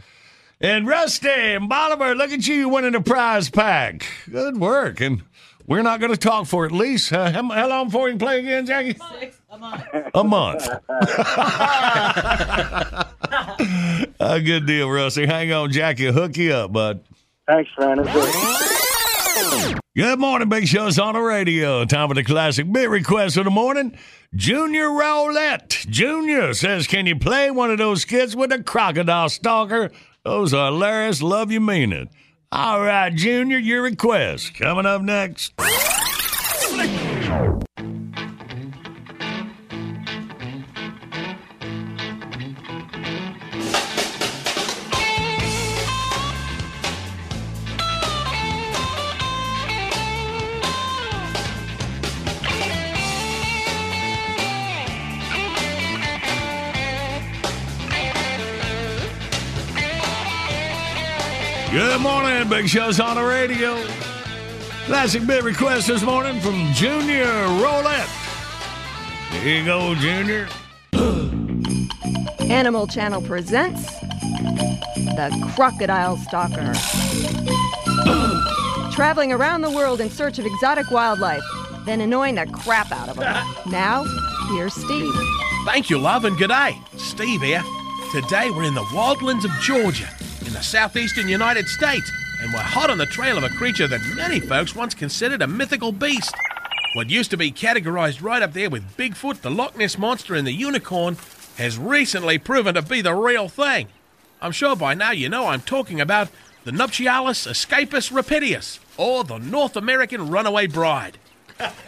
[0.61, 4.05] And Rusty and Bolivar, look at you winning a prize pack.
[4.29, 5.01] Good work.
[5.01, 5.23] And
[5.71, 8.19] we're not going to talk for at least uh, how, how long before you can
[8.19, 8.97] play again, Jackie?
[9.21, 9.83] Six a month.
[10.13, 10.67] A month.
[14.19, 15.25] a good deal, Rusty.
[15.25, 16.11] Hang on, Jackie.
[16.11, 17.05] hook you up, bud.
[17.47, 18.03] Thanks, man.
[18.03, 19.79] Good.
[19.95, 21.85] Good morning, Big Show's on the radio.
[21.85, 23.97] Time for the classic bit request of the morning.
[24.35, 25.85] Junior Roulette.
[25.89, 29.89] Junior says, Can you play one of those skits with a crocodile stalker?
[30.25, 31.21] Those are hilarious.
[31.21, 32.09] Love you, mean it.
[32.53, 34.55] All right, Junior, your request.
[34.55, 35.53] Coming up next.
[61.71, 63.81] Good morning, Big Show's on the radio.
[64.87, 68.09] Classic bit request this morning from Junior Roulette.
[69.41, 70.49] Here you go, Junior.
[72.51, 73.85] Animal Channel presents
[75.15, 76.73] The Crocodile Stalker.
[78.91, 81.41] Traveling around the world in search of exotic wildlife,
[81.85, 83.47] then annoying the crap out of them.
[83.67, 84.03] now,
[84.49, 85.13] here's Steve.
[85.63, 86.77] Thank you, love, and good day.
[86.97, 87.63] Steve here.
[88.11, 90.09] Today we're in the wildlands of Georgia,
[90.51, 92.11] in the southeastern United States,
[92.41, 95.47] and we're hot on the trail of a creature that many folks once considered a
[95.47, 96.35] mythical beast.
[96.93, 100.45] What used to be categorized right up there with Bigfoot, the Loch Ness Monster, and
[100.45, 101.15] the unicorn
[101.55, 103.87] has recently proven to be the real thing.
[104.41, 106.27] I'm sure by now you know I'm talking about
[106.65, 111.17] the Nuptialis escapus rapidius, or the North American runaway bride.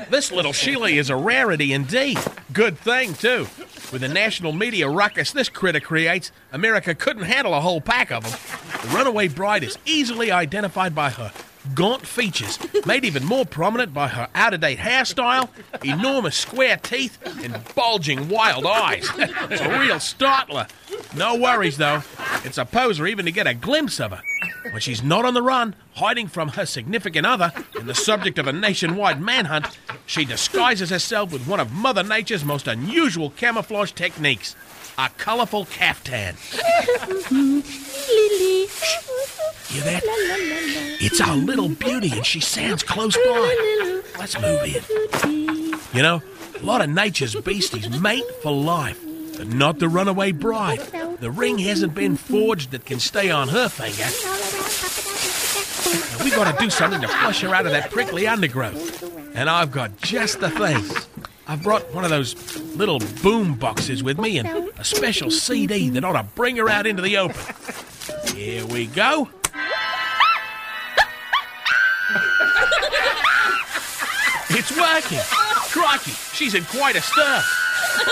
[0.09, 2.19] This little Sheila is a rarity indeed.
[2.51, 3.47] Good thing, too.
[3.91, 8.23] With the national media ruckus this critter creates, America couldn't handle a whole pack of
[8.23, 8.33] them.
[8.81, 11.31] The runaway bride is easily identified by her
[11.73, 15.49] gaunt features, made even more prominent by her out of date hairstyle,
[15.83, 19.07] enormous square teeth, and bulging wild eyes.
[19.17, 20.67] it's a real startler.
[21.15, 22.03] No worries, though.
[22.43, 24.21] It's a poser even to get a glimpse of her.
[24.71, 28.47] When she's not on the run, hiding from her significant other, and the subject of
[28.47, 29.67] a nationwide manhunt,
[30.05, 34.55] she disguises herself with one of Mother Nature's most unusual camouflage techniques
[34.97, 36.35] a colourful caftan.
[37.31, 38.67] Lily.
[39.69, 40.03] Hear that?
[41.01, 44.01] It's our little beauty, and she sounds close by.
[44.19, 44.83] Let's move in.
[45.93, 46.21] You know,
[46.59, 48.99] a lot of nature's beasties mate for life,
[49.37, 50.79] but not the runaway bride.
[51.19, 54.09] The ring hasn't been forged that can stay on her finger.
[56.11, 59.03] Now, we got to do something to flush her out of that prickly undergrowth.
[59.35, 60.83] And I've got just the thing.
[61.45, 62.35] I've brought one of those
[62.75, 66.87] little boom boxes with me and a special CD that ought to bring her out
[66.87, 67.35] into the open.
[68.33, 69.29] Here we go.
[74.49, 75.19] It's working.
[75.71, 77.41] Crikey, she's in quite a stir.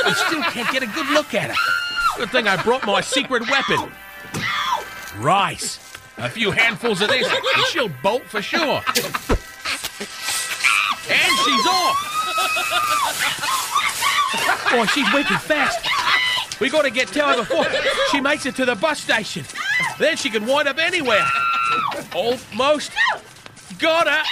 [0.05, 1.55] I still can't get a good look at her.
[2.17, 3.91] Good thing I brought my secret weapon.
[5.19, 5.79] Rice.
[6.17, 8.81] A few handfuls of this, and she'll bolt for sure.
[11.09, 12.20] And she's off.
[14.71, 15.79] Boy, she's wicked fast.
[16.59, 17.65] We got to get to her before
[18.11, 19.43] she makes it to the bus station.
[19.97, 21.25] Then she can wind up anywhere.
[22.13, 22.91] Almost.
[23.79, 24.23] Got her.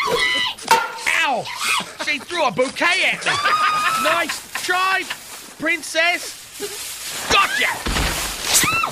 [1.26, 1.44] Ow!
[2.06, 3.32] She threw a bouquet at me.
[4.04, 5.02] Nice try,
[5.58, 6.36] princess.
[7.32, 7.66] Gotcha!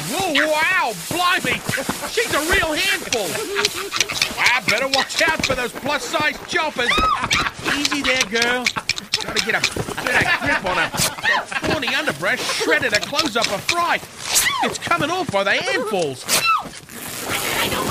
[0.10, 1.62] Whoa, wow, blimey!
[2.10, 3.28] She's a real handful.
[4.40, 6.90] I better watch out for those plus-size choppers.
[7.76, 8.66] Easy there, girl.
[9.24, 9.62] Gotta get a
[10.04, 10.90] better grip on her.
[10.90, 14.04] That thorny underbrush shredded a close-up of fright.
[14.64, 16.24] It's coming off by the handfuls.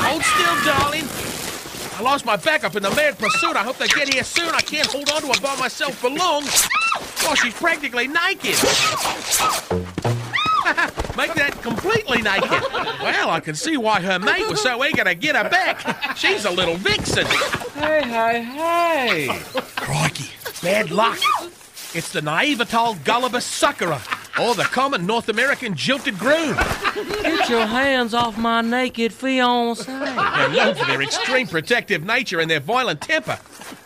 [0.07, 1.05] Hold still, darling.
[1.99, 3.57] I lost my backup in the mad pursuit.
[3.57, 4.55] I hope they get here soon.
[4.55, 6.45] I can't hold on to her by myself for long.
[7.23, 8.57] Well, she's practically naked.
[11.17, 12.51] Make that completely naked.
[12.51, 16.17] Well, I can see why her mate was so eager to get her back.
[16.17, 17.25] She's a little vixen.
[17.75, 19.41] Hey, hey, hey.
[19.77, 20.31] Crikey,
[20.63, 21.19] bad luck.
[21.95, 24.01] It's the Naivatal gullibus suckerer,
[24.45, 26.55] or the common North American jilted groom.
[27.23, 29.87] Get your hands off my naked fiancé.
[29.87, 33.39] They're known for their extreme protective nature and their violent temper.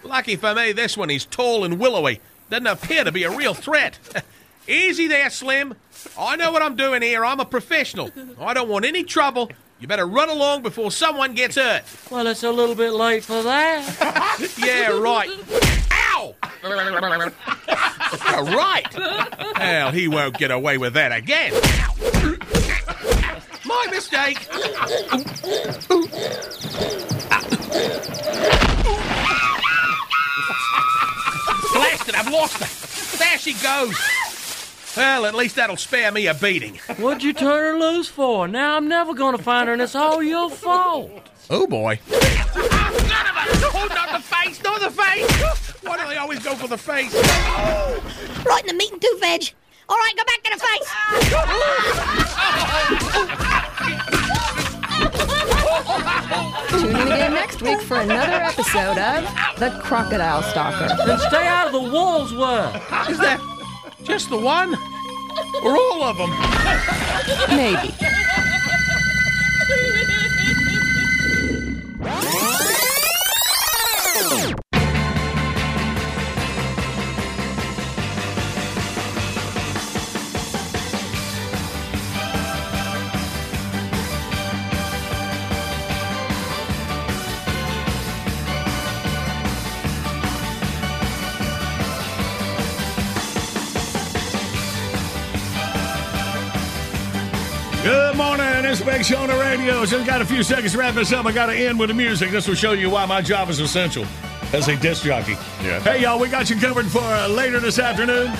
[0.02, 2.20] Lucky for me, this one is tall and willowy.
[2.48, 3.98] Doesn't appear to be a real threat.
[4.68, 5.74] Easy there, Slim.
[6.18, 7.24] I know what I'm doing here.
[7.24, 8.10] I'm a professional.
[8.40, 9.50] I don't want any trouble.
[9.78, 11.84] You better run along before someone gets hurt.
[12.10, 14.54] Well, it's a little bit late for that.
[14.58, 15.30] yeah, right.
[16.20, 16.34] Ow!
[18.42, 18.86] Right.
[19.56, 21.52] Hell, he won't get away with that again.
[23.64, 24.46] My mistake.
[31.72, 33.18] Blasted, I've lost her.
[33.18, 34.29] There she goes.
[34.96, 36.76] Well, at least that'll spare me a beating.
[36.98, 38.48] What'd you turn her loose for?
[38.48, 41.10] Now I'm never going to find her, and it's all your fault.
[41.48, 41.98] Oh, boy.
[42.06, 43.44] Son of a...
[43.72, 45.72] Oh, not the face, not the face!
[45.82, 47.14] Why do they always go for the face?
[48.44, 49.52] Right in the meat and two veg.
[49.88, 50.88] All right, go back to the face.
[56.80, 59.24] Tune in again next week for another episode of
[59.58, 60.88] The Crocodile Stalker.
[61.10, 62.72] And stay out of the wolves' way.
[63.08, 63.40] Is that
[64.04, 64.74] just the one?
[65.62, 66.30] Or all of them?
[67.56, 67.94] Maybe.
[98.84, 99.84] Big Show on the radio.
[99.84, 101.26] Just got a few seconds to wrap this up.
[101.26, 102.30] I got to end with the music.
[102.30, 104.04] This will show you why my job is essential
[104.52, 105.32] as a disc jockey.
[105.62, 105.80] Yeah.
[105.80, 108.32] Hey, y'all, we got you covered for uh, later this afternoon.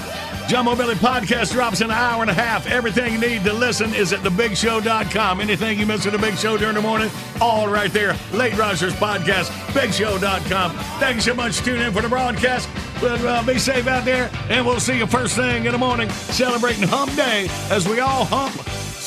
[0.48, 2.66] Jumbo Billy podcast drops in an hour and a half.
[2.66, 5.40] Everything you need to listen is at thebigshow.com.
[5.40, 7.08] Anything you miss at the Big Show during the morning,
[7.40, 8.16] all right there.
[8.32, 10.72] Late Riser's podcast, bigshow.com.
[10.98, 12.68] Thank you so much for tuning in for the broadcast.
[13.00, 16.10] But uh, be safe out there, and we'll see you first thing in the morning
[16.10, 18.52] celebrating Hump Day as we all hump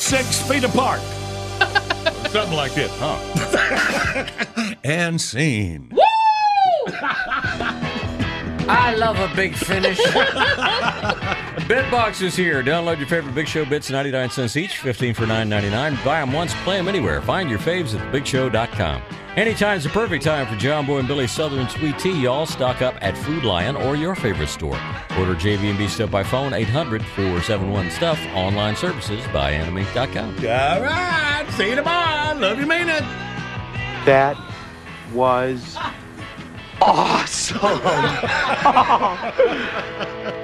[0.04, 1.00] six feet apart.
[2.34, 4.74] Something like this, huh?
[4.84, 5.92] and scene.
[8.68, 9.98] I love a big finish.
[11.64, 12.62] Bitbox is here.
[12.62, 16.04] Download your favorite Big Show bits, 99 cents each, 15 for 9.99.
[16.04, 17.20] Buy them once, play them anywhere.
[17.22, 19.02] Find your faves at thebigshow.com.
[19.36, 22.22] Anytime's the perfect time for John Boy and Billy's Southern Sweet Tea.
[22.22, 24.78] Y'all stock up at Food Lion or your favorite store.
[25.18, 28.34] Order JB&B Stuff by phone, 800-471-STUFF.
[28.34, 30.36] Online services by anime.com.
[30.36, 31.44] All right.
[31.56, 32.38] See you tomorrow.
[32.38, 33.02] Love you, mean it.
[34.06, 34.36] That
[35.12, 35.76] was
[36.80, 37.60] awesome.